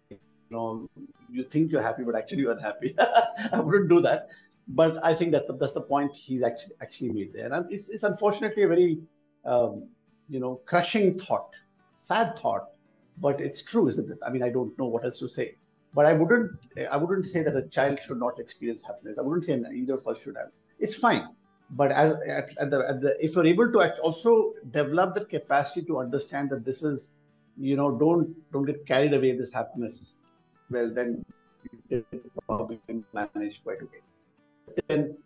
know, 0.49 0.89
you 1.31 1.43
think 1.43 1.71
you're 1.71 1.81
happy, 1.81 2.03
but 2.03 2.15
actually 2.15 2.39
you're 2.39 2.51
unhappy. 2.51 2.95
I 3.51 3.59
wouldn't 3.59 3.89
do 3.89 4.01
that. 4.01 4.29
But 4.67 5.03
I 5.03 5.13
think 5.13 5.31
that 5.33 5.43
that's 5.59 5.73
the 5.73 5.81
point 5.81 6.11
he's 6.13 6.41
actually 6.41 6.75
actually 6.81 7.09
made 7.09 7.33
there, 7.33 7.51
and 7.51 7.71
it's 7.71 7.89
it's 7.89 8.03
unfortunately 8.03 8.63
a 8.63 8.67
very 8.67 8.99
um, 9.43 9.89
you 10.29 10.39
know 10.39 10.61
crushing 10.65 11.19
thought, 11.19 11.49
sad 11.97 12.39
thought, 12.39 12.69
but 13.17 13.41
it's 13.41 13.61
true, 13.61 13.89
isn't 13.89 14.09
it? 14.09 14.17
I 14.25 14.29
mean, 14.29 14.41
I 14.41 14.49
don't 14.49 14.77
know 14.79 14.85
what 14.85 15.03
else 15.03 15.19
to 15.19 15.27
say. 15.27 15.55
But 15.93 16.05
I 16.05 16.13
wouldn't 16.13 16.51
I 16.89 16.95
wouldn't 16.95 17.27
say 17.27 17.43
that 17.43 17.57
a 17.57 17.63
child 17.63 17.99
should 17.99 18.19
not 18.19 18.39
experience 18.39 18.81
happiness. 18.81 19.17
I 19.17 19.21
wouldn't 19.21 19.45
say 19.45 19.61
either 19.75 19.95
of 19.95 20.07
us 20.07 20.23
should 20.23 20.37
have. 20.37 20.51
It's 20.79 20.95
fine 20.95 21.27
but 21.75 21.91
as 21.91 22.13
at, 22.27 22.49
at, 22.57 22.69
the, 22.69 22.79
at 22.87 23.01
the 23.01 23.23
if 23.23 23.35
you're 23.35 23.45
able 23.45 23.71
to 23.71 23.81
act, 23.81 23.99
also 23.99 24.53
develop 24.71 25.15
the 25.15 25.25
capacity 25.25 25.81
to 25.83 25.99
understand 25.99 26.49
that 26.51 26.65
this 26.65 26.83
is 26.83 27.11
you 27.57 27.75
know 27.75 27.91
don't 27.91 28.35
don't 28.51 28.65
get 28.65 28.85
carried 28.85 29.13
away 29.13 29.35
this 29.35 29.51
happiness. 29.51 30.13
Well 30.69 30.93
then 30.93 31.25
you 31.89 32.05
can 32.87 33.03
manage 33.13 33.63
quite 33.63 33.77
okay. 33.81 34.01
Then 34.87 35.17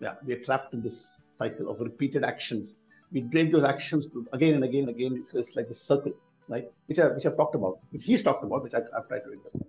yeah 0.00 0.14
we're 0.24 0.42
trapped 0.42 0.74
in 0.74 0.82
this 0.82 1.22
cycle 1.28 1.70
of 1.70 1.80
repeated 1.80 2.24
actions. 2.24 2.76
We 3.12 3.22
break 3.22 3.52
those 3.52 3.64
actions 3.64 4.06
again 4.32 4.54
and 4.54 4.64
again 4.64 4.82
and 4.82 4.90
again 4.90 5.16
it's, 5.18 5.34
it's 5.34 5.56
like 5.56 5.68
the 5.68 5.74
circle 5.74 6.12
right? 6.48 6.70
Which 6.86 6.98
i 6.98 7.06
which 7.08 7.26
i've 7.26 7.36
talked 7.36 7.54
about 7.54 7.78
which 7.90 8.04
he's 8.04 8.22
talked 8.22 8.44
about 8.44 8.62
which 8.62 8.74
I, 8.74 8.78
have 8.94 9.08
tried 9.08 9.20
to 9.20 9.32
interpret 9.32 9.66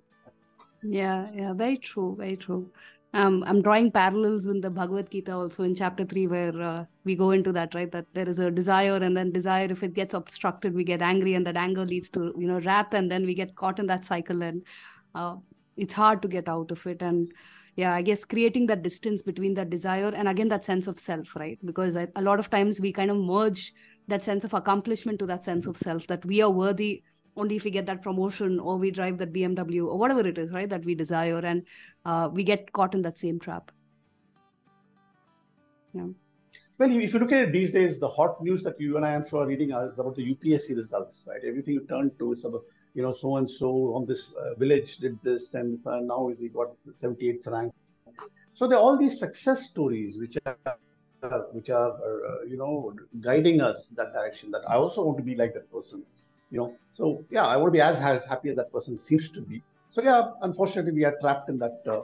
yeah 0.81 1.29
yeah 1.33 1.53
very 1.53 1.77
true 1.77 2.15
very 2.17 2.37
true 2.37 2.69
um, 3.13 3.43
I'm 3.47 3.61
drawing 3.61 3.91
parallels 3.91 4.45
with 4.45 4.61
the 4.61 4.69
Bhagavad 4.69 5.09
Gita 5.09 5.33
also 5.33 5.63
in 5.63 5.75
chapter 5.75 6.05
three, 6.05 6.27
where 6.27 6.61
uh, 6.61 6.85
we 7.03 7.15
go 7.15 7.31
into 7.31 7.51
that, 7.53 7.73
right? 7.73 7.91
That 7.91 8.05
there 8.13 8.29
is 8.29 8.39
a 8.39 8.51
desire, 8.51 8.97
and 8.97 9.17
then 9.17 9.31
desire, 9.31 9.71
if 9.71 9.83
it 9.83 9.93
gets 9.93 10.13
obstructed, 10.13 10.73
we 10.73 10.83
get 10.83 11.01
angry, 11.01 11.33
and 11.33 11.45
that 11.47 11.57
anger 11.57 11.85
leads 11.85 12.09
to, 12.11 12.33
you 12.37 12.47
know, 12.47 12.59
wrath, 12.59 12.93
and 12.93 13.09
then 13.11 13.25
we 13.25 13.33
get 13.33 13.55
caught 13.55 13.79
in 13.79 13.87
that 13.87 14.05
cycle, 14.05 14.43
and 14.43 14.63
uh, 15.15 15.35
it's 15.75 15.93
hard 15.93 16.21
to 16.21 16.27
get 16.27 16.47
out 16.47 16.71
of 16.71 16.85
it. 16.85 17.01
And 17.01 17.31
yeah, 17.75 17.93
I 17.93 18.01
guess 18.01 18.25
creating 18.25 18.67
that 18.67 18.83
distance 18.83 19.21
between 19.21 19.53
that 19.53 19.69
desire 19.69 20.11
and 20.13 20.27
again 20.27 20.49
that 20.49 20.65
sense 20.65 20.85
of 20.87 20.99
self, 20.99 21.35
right? 21.35 21.57
Because 21.65 21.95
I, 21.95 22.07
a 22.15 22.21
lot 22.21 22.39
of 22.39 22.49
times 22.49 22.79
we 22.81 22.91
kind 22.91 23.09
of 23.09 23.17
merge 23.17 23.73
that 24.09 24.23
sense 24.23 24.43
of 24.43 24.53
accomplishment 24.53 25.19
to 25.19 25.25
that 25.27 25.45
sense 25.45 25.65
of 25.65 25.77
self 25.77 26.05
that 26.07 26.25
we 26.25 26.41
are 26.41 26.51
worthy 26.51 27.03
only 27.39 27.55
if 27.55 27.63
we 27.63 27.71
get 27.71 27.85
that 27.87 28.01
promotion 28.01 28.59
or 28.59 28.77
we 28.77 28.91
drive 28.91 29.17
that 29.17 29.33
BMW 29.33 29.87
or 29.87 29.97
whatever 29.97 30.27
it 30.27 30.37
is, 30.37 30.51
right, 30.51 30.69
that 30.69 30.85
we 30.85 30.93
desire, 30.93 31.39
and 31.39 31.63
uh, 32.05 32.29
we 32.31 32.43
get 32.43 32.71
caught 32.73 32.93
in 32.93 33.01
that 33.03 33.17
same 33.17 33.39
trap. 33.39 33.71
Yeah. 35.93 36.07
Well, 36.77 36.91
if 36.91 37.13
you 37.13 37.19
look 37.19 37.31
at 37.31 37.39
it 37.39 37.51
these 37.51 37.71
days, 37.71 37.99
the 37.99 38.07
hot 38.07 38.41
news 38.41 38.63
that 38.63 38.79
you 38.79 38.97
and 38.97 39.05
I 39.05 39.13
am 39.13 39.27
sure 39.27 39.43
are 39.43 39.47
reading 39.47 39.71
is 39.71 39.99
about 39.99 40.15
the 40.15 40.33
UPSC 40.33 40.77
results, 40.77 41.27
right? 41.29 41.41
Everything 41.45 41.73
you 41.73 41.85
turn 41.87 42.11
to 42.19 42.33
is 42.33 42.45
about, 42.45 42.63
you 42.93 43.03
know, 43.03 43.13
so 43.13 43.37
and 43.37 43.49
so 43.49 43.93
on 43.95 44.05
this 44.05 44.33
uh, 44.33 44.53
village 44.55 44.97
did 44.97 45.21
this, 45.21 45.53
and 45.55 45.79
uh, 45.85 45.99
now 45.99 46.33
we 46.39 46.49
got 46.49 46.67
78th 47.01 47.47
rank. 47.47 47.73
So 48.53 48.67
there 48.67 48.77
are 48.77 48.81
all 48.81 48.97
these 48.97 49.19
success 49.19 49.69
stories 49.69 50.17
which 50.17 50.37
are 50.45 50.57
which 51.51 51.69
are 51.69 51.91
uh, 51.91 52.43
you 52.47 52.57
know 52.57 52.93
guiding 53.19 53.61
us 53.61 53.87
that 53.97 54.13
direction. 54.13 54.51
That 54.51 54.61
I 54.69 54.75
also 54.75 55.03
want 55.03 55.17
to 55.17 55.23
be 55.23 55.35
like 55.35 55.53
that 55.53 55.71
person 55.71 56.05
you 56.51 56.57
know 56.57 56.75
so 56.99 57.25
yeah 57.31 57.45
i 57.47 57.57
want 57.57 57.69
to 57.71 57.77
be 57.79 57.81
as, 57.89 57.97
as 58.13 58.23
happy 58.31 58.49
as 58.49 58.55
that 58.61 58.71
person 58.71 58.97
seems 59.07 59.29
to 59.37 59.41
be 59.41 59.63
so 59.91 60.03
yeah 60.09 60.31
unfortunately 60.47 60.95
we 60.99 61.05
are 61.09 61.15
trapped 61.21 61.49
in 61.49 61.57
that 61.65 61.77
uh, 61.95 62.01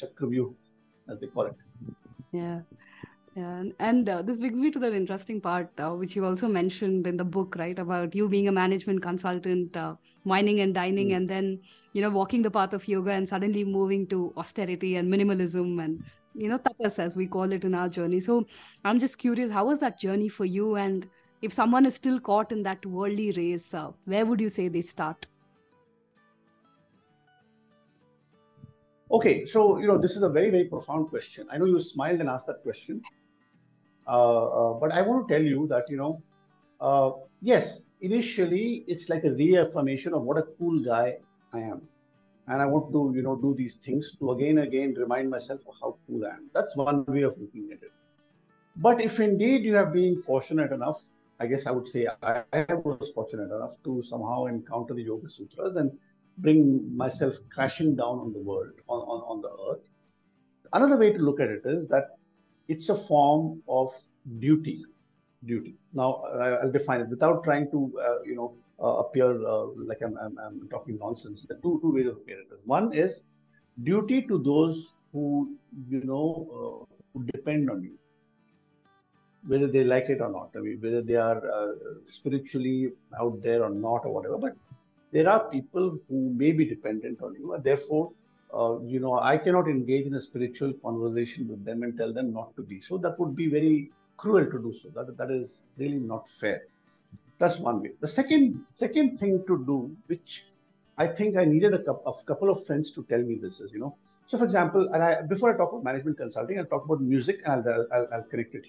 chakravyuh 0.00 0.48
as 1.10 1.18
they 1.20 1.28
call 1.34 1.46
it 1.46 1.56
yeah 2.32 2.60
yeah, 3.36 3.64
and 3.80 4.08
uh, 4.08 4.22
this 4.22 4.40
brings 4.40 4.58
me 4.58 4.70
to 4.70 4.78
that 4.78 4.94
interesting 4.94 5.42
part, 5.42 5.68
uh, 5.78 5.90
which 5.90 6.16
you 6.16 6.24
also 6.24 6.48
mentioned 6.48 7.06
in 7.06 7.18
the 7.18 7.24
book, 7.24 7.54
right? 7.58 7.78
About 7.78 8.14
you 8.14 8.30
being 8.30 8.48
a 8.48 8.52
management 8.52 9.02
consultant, 9.02 9.76
uh, 9.76 9.94
wining 10.24 10.60
and 10.60 10.72
dining, 10.74 11.10
mm. 11.10 11.16
and 11.16 11.28
then 11.28 11.60
you 11.92 12.00
know 12.00 12.08
walking 12.08 12.40
the 12.40 12.50
path 12.50 12.72
of 12.72 12.88
yoga, 12.88 13.10
and 13.10 13.28
suddenly 13.28 13.62
moving 13.62 14.06
to 14.06 14.32
austerity 14.38 14.96
and 14.96 15.12
minimalism, 15.12 15.84
and 15.84 16.02
you 16.34 16.48
know 16.48 16.58
tapas 16.58 16.98
as 16.98 17.14
we 17.14 17.26
call 17.26 17.52
it 17.52 17.66
in 17.66 17.74
our 17.74 17.90
journey. 17.90 18.20
So 18.20 18.46
I'm 18.86 18.98
just 18.98 19.18
curious, 19.18 19.50
how 19.50 19.66
was 19.66 19.80
that 19.80 20.00
journey 20.00 20.30
for 20.30 20.46
you, 20.46 20.76
and 20.76 21.06
if 21.42 21.52
someone 21.52 21.86
is 21.86 21.94
still 21.94 22.18
caught 22.18 22.52
in 22.52 22.62
that 22.62 22.84
worldly 22.86 23.32
race, 23.32 23.72
uh, 23.74 23.90
where 24.04 24.24
would 24.24 24.40
you 24.40 24.48
say 24.48 24.68
they 24.68 24.80
start? 24.80 25.26
Okay, 29.10 29.46
so 29.46 29.78
you 29.78 29.86
know 29.86 29.98
this 29.98 30.16
is 30.16 30.22
a 30.22 30.28
very 30.28 30.50
very 30.50 30.64
profound 30.64 31.08
question. 31.08 31.46
I 31.50 31.58
know 31.58 31.66
you 31.66 31.80
smiled 31.80 32.20
and 32.20 32.28
asked 32.28 32.48
that 32.48 32.62
question, 32.62 33.02
uh, 34.08 34.46
uh, 34.46 34.72
but 34.74 34.92
I 34.92 35.02
want 35.02 35.28
to 35.28 35.34
tell 35.34 35.42
you 35.42 35.66
that 35.68 35.88
you 35.88 35.96
know, 35.96 36.22
uh, 36.80 37.10
yes, 37.40 37.82
initially 38.00 38.84
it's 38.88 39.08
like 39.08 39.24
a 39.24 39.30
reaffirmation 39.30 40.12
of 40.12 40.22
what 40.22 40.38
a 40.38 40.42
cool 40.58 40.80
guy 40.80 41.18
I 41.52 41.60
am, 41.60 41.82
and 42.48 42.60
I 42.60 42.66
want 42.66 42.92
to 42.92 43.12
you 43.14 43.22
know 43.22 43.36
do 43.36 43.54
these 43.54 43.76
things 43.76 44.16
to 44.18 44.32
again 44.32 44.58
again 44.58 44.94
remind 44.94 45.30
myself 45.30 45.60
of 45.68 45.76
how 45.80 45.96
cool 46.08 46.26
I 46.26 46.30
am. 46.30 46.50
That's 46.52 46.74
one 46.74 47.04
way 47.06 47.22
of 47.22 47.38
looking 47.38 47.70
at 47.72 47.82
it. 47.84 47.92
But 48.74 49.00
if 49.00 49.20
indeed 49.20 49.62
you 49.62 49.74
have 49.76 49.92
been 49.92 50.20
fortunate 50.20 50.72
enough 50.72 51.00
I 51.38 51.46
guess 51.46 51.66
I 51.66 51.70
would 51.70 51.88
say 51.88 52.06
I, 52.22 52.42
I, 52.52 52.74
was 52.74 53.10
fortunate 53.14 53.54
enough 53.54 53.74
to 53.84 54.02
somehow 54.02 54.46
encounter 54.46 54.94
the 54.94 55.02
Yoga 55.02 55.28
Sutras 55.28 55.76
and 55.76 55.90
bring 56.38 56.96
myself 56.96 57.34
crashing 57.50 57.94
down 57.94 58.18
on 58.18 58.32
the 58.32 58.38
world, 58.38 58.72
on, 58.88 59.00
on, 59.00 59.20
on 59.28 59.42
the 59.42 59.50
earth. 59.70 59.84
Another 60.72 60.96
way 60.96 61.12
to 61.12 61.18
look 61.18 61.40
at 61.40 61.48
it 61.48 61.62
is 61.64 61.88
that 61.88 62.16
it's 62.68 62.88
a 62.88 62.94
form 62.94 63.62
of 63.68 63.94
duty. 64.38 64.84
Duty. 65.44 65.76
Now, 65.92 66.24
I'll 66.62 66.72
define 66.72 67.02
it 67.02 67.08
without 67.08 67.44
trying 67.44 67.70
to, 67.70 67.92
uh, 68.02 68.22
you 68.24 68.34
know, 68.34 68.54
uh, 68.82 68.98
appear 68.98 69.30
uh, 69.46 69.66
like 69.86 69.98
I'm, 70.02 70.16
I'm, 70.18 70.38
I'm, 70.38 70.68
talking 70.68 70.98
nonsense. 70.98 71.46
There 71.48 71.56
are 71.56 71.60
two, 71.60 71.78
two 71.82 71.94
ways 71.94 72.06
of 72.06 72.18
it. 72.26 72.38
One 72.64 72.92
is 72.92 73.22
duty 73.82 74.22
to 74.22 74.38
those 74.38 74.86
who, 75.12 75.56
you 75.88 76.02
know, 76.04 76.86
uh, 76.90 76.94
who 77.12 77.24
depend 77.24 77.70
on 77.70 77.82
you 77.82 77.98
whether 79.46 79.66
they 79.66 79.84
like 79.84 80.08
it 80.08 80.20
or 80.20 80.30
not. 80.30 80.50
I 80.56 80.60
mean, 80.60 80.78
whether 80.80 81.02
they 81.02 81.16
are 81.16 81.40
uh, 81.50 81.72
spiritually 82.10 82.92
out 83.20 83.42
there 83.42 83.62
or 83.62 83.70
not 83.70 84.04
or 84.04 84.12
whatever. 84.12 84.38
But 84.38 84.56
there 85.12 85.28
are 85.28 85.48
people 85.48 85.98
who 86.08 86.34
may 86.34 86.52
be 86.52 86.64
dependent 86.64 87.22
on 87.22 87.34
you, 87.34 87.54
and 87.54 87.62
therefore, 87.62 88.12
uh, 88.52 88.80
you 88.80 89.00
know, 89.00 89.18
I 89.18 89.38
cannot 89.38 89.68
engage 89.68 90.06
in 90.06 90.14
a 90.14 90.20
spiritual 90.20 90.72
conversation 90.74 91.48
with 91.48 91.64
them 91.64 91.82
and 91.82 91.96
tell 91.96 92.12
them 92.12 92.32
not 92.32 92.54
to 92.56 92.62
be. 92.62 92.80
So 92.80 92.98
that 92.98 93.18
would 93.18 93.36
be 93.36 93.48
very 93.48 93.90
cruel 94.16 94.44
to 94.44 94.58
do 94.58 94.74
so. 94.82 94.88
That 94.94 95.16
that 95.16 95.30
is 95.30 95.62
really 95.78 95.98
not 95.98 96.28
fair. 96.28 96.62
That's 97.38 97.58
one 97.58 97.82
way. 97.82 97.92
The 98.00 98.08
second 98.08 98.64
second 98.70 99.18
thing 99.18 99.44
to 99.46 99.64
do, 99.64 99.94
which 100.06 100.44
I 100.98 101.06
think 101.06 101.36
I 101.36 101.44
needed 101.44 101.74
a, 101.74 101.82
couple 101.82 102.50
of 102.50 102.64
friends 102.64 102.90
to 102.92 103.04
tell 103.04 103.20
me 103.20 103.36
this 103.36 103.60
is, 103.60 103.72
you 103.72 103.78
know. 103.78 103.96
So, 104.28 104.38
for 104.38 104.44
example, 104.44 104.88
and 104.92 105.02
I, 105.04 105.22
before 105.22 105.54
I 105.54 105.56
talk 105.56 105.70
about 105.70 105.84
management 105.84 106.16
consulting, 106.16 106.58
I'll 106.58 106.64
talk 106.64 106.86
about 106.86 107.00
music 107.02 107.42
and 107.44 107.68
I'll, 107.68 107.86
I'll, 107.92 108.08
I'll 108.14 108.22
connect 108.22 108.54
it 108.54 108.66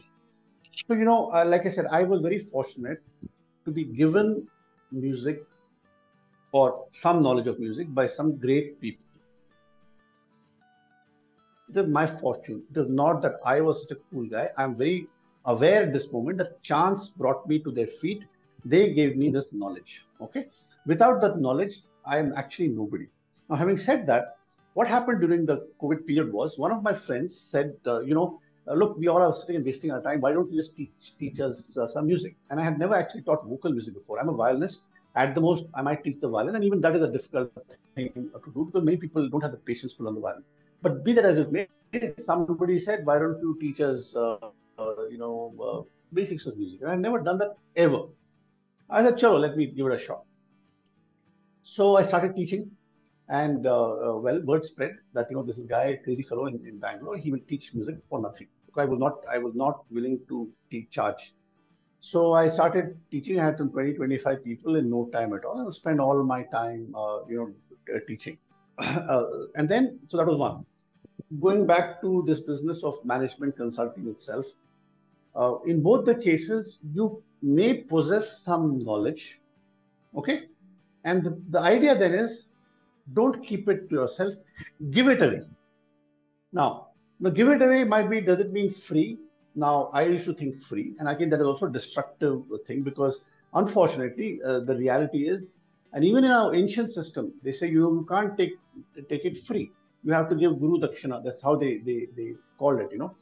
so, 0.86 0.93
you 0.93 1.05
know, 1.05 1.32
uh, 1.34 1.45
like 1.45 1.65
I 1.65 1.69
said, 1.69 1.88
I 1.88 2.03
was 2.03 2.21
very 2.21 2.39
fortunate 2.39 3.01
to 3.65 3.71
be 3.71 3.84
given 3.84 4.47
music 4.91 5.43
or 6.51 6.86
some 7.01 7.21
knowledge 7.23 7.47
of 7.47 7.59
music 7.59 7.93
by 7.93 8.07
some 8.07 8.38
great 8.38 8.80
people. 8.80 9.03
It 11.69 11.78
is 11.78 11.88
my 11.88 12.07
fortune. 12.07 12.63
It 12.71 12.80
is 12.80 12.89
not 12.89 13.21
that 13.23 13.36
I 13.45 13.59
was 13.61 13.82
such 13.82 13.91
a 13.91 13.99
cool 14.11 14.25
guy. 14.25 14.49
I'm 14.57 14.75
very 14.75 15.07
aware 15.45 15.84
at 15.84 15.93
this 15.93 16.11
moment 16.11 16.38
that 16.38 16.61
chance 16.63 17.09
brought 17.09 17.47
me 17.47 17.59
to 17.59 17.71
their 17.71 17.88
feet. 17.88 18.23
They 18.63 18.93
gave 18.93 19.17
me 19.17 19.30
this 19.30 19.47
knowledge. 19.51 20.05
Okay. 20.21 20.47
Without 20.86 21.21
that 21.21 21.39
knowledge, 21.39 21.82
I 22.05 22.17
am 22.19 22.34
actually 22.38 22.69
nobody. 22.69 23.07
Now, 23.49 23.55
having 23.55 23.78
said 23.78 24.07
that, 24.07 24.38
what 24.75 24.88
happened 24.88 25.21
during 25.21 25.45
the 25.45 25.67
COVID 25.82 26.05
period 26.05 26.32
was 26.32 26.57
one 26.57 26.71
of 26.71 26.84
my 26.84 26.93
friends 26.93 27.38
said, 27.38 27.75
uh, 27.86 27.99
you 28.01 28.13
know, 28.13 28.39
look, 28.74 28.97
we 28.97 29.07
all 29.07 29.22
are 29.22 29.34
sitting 29.34 29.55
and 29.55 29.65
wasting 29.65 29.91
our 29.91 30.01
time. 30.01 30.22
Why 30.22 30.34
don't 30.34 30.51
you 30.51 30.57
just 30.59 30.76
teach, 30.76 31.13
teach 31.18 31.39
us 31.39 31.78
uh, 31.78 31.88
some 31.88 32.07
music? 32.07 32.36
And 32.49 32.59
I 32.59 32.63
had 32.63 32.78
never 32.80 32.95
actually 32.95 33.22
taught 33.22 33.45
vocal 33.45 33.72
music 33.72 33.93
before. 33.93 34.20
I'm 34.20 34.30
a 34.30 34.34
violinist. 34.34 34.82
At 35.15 35.34
the 35.34 35.41
most, 35.41 35.65
I 35.74 35.82
might 35.82 36.03
teach 36.03 36.20
the 36.20 36.28
violin, 36.28 36.55
and 36.55 36.63
even 36.63 36.80
that 36.82 36.95
is 36.95 37.01
a 37.01 37.07
difficult 37.07 37.51
thing 37.95 38.11
to 38.13 38.51
do 38.53 38.65
because 38.65 38.84
many 38.84 38.97
people 38.97 39.28
don't 39.30 39.41
have 39.41 39.51
the 39.51 39.57
patience 39.57 39.93
to 39.95 40.03
learn 40.03 40.15
the 40.15 40.22
violin. 40.22 40.43
But 40.82 41.03
be 41.03 41.13
that 41.13 41.26
as 41.26 41.39
it 41.39 41.51
may, 41.51 41.68
somebody 42.18 42.80
said, 42.80 43.05
"Why 43.05 43.18
don't 43.18 43.39
you 43.39 43.57
teach 43.59 43.80
us, 43.80 44.15
uh, 44.15 44.38
uh 44.78 45.07
you 45.09 45.18
know, 45.18 45.53
uh, 45.70 45.82
basics 46.13 46.45
of 46.45 46.57
music?" 46.57 46.82
And 46.82 46.91
I've 46.91 46.99
never 46.99 47.20
done 47.20 47.39
that 47.39 47.57
ever. 47.76 48.01
I 48.89 49.03
said, 49.03 49.15
"Chalo, 49.18 49.39
let 49.39 49.57
me 49.57 49.65
give 49.68 49.88
it 49.88 49.93
a 49.93 49.97
shot." 49.97 50.24
So 51.63 51.95
I 51.97 52.03
started 52.03 52.36
teaching, 52.36 52.70
And 53.30 53.68
uh, 53.68 53.72
uh, 54.09 54.18
well, 54.18 54.41
word 54.41 54.65
spread 54.65 54.93
that 55.13 55.30
you 55.30 55.36
know 55.36 55.43
this 55.43 55.57
is 55.57 55.68
guy, 55.68 55.99
crazy 56.03 56.24
fellow 56.24 56.45
in, 56.47 56.65
in 56.65 56.80
Bangalore. 56.80 57.18
He 57.18 57.32
will 57.32 57.41
teach 57.47 57.74
music 57.74 58.01
for 58.01 58.22
nothing. 58.22 58.47
I 58.76 58.86
was 58.86 58.99
not, 58.99 59.20
I 59.32 59.38
was 59.38 59.55
not 59.55 59.84
willing 59.91 60.20
to 60.28 60.49
teach 60.70 60.89
charge. 60.91 61.34
So 62.01 62.34
I 62.34 62.47
started 62.49 62.97
teaching. 63.11 63.39
I 63.39 63.45
had 63.45 63.57
some 63.57 63.70
20, 63.70 63.93
25 63.93 64.43
people 64.43 64.76
in 64.76 64.89
no 64.89 65.09
time 65.11 65.34
at 65.34 65.45
all. 65.45 65.68
I 65.68 65.72
spend 65.72 65.99
all 65.99 66.24
my 66.24 66.43
time, 66.43 66.93
uh, 66.95 67.20
you 67.28 67.38
know, 67.38 67.95
uh, 67.95 67.99
teaching. 68.07 68.38
Uh, 68.80 69.24
and 69.55 69.68
then, 69.68 69.99
so 70.07 70.18
that 70.18 70.28
was 70.28 70.38
one. 70.38 70.63
Going 71.41 71.65
back 71.65 71.99
to 72.01 72.24
this 72.28 72.39
business 72.39 72.84
of 72.84 73.03
management 73.03 73.57
consulting 73.57 74.07
itself, 74.07 74.45
uh, 75.36 75.55
in 75.65 75.82
both 75.82 76.05
the 76.05 76.13
cases, 76.13 76.78
you 76.93 77.24
may 77.41 77.74
possess 77.74 78.39
some 78.43 78.80
knowledge, 78.80 79.39
okay? 80.15 80.43
And 81.05 81.24
the, 81.24 81.41
the 81.49 81.59
idea 81.59 81.97
then 81.97 82.13
is 82.13 82.45
don't 83.13 83.45
keep 83.45 83.68
it 83.70 83.89
to 83.89 83.95
yourself, 83.95 84.34
give 84.91 85.07
it 85.07 85.22
away. 85.22 85.41
Now, 86.51 86.87
the 87.20 87.32
give 87.32 87.49
it 87.49 87.61
away 87.61 87.84
might 87.84 88.09
be, 88.09 88.22
does 88.22 88.39
it 88.39 88.51
mean 88.51 88.70
free? 88.70 89.18
Now, 89.55 89.89
I 89.93 90.03
used 90.03 90.26
to 90.26 90.34
think 90.34 90.59
free. 90.59 90.93
And 90.99 91.09
again, 91.09 91.30
that 91.32 91.41
is 91.41 91.47
also 91.47 91.65
a 91.65 91.72
destructive 91.72 92.43
thing 92.68 92.84
because 92.84 93.24
unfortunately, 93.53 94.39
uh, 94.45 94.59
the 94.59 94.76
reality 94.76 95.28
is, 95.28 95.61
and 95.93 96.03
even 96.03 96.24
in 96.24 96.32
our 96.32 96.53
ancient 96.53 96.91
system, 96.91 97.34
they 97.43 97.51
say 97.51 97.68
you, 97.68 97.82
you 97.82 98.05
can't 98.07 98.38
take 98.38 98.53
take 99.09 99.26
it 99.26 99.38
free. 99.38 99.72
You 100.03 100.13
have 100.13 100.30
to 100.30 100.36
give 100.36 100.59
Guru 100.59 100.78
Dakshina. 100.80 101.24
That's 101.24 101.41
how 101.41 101.55
they, 101.55 101.80
they, 101.80 102.07
they 102.15 102.36
call 102.59 102.80
it, 102.80 102.89
you 102.91 102.99
know. 102.99 103.15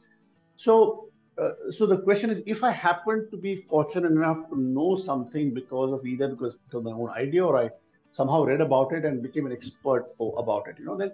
So, 0.56 1.08
uh, 1.40 1.50
so 1.70 1.86
the 1.86 1.98
question 1.98 2.28
is, 2.28 2.42
if 2.44 2.62
I 2.62 2.70
happen 2.70 3.28
to 3.30 3.36
be 3.36 3.56
fortunate 3.56 4.12
enough 4.12 4.48
to 4.50 4.60
know 4.60 4.96
something 4.96 5.54
because 5.54 5.92
of 5.92 6.04
either 6.04 6.28
because 6.28 6.56
of 6.72 6.82
my 6.82 6.92
own 6.92 7.10
idea 7.10 7.44
or 7.44 7.56
I 7.56 7.70
somehow 8.12 8.44
read 8.44 8.60
about 8.60 8.92
it 8.92 9.04
and 9.04 9.22
became 9.22 9.46
an 9.46 9.52
expert 9.52 10.06
about 10.20 10.68
it, 10.68 10.76
you 10.78 10.84
know, 10.84 10.96
then 10.96 11.12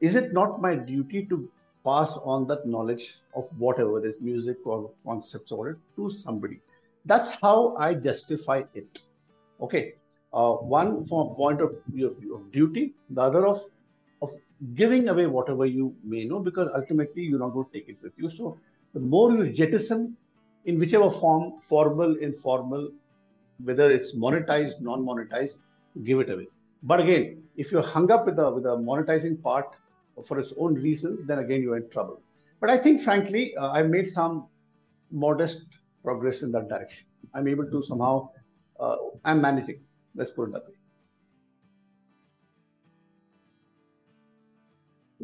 is 0.00 0.14
it 0.14 0.32
not 0.32 0.60
my 0.60 0.74
duty 0.74 1.26
to 1.26 1.48
pass 1.86 2.12
on 2.34 2.46
that 2.48 2.66
knowledge 2.66 3.04
of 3.34 3.48
whatever 3.64 4.00
this 4.00 4.16
music 4.20 4.66
or 4.66 4.90
concepts 5.04 5.52
or 5.52 5.58
whatever 5.58 5.78
to 5.96 6.10
somebody? 6.10 6.60
That's 7.04 7.30
how 7.42 7.76
I 7.76 7.94
justify 7.94 8.62
it. 8.74 8.98
Okay. 9.60 9.94
Uh, 10.32 10.54
one 10.76 11.04
from 11.06 11.28
a 11.28 11.34
point 11.34 11.60
of 11.60 11.74
view 11.88 12.08
of, 12.08 12.18
of, 12.34 12.52
duty, 12.52 12.94
the 13.10 13.22
other 13.22 13.46
of 13.46 13.62
of 14.20 14.30
giving 14.74 15.08
away 15.08 15.26
whatever 15.26 15.64
you 15.64 15.94
may 16.02 16.24
know, 16.24 16.40
because 16.40 16.68
ultimately 16.74 17.22
you're 17.22 17.38
not 17.38 17.50
going 17.50 17.66
to 17.66 17.72
take 17.72 17.88
it 17.88 17.96
with 18.02 18.18
you. 18.18 18.28
So 18.30 18.58
the 18.92 19.00
more 19.00 19.32
you 19.32 19.52
jettison 19.52 20.16
in 20.64 20.78
whichever 20.78 21.10
form, 21.10 21.60
formal, 21.60 22.16
informal, 22.16 22.90
whether 23.64 23.90
it's 23.90 24.14
monetized, 24.14 24.80
non-monetized, 24.80 25.56
give 26.04 26.20
it 26.20 26.30
away. 26.30 26.48
But 26.82 27.00
again, 27.00 27.42
if 27.56 27.72
you're 27.72 27.88
hung 27.94 28.10
up 28.10 28.26
with 28.26 28.36
the 28.36 28.50
with 28.50 28.64
the 28.64 28.76
monetizing 28.76 29.42
part 29.42 29.76
for 30.24 30.38
its 30.38 30.52
own 30.58 30.74
reasons, 30.74 31.26
then 31.26 31.38
again 31.40 31.62
you're 31.62 31.76
in 31.76 31.90
trouble. 31.90 32.20
But 32.60 32.70
I 32.70 32.78
think, 32.78 33.02
frankly, 33.02 33.54
uh, 33.56 33.70
I've 33.70 33.90
made 33.90 34.08
some 34.08 34.46
modest 35.10 35.64
progress 36.02 36.42
in 36.42 36.52
that 36.52 36.68
direction. 36.68 37.04
I'm 37.34 37.48
able 37.48 37.70
to 37.70 37.82
somehow, 37.82 38.30
uh, 38.80 38.96
I'm 39.24 39.40
managing. 39.40 39.80
Let's 40.14 40.30
put 40.30 40.48
it 40.48 40.52
that 40.52 40.66
way. 40.66 40.74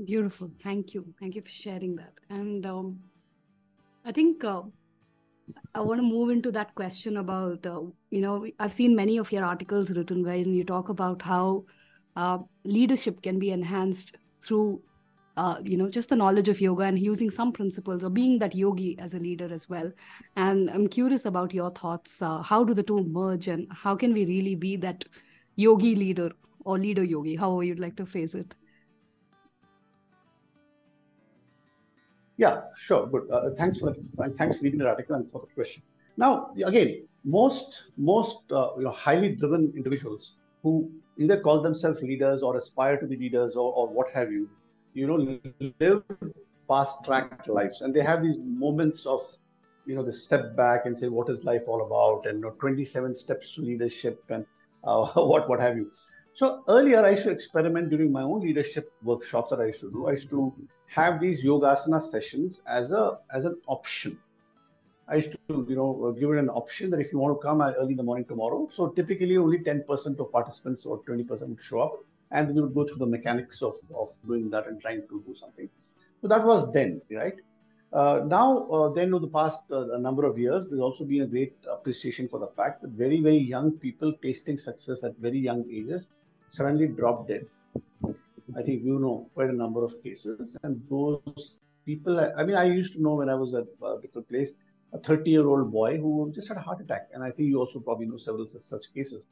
Beautiful. 0.04 0.50
Thank 0.60 0.94
you. 0.94 1.14
Thank 1.20 1.36
you 1.36 1.42
for 1.42 1.50
sharing 1.50 1.96
that. 1.96 2.12
And 2.28 2.66
um, 2.66 2.98
I 4.04 4.12
think 4.12 4.44
uh, 4.44 4.62
I 5.74 5.80
want 5.80 6.00
to 6.00 6.06
move 6.06 6.30
into 6.30 6.50
that 6.52 6.74
question 6.74 7.18
about, 7.18 7.64
uh, 7.66 7.82
you 8.10 8.20
know, 8.20 8.46
I've 8.58 8.72
seen 8.72 8.96
many 8.96 9.18
of 9.18 9.30
your 9.32 9.44
articles 9.44 9.90
written 9.90 10.24
where 10.24 10.36
you 10.36 10.64
talk 10.64 10.88
about 10.88 11.22
how 11.22 11.64
uh, 12.16 12.38
leadership 12.64 13.22
can 13.22 13.38
be 13.38 13.52
enhanced 13.52 14.18
through, 14.42 14.82
uh, 15.36 15.56
you 15.64 15.76
know, 15.76 15.88
just 15.88 16.08
the 16.10 16.16
knowledge 16.16 16.48
of 16.48 16.60
yoga 16.60 16.84
and 16.84 16.98
using 16.98 17.30
some 17.30 17.52
principles 17.52 18.04
or 18.04 18.10
being 18.10 18.38
that 18.38 18.54
yogi 18.54 18.98
as 18.98 19.14
a 19.14 19.18
leader 19.18 19.52
as 19.52 19.68
well. 19.68 19.90
And 20.36 20.70
I'm 20.70 20.88
curious 20.88 21.24
about 21.24 21.54
your 21.54 21.70
thoughts. 21.70 22.20
Uh, 22.20 22.42
how 22.42 22.64
do 22.64 22.74
the 22.74 22.82
two 22.82 23.04
merge 23.04 23.48
and 23.48 23.66
how 23.72 23.96
can 23.96 24.12
we 24.12 24.24
really 24.26 24.54
be 24.54 24.76
that 24.76 25.04
yogi 25.56 25.94
leader 25.94 26.30
or 26.64 26.78
leader 26.78 27.04
yogi, 27.04 27.36
however 27.36 27.64
you'd 27.64 27.80
like 27.80 27.96
to 27.96 28.06
phrase 28.06 28.34
it? 28.34 28.54
Yeah, 32.36 32.62
sure. 32.76 33.06
Good. 33.06 33.30
Uh, 33.30 33.50
thanks 33.56 33.78
for 33.78 33.94
thanks 34.38 34.58
for 34.58 34.64
reading 34.64 34.80
the 34.80 34.88
article 34.88 35.16
and 35.16 35.30
for 35.30 35.40
the 35.40 35.46
question. 35.54 35.82
Now, 36.16 36.52
again, 36.66 37.06
most 37.24 37.84
most 37.96 38.38
uh, 38.50 38.70
you 38.76 38.84
know 38.84 38.90
highly 38.90 39.36
driven 39.36 39.72
individuals 39.76 40.36
who 40.62 40.90
either 41.18 41.40
call 41.40 41.62
themselves 41.62 42.02
leaders 42.02 42.42
or 42.42 42.56
aspire 42.56 42.96
to 42.98 43.06
be 43.06 43.16
leaders 43.16 43.54
or, 43.56 43.72
or 43.72 43.88
what 43.88 44.10
have 44.12 44.32
you, 44.32 44.48
you 44.94 45.06
know, 45.06 45.38
live 45.80 46.02
fast 46.68 47.04
track 47.04 47.46
lives, 47.46 47.80
and 47.80 47.94
they 47.94 48.02
have 48.02 48.22
these 48.22 48.36
moments 48.38 49.06
of 49.06 49.22
you 49.84 49.94
know, 49.94 50.04
they 50.04 50.12
step 50.12 50.56
back 50.56 50.86
and 50.86 50.96
say, 50.98 51.08
what 51.08 51.28
is 51.28 51.42
life 51.44 51.62
all 51.66 51.84
about? 51.84 52.26
And 52.30 52.38
you 52.38 52.44
know, 52.44 52.54
27 52.60 53.16
steps 53.16 53.54
to 53.54 53.62
leadership 53.62 54.22
and 54.28 54.46
uh, 54.84 55.06
what 55.14 55.48
what 55.48 55.60
have 55.60 55.76
you. 55.76 55.90
So 56.34 56.64
earlier, 56.68 57.04
I 57.04 57.10
used 57.10 57.24
to 57.24 57.30
experiment 57.30 57.90
during 57.90 58.10
my 58.10 58.22
own 58.22 58.40
leadership 58.40 58.90
workshops 59.02 59.50
that 59.50 59.60
I 59.60 59.66
used 59.66 59.80
to 59.80 59.90
do. 59.90 60.06
I 60.08 60.12
used 60.12 60.30
to 60.30 60.54
have 60.86 61.20
these 61.20 61.44
yogasana 61.44 62.02
sessions 62.02 62.62
as 62.66 62.90
a 62.92 63.18
as 63.34 63.44
an 63.44 63.56
option. 63.66 64.18
I 65.08 65.16
used 65.16 65.32
to, 65.32 65.66
you 65.68 65.76
know, 65.76 66.16
give 66.18 66.30
it 66.30 66.38
an 66.38 66.48
option 66.48 66.90
that 66.90 67.00
if 67.00 67.12
you 67.12 67.18
want 67.18 67.38
to 67.38 67.42
come 67.46 67.60
early 67.60 67.90
in 67.90 67.96
the 67.96 68.02
morning 68.02 68.24
tomorrow. 68.24 68.68
So 68.74 68.88
typically, 68.88 69.36
only 69.36 69.58
10% 69.58 70.18
of 70.18 70.32
participants 70.32 70.86
or 70.86 71.00
20% 71.02 71.48
would 71.48 71.60
show 71.60 71.80
up, 71.80 72.04
and 72.30 72.54
we 72.54 72.62
would 72.62 72.74
go 72.74 72.86
through 72.86 72.98
the 72.98 73.06
mechanics 73.06 73.62
of 73.62 73.76
of 73.94 74.10
doing 74.26 74.48
that 74.50 74.66
and 74.68 74.80
trying 74.80 75.02
to 75.08 75.22
do 75.26 75.34
something. 75.34 75.68
So 76.20 76.28
that 76.28 76.44
was 76.44 76.72
then, 76.72 77.02
right? 77.10 77.34
Uh, 77.92 78.22
now, 78.26 78.66
uh, 78.70 78.88
then, 78.88 79.12
over 79.12 79.26
the 79.26 79.32
past 79.32 79.60
uh, 79.70 79.98
number 79.98 80.24
of 80.24 80.38
years, 80.38 80.68
there's 80.70 80.80
also 80.80 81.04
been 81.04 81.22
a 81.22 81.26
great 81.26 81.54
appreciation 81.70 82.26
for 82.26 82.38
the 82.38 82.46
fact 82.46 82.80
that 82.80 82.90
very, 82.92 83.20
very 83.20 83.36
young 83.36 83.72
people 83.72 84.14
tasting 84.22 84.58
success 84.58 85.04
at 85.04 85.14
very 85.18 85.38
young 85.38 85.64
ages 85.70 86.12
suddenly 86.48 86.86
drop 86.86 87.28
dead. 87.28 87.44
I 88.56 88.62
think 88.62 88.82
you 88.82 88.98
know 88.98 89.26
quite 89.34 89.50
a 89.50 89.52
number 89.52 89.84
of 89.84 90.02
cases, 90.02 90.56
and 90.62 90.82
those 90.88 91.56
people. 91.84 92.18
I 92.36 92.44
mean, 92.44 92.56
I 92.56 92.64
used 92.64 92.94
to 92.94 93.02
know 93.02 93.14
when 93.14 93.28
I 93.28 93.34
was 93.34 93.54
at 93.54 93.66
a 93.82 94.00
different 94.00 94.28
place, 94.28 94.52
a 94.92 94.98
30-year-old 94.98 95.72
boy 95.72 95.98
who 95.98 96.30
just 96.34 96.48
had 96.48 96.56
a 96.56 96.60
heart 96.60 96.80
attack, 96.80 97.08
and 97.14 97.22
I 97.22 97.30
think 97.30 97.48
you 97.48 97.58
also 97.58 97.80
probably 97.80 98.06
know 98.06 98.18
several 98.18 98.46
such 98.46 98.92
cases. 98.94 99.24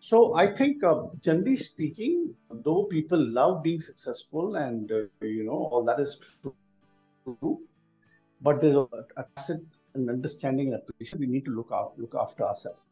So 0.00 0.34
I 0.34 0.46
think, 0.46 0.84
uh, 0.84 1.06
generally 1.22 1.56
speaking, 1.56 2.34
though 2.50 2.84
people 2.84 3.18
love 3.18 3.62
being 3.62 3.80
successful, 3.80 4.56
and 4.56 4.92
uh, 4.92 5.04
you 5.22 5.44
know 5.44 5.68
all 5.72 5.84
that 5.84 6.00
is 6.00 6.18
true, 7.24 7.60
but 8.42 8.60
there's 8.60 8.76
a, 8.76 9.24
tacit 9.36 9.62
and 9.94 10.10
understanding 10.10 10.66
and 10.72 10.76
appreciation 10.76 11.20
we 11.20 11.26
need 11.26 11.44
to 11.46 11.50
look 11.50 11.70
out, 11.72 11.94
look 11.98 12.14
after 12.14 12.44
ourselves. 12.44 12.82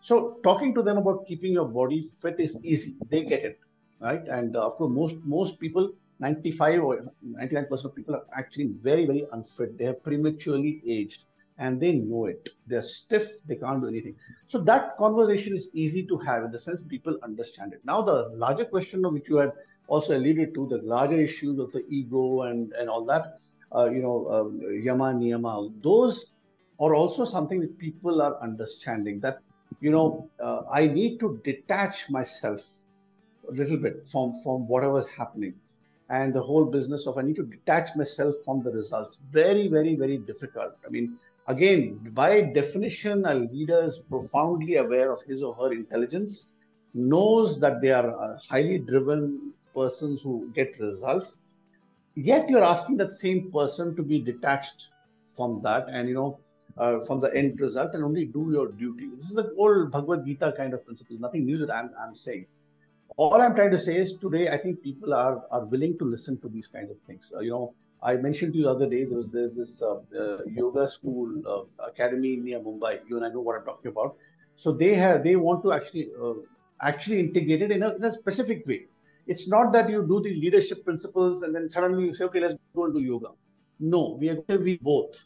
So 0.00 0.38
talking 0.42 0.74
to 0.74 0.82
them 0.82 0.96
about 0.96 1.26
keeping 1.26 1.52
your 1.52 1.68
body 1.68 2.08
fit 2.22 2.40
is 2.40 2.56
easy. 2.64 2.96
They 3.10 3.24
get 3.24 3.44
it, 3.44 3.60
right? 4.00 4.26
And 4.26 4.56
uh, 4.56 4.66
of 4.68 4.76
course, 4.76 4.92
most 4.92 5.16
most 5.24 5.60
people, 5.60 5.92
95 6.20 6.82
or 6.82 7.04
99 7.22 7.66
percent 7.66 7.86
of 7.86 7.94
people 7.94 8.14
are 8.14 8.24
actually 8.34 8.68
very 8.88 9.04
very 9.04 9.26
unfit. 9.32 9.76
They 9.76 9.84
have 9.84 10.02
prematurely 10.02 10.82
aged, 10.86 11.24
and 11.62 11.80
they 11.84 11.92
know 11.92 12.22
it. 12.32 12.48
They're 12.66 12.88
stiff. 12.92 13.28
They 13.48 13.56
can't 13.56 13.80
do 13.82 13.88
anything. 13.88 14.16
So 14.48 14.58
that 14.70 14.96
conversation 15.02 15.54
is 15.60 15.68
easy 15.84 16.02
to 16.12 16.18
have 16.28 16.44
in 16.46 16.50
the 16.56 16.58
sense 16.66 16.82
people 16.94 17.18
understand 17.28 17.72
it. 17.76 17.84
Now 17.92 18.02
the 18.10 18.18
larger 18.44 18.66
question 18.74 19.04
of 19.04 19.12
which 19.18 19.28
you 19.28 19.36
had 19.44 19.52
also 19.86 20.16
alluded 20.18 20.54
to, 20.54 20.66
the 20.74 20.80
larger 20.94 21.20
issues 21.28 21.58
of 21.64 21.72
the 21.76 21.84
ego 22.00 22.24
and 22.48 22.72
and 22.82 22.88
all 22.94 23.04
that, 23.12 23.38
uh, 23.76 23.88
you 23.94 24.02
know, 24.06 24.18
um, 24.34 24.60
yama 24.88 25.08
niyama, 25.22 25.54
those 25.88 26.26
are 26.80 26.94
also 27.00 27.24
something 27.36 27.60
that 27.64 27.78
people 27.86 28.22
are 28.26 28.36
understanding 28.50 29.20
that 29.20 29.40
you 29.80 29.90
know, 29.90 30.28
uh, 30.40 30.62
I 30.70 30.86
need 30.86 31.18
to 31.20 31.40
detach 31.44 32.08
myself 32.10 32.64
a 33.48 33.52
little 33.52 33.76
bit 33.76 34.06
from 34.10 34.40
from 34.42 34.68
whatever's 34.68 35.08
happening, 35.16 35.54
and 36.08 36.34
the 36.38 36.42
whole 36.42 36.64
business 36.64 37.06
of 37.06 37.18
I 37.18 37.22
need 37.28 37.36
to 37.36 37.46
detach 37.54 37.94
myself 37.96 38.36
from 38.44 38.62
the 38.62 38.70
results. 38.70 39.18
Very, 39.30 39.68
very, 39.68 39.96
very 39.96 40.18
difficult. 40.18 40.74
I 40.86 40.90
mean, 40.90 41.18
again, 41.46 41.98
by 42.12 42.40
definition, 42.42 43.24
a 43.26 43.34
leader 43.34 43.84
is 43.84 43.98
profoundly 43.98 44.76
aware 44.76 45.12
of 45.12 45.22
his 45.22 45.42
or 45.42 45.54
her 45.54 45.72
intelligence, 45.72 46.48
knows 46.94 47.58
that 47.60 47.80
they 47.80 47.90
are 47.90 48.38
highly 48.48 48.78
driven 48.78 49.52
persons 49.74 50.20
who 50.22 50.50
get 50.54 50.78
results. 50.78 51.38
Yet 52.14 52.48
you're 52.48 52.64
asking 52.64 52.98
that 52.98 53.12
same 53.12 53.50
person 53.50 53.96
to 53.96 54.02
be 54.02 54.18
detached 54.20 54.88
from 55.26 55.62
that, 55.62 55.86
and 55.88 56.08
you 56.08 56.14
know 56.14 56.38
uh, 56.76 57.00
from 57.00 57.20
the 57.20 57.34
end 57.34 57.60
result 57.60 57.94
and 57.94 58.04
only 58.04 58.24
do 58.26 58.50
your 58.52 58.68
duty. 58.68 59.08
This 59.16 59.28
is 59.28 59.34
the 59.34 59.52
old 59.56 59.90
Bhagavad 59.90 60.24
Gita 60.24 60.52
kind 60.56 60.74
of 60.74 60.84
principle, 60.84 61.16
nothing 61.18 61.44
new 61.44 61.58
that 61.58 61.74
I'm, 61.74 61.90
I'm 61.98 62.14
saying. 62.14 62.46
All 63.16 63.40
I'm 63.40 63.54
trying 63.54 63.70
to 63.72 63.80
say 63.80 63.96
is 63.96 64.16
today, 64.16 64.48
I 64.48 64.56
think 64.56 64.82
people 64.82 65.12
are, 65.12 65.42
are 65.50 65.64
willing 65.66 65.98
to 65.98 66.04
listen 66.04 66.38
to 66.40 66.48
these 66.48 66.66
kinds 66.66 66.90
of 66.90 66.96
things. 67.06 67.32
Uh, 67.36 67.40
you 67.40 67.50
know, 67.50 67.74
I 68.02 68.16
mentioned 68.16 68.52
to 68.54 68.58
you 68.58 68.64
the 68.64 68.70
other 68.70 68.88
day, 68.88 69.04
there's 69.04 69.54
this 69.54 69.80
uh, 69.82 70.00
uh 70.18 70.38
yoga 70.46 70.88
school 70.88 71.28
uh, 71.46 71.86
academy 71.86 72.36
near 72.36 72.58
Mumbai. 72.60 73.00
You 73.08 73.16
and 73.16 73.24
I 73.26 73.28
know 73.28 73.40
what 73.40 73.58
I'm 73.58 73.64
talking 73.64 73.90
about. 73.90 74.16
So 74.56 74.72
they 74.72 74.94
have, 74.94 75.22
they 75.22 75.36
want 75.36 75.62
to 75.62 75.72
actually, 75.72 76.10
uh, 76.20 76.34
actually 76.80 77.20
integrate 77.20 77.62
it 77.62 77.70
in 77.70 77.82
a, 77.82 77.94
in 77.94 78.04
a 78.04 78.12
specific 78.12 78.66
way. 78.66 78.86
it's 79.26 79.46
not 79.48 79.72
that 79.72 79.88
you 79.88 80.02
do 80.06 80.20
the 80.22 80.34
leadership 80.34 80.84
principles 80.84 81.42
and 81.42 81.54
then 81.54 81.68
suddenly 81.70 82.06
you 82.06 82.14
say, 82.14 82.24
okay, 82.24 82.40
let's 82.40 82.54
go 82.74 82.84
and 82.86 82.94
do 82.94 83.00
yoga. 83.00 83.28
No, 83.78 84.16
we 84.20 84.28
are 84.28 84.34
going 84.34 84.58
to 84.58 84.64
be 84.64 84.78
both. 84.82 85.16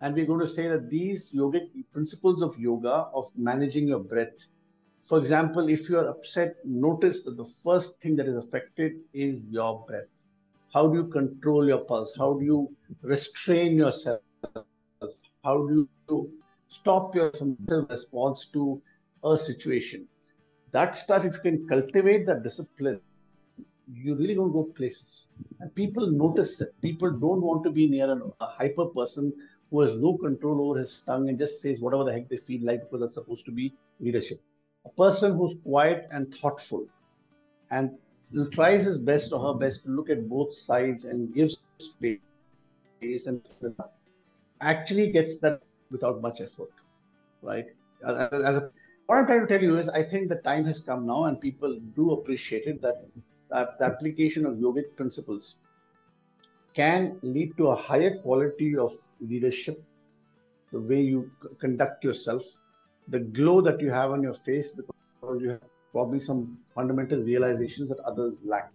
And 0.00 0.14
we're 0.14 0.26
going 0.26 0.40
to 0.40 0.48
say 0.48 0.68
that 0.68 0.90
these 0.90 1.30
yogic 1.32 1.68
principles 1.92 2.42
of 2.42 2.58
yoga, 2.58 3.06
of 3.14 3.30
managing 3.36 3.88
your 3.88 3.98
breath, 3.98 4.46
for 5.04 5.18
example, 5.18 5.68
if 5.68 5.88
you 5.88 5.98
are 5.98 6.08
upset, 6.08 6.56
notice 6.64 7.22
that 7.22 7.36
the 7.36 7.44
first 7.64 8.00
thing 8.00 8.16
that 8.16 8.26
is 8.26 8.36
affected 8.36 8.92
is 9.12 9.46
your 9.46 9.84
breath. 9.86 10.15
How 10.76 10.86
do 10.88 10.98
you 10.98 11.04
control 11.06 11.66
your 11.66 11.78
pulse? 11.78 12.12
How 12.18 12.34
do 12.34 12.44
you 12.44 12.70
restrain 13.00 13.78
yourself? 13.78 14.20
How 15.42 15.66
do 15.68 15.88
you 16.10 16.30
stop 16.68 17.14
your 17.14 17.32
response 17.88 18.48
to 18.52 18.82
a 19.24 19.38
situation? 19.38 20.06
That 20.72 20.94
stuff, 20.94 21.24
if 21.24 21.36
you 21.36 21.40
can 21.40 21.66
cultivate 21.66 22.26
that 22.26 22.42
discipline, 22.42 23.00
you 23.90 24.16
really 24.16 24.34
don't 24.34 24.52
go 24.52 24.64
places. 24.64 25.28
And 25.60 25.74
people 25.74 26.10
notice 26.10 26.60
it. 26.60 26.74
People 26.82 27.10
don't 27.10 27.40
want 27.40 27.64
to 27.64 27.70
be 27.70 27.88
near 27.88 28.12
a 28.12 28.46
hyper 28.46 28.84
person 28.84 29.32
who 29.70 29.80
has 29.80 29.94
no 29.94 30.18
control 30.18 30.68
over 30.68 30.80
his 30.80 31.00
tongue 31.06 31.30
and 31.30 31.38
just 31.38 31.62
says 31.62 31.80
whatever 31.80 32.04
the 32.04 32.12
heck 32.12 32.28
they 32.28 32.36
feel 32.36 32.60
like 32.66 32.82
because 32.82 33.00
that's 33.00 33.14
supposed 33.14 33.46
to 33.46 33.50
be 33.50 33.72
leadership. 33.98 34.42
A 34.84 34.90
person 34.90 35.38
who's 35.38 35.54
quiet 35.62 36.06
and 36.10 36.34
thoughtful 36.34 36.86
and 37.70 37.92
tries 38.52 38.84
his 38.84 38.98
best 38.98 39.32
or 39.32 39.40
her 39.40 39.58
best 39.58 39.84
to 39.84 39.90
look 39.90 40.10
at 40.10 40.28
both 40.28 40.54
sides 40.54 41.04
and 41.04 41.34
gives 41.34 41.56
space 41.78 42.18
and 43.26 43.40
actually 44.60 45.12
gets 45.12 45.38
that 45.38 45.62
without 45.90 46.20
much 46.20 46.40
effort, 46.40 46.70
right? 47.42 47.66
As, 48.06 48.16
as 48.32 48.56
a, 48.56 48.70
what 49.06 49.18
I'm 49.18 49.26
trying 49.26 49.40
to 49.40 49.46
tell 49.46 49.62
you 49.62 49.78
is, 49.78 49.88
I 49.88 50.02
think 50.02 50.28
the 50.28 50.36
time 50.36 50.64
has 50.64 50.80
come 50.80 51.06
now, 51.06 51.24
and 51.24 51.40
people 51.40 51.78
do 51.94 52.12
appreciate 52.12 52.66
it 52.66 52.82
that, 52.82 53.06
that 53.50 53.78
the 53.78 53.84
application 53.84 54.44
of 54.44 54.54
yogic 54.54 54.96
principles 54.96 55.56
can 56.74 57.18
lead 57.22 57.56
to 57.56 57.68
a 57.68 57.76
higher 57.76 58.18
quality 58.18 58.76
of 58.76 58.94
leadership, 59.20 59.82
the 60.72 60.80
way 60.80 61.00
you 61.00 61.30
conduct 61.58 62.04
yourself, 62.04 62.42
the 63.08 63.20
glow 63.20 63.60
that 63.60 63.80
you 63.80 63.90
have 63.90 64.10
on 64.10 64.22
your 64.22 64.34
face 64.34 64.70
because 64.70 65.40
you 65.40 65.50
have 65.50 65.60
probably 65.92 66.20
some 66.20 66.58
fundamental 66.74 67.18
realizations 67.18 67.88
that 67.88 68.00
others 68.00 68.38
lack. 68.44 68.70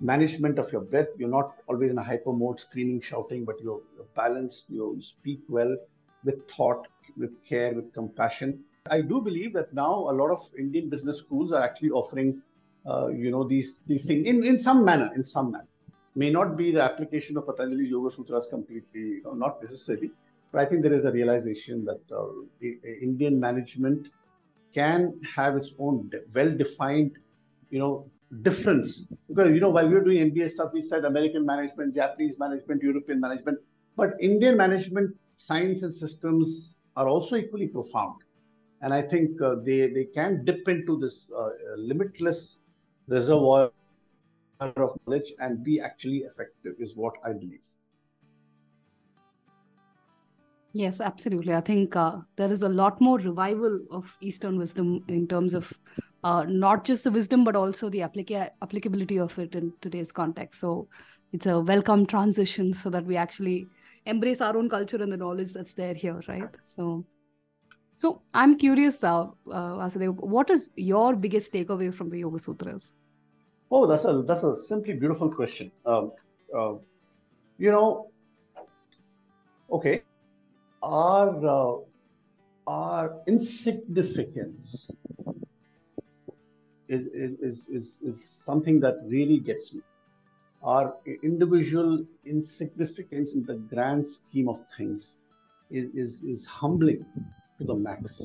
Management 0.00 0.58
of 0.58 0.70
your 0.72 0.82
breath, 0.82 1.08
you're 1.16 1.28
not 1.28 1.54
always 1.66 1.90
in 1.90 1.98
a 1.98 2.02
hyper 2.02 2.32
mode, 2.32 2.60
screaming, 2.60 3.00
shouting, 3.00 3.44
but 3.44 3.60
you're, 3.60 3.80
you're 3.96 4.06
balanced, 4.14 4.64
you 4.68 4.98
speak 5.00 5.40
well 5.48 5.76
with 6.24 6.48
thought, 6.50 6.86
with 7.16 7.32
care, 7.44 7.74
with 7.74 7.92
compassion. 7.94 8.62
I 8.90 9.00
do 9.00 9.20
believe 9.20 9.52
that 9.54 9.72
now 9.74 10.10
a 10.10 10.14
lot 10.20 10.30
of 10.30 10.48
Indian 10.58 10.88
business 10.88 11.18
schools 11.18 11.52
are 11.52 11.62
actually 11.62 11.90
offering, 11.90 12.42
uh, 12.86 13.08
you 13.08 13.30
know, 13.30 13.44
these 13.44 13.80
these 13.86 14.04
things 14.04 14.26
in, 14.26 14.44
in 14.44 14.58
some 14.58 14.84
manner, 14.84 15.10
in 15.14 15.24
some 15.24 15.52
manner. 15.52 15.68
May 16.14 16.30
not 16.30 16.56
be 16.56 16.72
the 16.72 16.82
application 16.82 17.36
of 17.36 17.46
Patanjali's 17.46 17.88
Yoga 17.88 18.10
Sutras 18.10 18.48
completely, 18.48 19.00
you 19.00 19.22
know, 19.24 19.32
not 19.32 19.62
necessarily, 19.62 20.10
but 20.50 20.60
I 20.60 20.64
think 20.64 20.82
there 20.82 20.92
is 20.92 21.04
a 21.04 21.12
realization 21.12 21.84
that 21.84 22.00
uh, 22.10 22.24
the, 22.58 22.78
the 22.82 22.98
Indian 23.00 23.38
management 23.38 24.08
can 24.74 25.20
have 25.36 25.56
its 25.56 25.72
own 25.78 26.10
well-defined, 26.34 27.18
you 27.70 27.78
know, 27.78 28.10
difference. 28.42 29.06
Because 29.28 29.48
you 29.48 29.60
know, 29.60 29.70
while 29.70 29.88
we 29.88 29.94
were 29.94 30.04
doing 30.04 30.30
MBA 30.30 30.50
stuff, 30.50 30.70
we 30.72 30.82
said 30.82 31.04
American 31.04 31.44
management, 31.44 31.94
Japanese 31.94 32.38
management, 32.38 32.82
European 32.82 33.20
management, 33.20 33.58
but 33.96 34.14
Indian 34.20 34.56
management 34.56 35.16
science 35.36 35.82
and 35.82 35.94
systems 35.94 36.76
are 36.96 37.08
also 37.08 37.36
equally 37.36 37.66
profound. 37.66 38.20
And 38.82 38.94
I 38.94 39.02
think 39.02 39.40
uh, 39.42 39.56
they 39.64 39.88
they 39.88 40.04
can 40.04 40.44
dip 40.44 40.68
into 40.68 40.98
this 40.98 41.30
uh, 41.36 41.50
limitless 41.76 42.60
reservoir 43.08 43.72
of 44.60 44.98
knowledge 45.06 45.32
and 45.40 45.64
be 45.64 45.80
actually 45.80 46.18
effective 46.18 46.74
is 46.78 46.96
what 46.96 47.14
I 47.24 47.32
believe. 47.32 47.66
Yes, 50.72 51.00
absolutely. 51.00 51.54
I 51.54 51.60
think 51.60 51.96
uh, 51.96 52.18
there 52.36 52.50
is 52.50 52.62
a 52.62 52.68
lot 52.68 53.00
more 53.00 53.18
revival 53.18 53.80
of 53.90 54.16
Eastern 54.20 54.56
wisdom 54.56 55.02
in 55.08 55.26
terms 55.26 55.54
of 55.54 55.72
uh, 56.22 56.44
not 56.48 56.84
just 56.84 57.04
the 57.04 57.10
wisdom, 57.10 57.42
but 57.42 57.56
also 57.56 57.90
the 57.90 58.00
applica- 58.00 58.50
applicability 58.62 59.18
of 59.18 59.36
it 59.38 59.54
in 59.54 59.72
today's 59.80 60.12
context. 60.12 60.60
So 60.60 60.88
it's 61.32 61.46
a 61.46 61.60
welcome 61.60 62.06
transition 62.06 62.72
so 62.72 62.88
that 62.90 63.04
we 63.04 63.16
actually 63.16 63.66
embrace 64.06 64.40
our 64.40 64.56
own 64.56 64.68
culture 64.68 65.02
and 65.02 65.10
the 65.10 65.16
knowledge 65.16 65.52
that's 65.52 65.74
there 65.74 65.94
here, 65.94 66.20
right? 66.28 66.48
So, 66.62 67.04
so 67.96 68.22
I'm 68.32 68.56
curious, 68.56 69.02
uh, 69.02 69.22
uh, 69.22 69.28
Vasudev, 69.46 70.14
what 70.14 70.50
is 70.50 70.70
your 70.76 71.16
biggest 71.16 71.52
takeaway 71.52 71.92
from 71.92 72.10
the 72.10 72.18
Yoga 72.18 72.38
Sutras? 72.38 72.92
Oh, 73.72 73.86
that's 73.86 74.04
a 74.04 74.22
that's 74.22 74.42
a 74.42 74.56
simply 74.56 74.94
beautiful 74.94 75.30
question. 75.32 75.70
Um, 75.86 76.12
uh, 76.56 76.74
you 77.58 77.70
know, 77.70 78.10
okay, 79.70 80.02
our 80.82 81.46
uh, 81.46 81.76
our 82.66 83.20
insignificance 83.26 84.88
is, 86.88 87.06
is, 87.06 87.68
is, 87.68 87.98
is 88.02 88.24
something 88.24 88.80
that 88.80 88.96
really 89.04 89.38
gets 89.38 89.74
me. 89.74 89.80
Our 90.62 90.94
individual 91.22 92.04
insignificance 92.26 93.32
in 93.32 93.44
the 93.44 93.54
grand 93.54 94.08
scheme 94.08 94.48
of 94.48 94.62
things 94.76 95.16
is, 95.70 95.86
is, 95.94 96.22
is 96.22 96.44
humbling 96.44 97.06
to 97.58 97.64
the 97.64 97.74
max, 97.74 98.22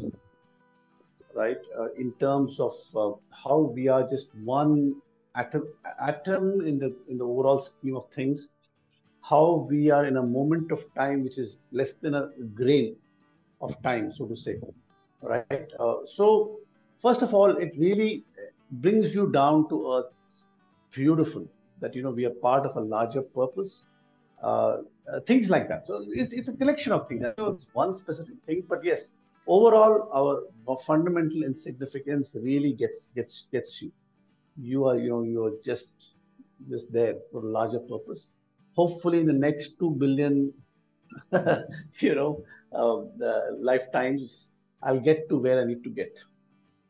right? 1.33 1.57
Uh, 1.79 1.93
in 1.93 2.11
terms 2.19 2.59
of 2.59 2.75
uh, 2.95 3.11
how 3.31 3.59
we 3.59 3.87
are 3.87 4.07
just 4.07 4.35
one 4.43 4.95
atom, 5.35 5.67
atom 5.99 6.65
in 6.65 6.77
the 6.77 6.93
in 7.07 7.17
the 7.17 7.23
overall 7.23 7.61
scheme 7.61 7.95
of 7.95 8.09
things, 8.11 8.49
how 9.29 9.65
we 9.69 9.89
are 9.89 10.05
in 10.05 10.17
a 10.17 10.23
moment 10.23 10.71
of 10.71 10.83
time 10.95 11.23
which 11.23 11.37
is 11.37 11.59
less 11.71 11.93
than 11.93 12.13
a 12.13 12.29
grain 12.53 12.95
of 13.61 13.81
time, 13.81 14.11
so 14.13 14.25
to 14.25 14.35
say. 14.35 14.59
Right. 15.21 15.71
Uh, 15.79 15.95
so, 16.05 16.59
first 17.01 17.21
of 17.23 17.33
all, 17.33 17.57
it 17.57 17.73
really 17.77 18.23
brings 18.71 19.15
you 19.15 19.31
down 19.31 19.67
to 19.69 19.93
earth. 19.93 20.11
Beautiful 20.91 21.45
that 21.81 21.93
you 21.95 22.01
know 22.03 22.11
we 22.11 22.25
are 22.25 22.35
part 22.41 22.65
of 22.65 22.77
a 22.77 22.79
larger 22.79 23.21
purpose. 23.21 23.83
Uh, 24.41 24.77
uh, 25.11 25.19
things 25.21 25.49
like 25.49 25.67
that. 25.67 25.85
So 25.87 26.05
it's, 26.09 26.31
it's 26.31 26.47
a 26.47 26.55
collection 26.55 26.91
of 26.93 27.07
things. 27.07 27.25
It's 27.37 27.67
one 27.73 27.95
specific 27.95 28.35
thing, 28.45 28.63
but 28.69 28.83
yes, 28.83 29.09
overall, 29.47 30.09
our, 30.13 30.43
our 30.69 30.77
fundamental 30.85 31.43
insignificance 31.43 32.35
really 32.39 32.73
gets 32.73 33.07
gets 33.07 33.47
gets 33.51 33.81
you. 33.81 33.91
You 34.57 34.85
are 34.85 34.97
you 34.97 35.09
know 35.09 35.23
you 35.23 35.43
are 35.45 35.53
just 35.63 36.13
just 36.69 36.91
there 36.93 37.15
for 37.31 37.41
a 37.41 37.49
larger 37.57 37.79
purpose 37.79 38.27
hopefully 38.75 39.19
in 39.19 39.25
the 39.25 39.39
next 39.47 39.79
2 39.79 39.91
billion 39.91 40.53
you 41.99 42.15
know 42.15 42.43
uh, 42.73 42.97
lifetimes 43.59 44.49
i'll 44.83 44.99
get 44.99 45.27
to 45.29 45.37
where 45.37 45.61
i 45.61 45.65
need 45.65 45.83
to 45.83 45.89
get. 45.89 46.13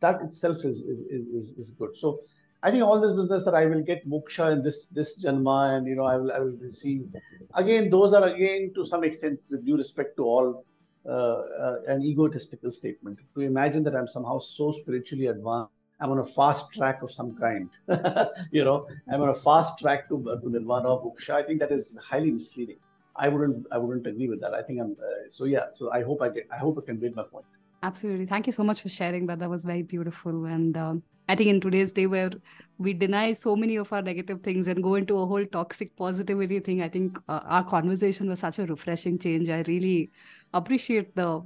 That 0.01 0.21
itself 0.21 0.65
is 0.65 0.81
is, 0.81 0.99
is 1.09 1.57
is 1.57 1.71
good. 1.71 1.95
So 1.95 2.19
i 2.63 2.71
think 2.71 2.83
all 2.83 2.99
this 2.99 3.13
business 3.13 3.45
that 3.45 3.55
i 3.55 3.65
will 3.65 3.83
get 3.89 4.07
moksha 4.13 4.51
in 4.53 4.63
this 4.63 4.87
this 4.87 5.11
janma 5.23 5.77
and 5.77 5.87
you 5.87 5.95
know 5.95 6.05
i 6.05 6.15
will 6.17 6.31
i 6.31 6.39
will 6.39 6.57
receive. 6.69 7.05
Again 7.53 7.89
those 7.89 8.13
are 8.13 8.23
again 8.25 8.71
to 8.75 8.85
some 8.85 9.03
extent 9.03 9.39
with 9.49 9.65
due 9.65 9.77
respect 9.77 10.17
to 10.17 10.23
all 10.23 10.65
uh, 11.05 11.39
uh, 11.65 11.77
an 11.87 12.01
egotistical 12.03 12.71
statement. 12.71 13.19
To 13.35 13.41
imagine 13.41 13.83
that 13.83 13.95
i'm 13.95 14.07
somehow 14.07 14.39
so 14.39 14.71
spiritually 14.81 15.27
advanced 15.27 15.74
I'm 15.99 16.11
on 16.11 16.19
a 16.19 16.25
fast 16.25 16.71
track 16.73 17.01
of 17.01 17.11
some 17.11 17.35
kind. 17.35 17.69
you 18.51 18.63
know, 18.63 18.87
I'm 19.11 19.21
on 19.21 19.29
a 19.29 19.35
fast 19.35 19.79
track 19.79 20.09
to, 20.09 20.39
to 20.41 20.49
nirvana 20.49 20.89
or 20.89 21.13
moksha. 21.13 21.31
I 21.31 21.43
think 21.43 21.59
that 21.59 21.71
is 21.71 21.93
highly 22.01 22.31
misleading. 22.31 22.77
I 23.15 23.29
wouldn't 23.29 23.65
I 23.71 23.77
wouldn't 23.77 24.05
agree 24.05 24.27
with 24.27 24.41
that. 24.41 24.53
I 24.53 24.61
think 24.61 24.81
I'm 24.81 24.91
uh, 24.91 25.29
so 25.29 25.45
yeah. 25.45 25.67
So 25.73 25.91
I 25.91 26.03
hope 26.03 26.21
I 26.21 26.29
get 26.29 26.47
I 26.51 26.57
hope 26.57 26.77
I 26.77 26.85
conveyed 26.85 27.15
my 27.15 27.23
point. 27.23 27.45
Absolutely. 27.81 28.25
Thank 28.25 28.47
you 28.47 28.53
so 28.53 28.63
much 28.63 28.81
for 28.81 28.89
sharing 28.89 29.25
that. 29.27 29.39
That 29.39 29.49
was 29.49 29.63
very 29.63 29.83
beautiful. 29.83 30.45
And 30.45 30.75
um, 30.75 31.03
I 31.29 31.35
think 31.35 31.49
in 31.49 31.61
today's 31.61 31.93
day 31.93 32.07
where 32.07 32.31
we 32.77 32.93
deny 32.93 33.31
so 33.33 33.55
many 33.55 33.75
of 33.77 33.93
our 33.93 34.01
negative 34.01 34.41
things 34.41 34.67
and 34.67 34.83
go 34.83 34.95
into 34.95 35.17
a 35.19 35.25
whole 35.25 35.45
toxic 35.45 35.95
positivity 35.95 36.59
thing, 36.59 36.81
I 36.81 36.89
think 36.89 37.17
uh, 37.29 37.41
our 37.45 37.63
conversation 37.63 38.27
was 38.27 38.39
such 38.39 38.59
a 38.59 38.65
refreshing 38.65 39.17
change. 39.19 39.49
I 39.49 39.63
really 39.67 40.11
appreciate 40.53 41.15
the 41.15 41.41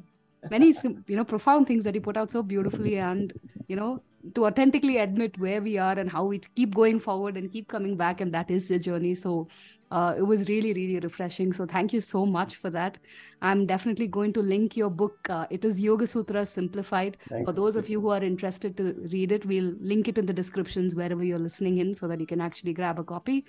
many 0.50 0.74
you 1.08 1.18
know 1.18 1.26
profound 1.26 1.68
things 1.68 1.84
that 1.84 1.94
you 1.94 2.02
put 2.02 2.18
out 2.18 2.32
so 2.32 2.42
beautifully 2.42 2.98
and 2.98 3.34
you 3.68 3.76
know 3.76 4.02
to 4.36 4.46
authentically 4.46 4.98
admit 4.98 5.38
where 5.40 5.62
we 5.62 5.78
are 5.78 5.98
and 5.98 6.10
how 6.12 6.26
we 6.26 6.40
keep 6.56 6.76
going 6.76 7.00
forward 7.00 7.38
and 7.38 7.52
keep 7.52 7.68
coming 7.68 7.96
back 7.96 8.22
and 8.22 8.34
that 8.34 8.52
is 8.52 8.68
the 8.68 8.78
journey. 8.78 9.16
So 9.16 9.48
uh, 9.92 10.14
it 10.18 10.24
was 10.24 10.48
really 10.50 10.74
really 10.74 11.00
refreshing. 11.00 11.54
So 11.54 11.66
thank 11.66 11.94
you 11.94 12.02
so 12.02 12.26
much 12.26 12.56
for 12.58 12.70
that. 12.72 12.98
I'm 13.42 13.66
definitely 13.66 14.08
going 14.08 14.34
to 14.34 14.42
link 14.42 14.76
your 14.76 14.90
book 14.90 15.30
uh, 15.30 15.48
it 15.50 15.64
is 15.64 15.80
yoga 15.80 16.06
sutra 16.06 16.46
simplified. 16.46 17.18
For 17.46 17.54
those 17.54 17.76
of 17.76 17.90
you 17.90 18.02
who 18.02 18.10
are 18.10 18.22
interested 18.22 18.76
to 18.78 18.94
read 19.12 19.32
it 19.32 19.46
we'll 19.46 19.74
link 19.80 20.08
it 20.08 20.18
in 20.18 20.26
the 20.26 20.34
descriptions 20.34 20.96
wherever 20.96 21.24
you're 21.24 21.40
listening 21.40 21.80
in 21.80 21.96
so 21.96 22.08
that 22.08 22.20
you 22.20 22.28
can 22.28 22.42
actually 22.42 22.74
grab 22.74 23.00
a 23.00 23.04
copy. 23.04 23.46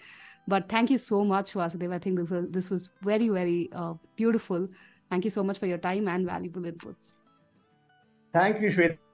But 0.47 0.69
thank 0.69 0.91
you 0.91 0.99
so 0.99 1.25
much 1.25 1.53
vasudev. 1.53 1.93
I 1.93 1.99
think 1.99 2.19
this 2.19 2.31
was, 2.31 2.47
this 2.51 2.71
was 2.71 2.91
very 3.03 3.29
very 3.29 3.69
uh, 3.73 3.95
beautiful. 4.17 4.69
Thank 5.11 5.25
you 5.25 5.31
so 5.31 5.43
much 5.43 5.59
for 5.59 5.67
your 5.67 5.79
time 5.79 6.07
and 6.07 6.25
valuable 6.25 6.63
inputs. 6.63 7.15
Thank 8.33 8.61
you 8.61 8.71
Shweta 8.71 9.10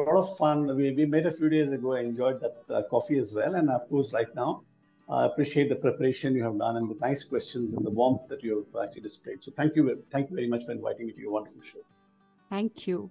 lot 0.00 0.16
of 0.16 0.36
fun. 0.36 0.76
We, 0.76 0.92
we 0.92 1.06
met 1.06 1.26
a 1.26 1.32
few 1.32 1.48
days 1.48 1.72
ago. 1.72 1.94
I 1.94 2.00
enjoyed 2.00 2.40
that 2.40 2.56
uh, 2.74 2.82
coffee 2.90 3.18
as 3.18 3.32
well. 3.32 3.54
And 3.54 3.70
of 3.70 3.88
course, 3.88 4.12
right 4.12 4.32
now, 4.34 4.62
I 5.08 5.26
appreciate 5.26 5.68
the 5.68 5.76
preparation 5.76 6.34
you 6.34 6.42
have 6.42 6.58
done 6.58 6.76
and 6.76 6.90
the 6.90 6.96
nice 7.00 7.22
questions 7.24 7.72
and 7.74 7.84
the 7.84 7.90
warmth 7.90 8.28
that 8.28 8.42
you 8.42 8.66
have 8.72 8.88
actually 8.88 9.02
displayed. 9.02 9.42
So 9.42 9.52
thank 9.56 9.76
you. 9.76 10.02
Thank 10.10 10.30
you 10.30 10.36
very 10.36 10.48
much 10.48 10.64
for 10.64 10.72
inviting 10.72 11.06
me 11.06 11.12
to 11.12 11.20
your 11.20 11.32
wonderful 11.32 11.62
show. 11.62 11.80
Thank 12.50 12.86
you. 12.86 13.10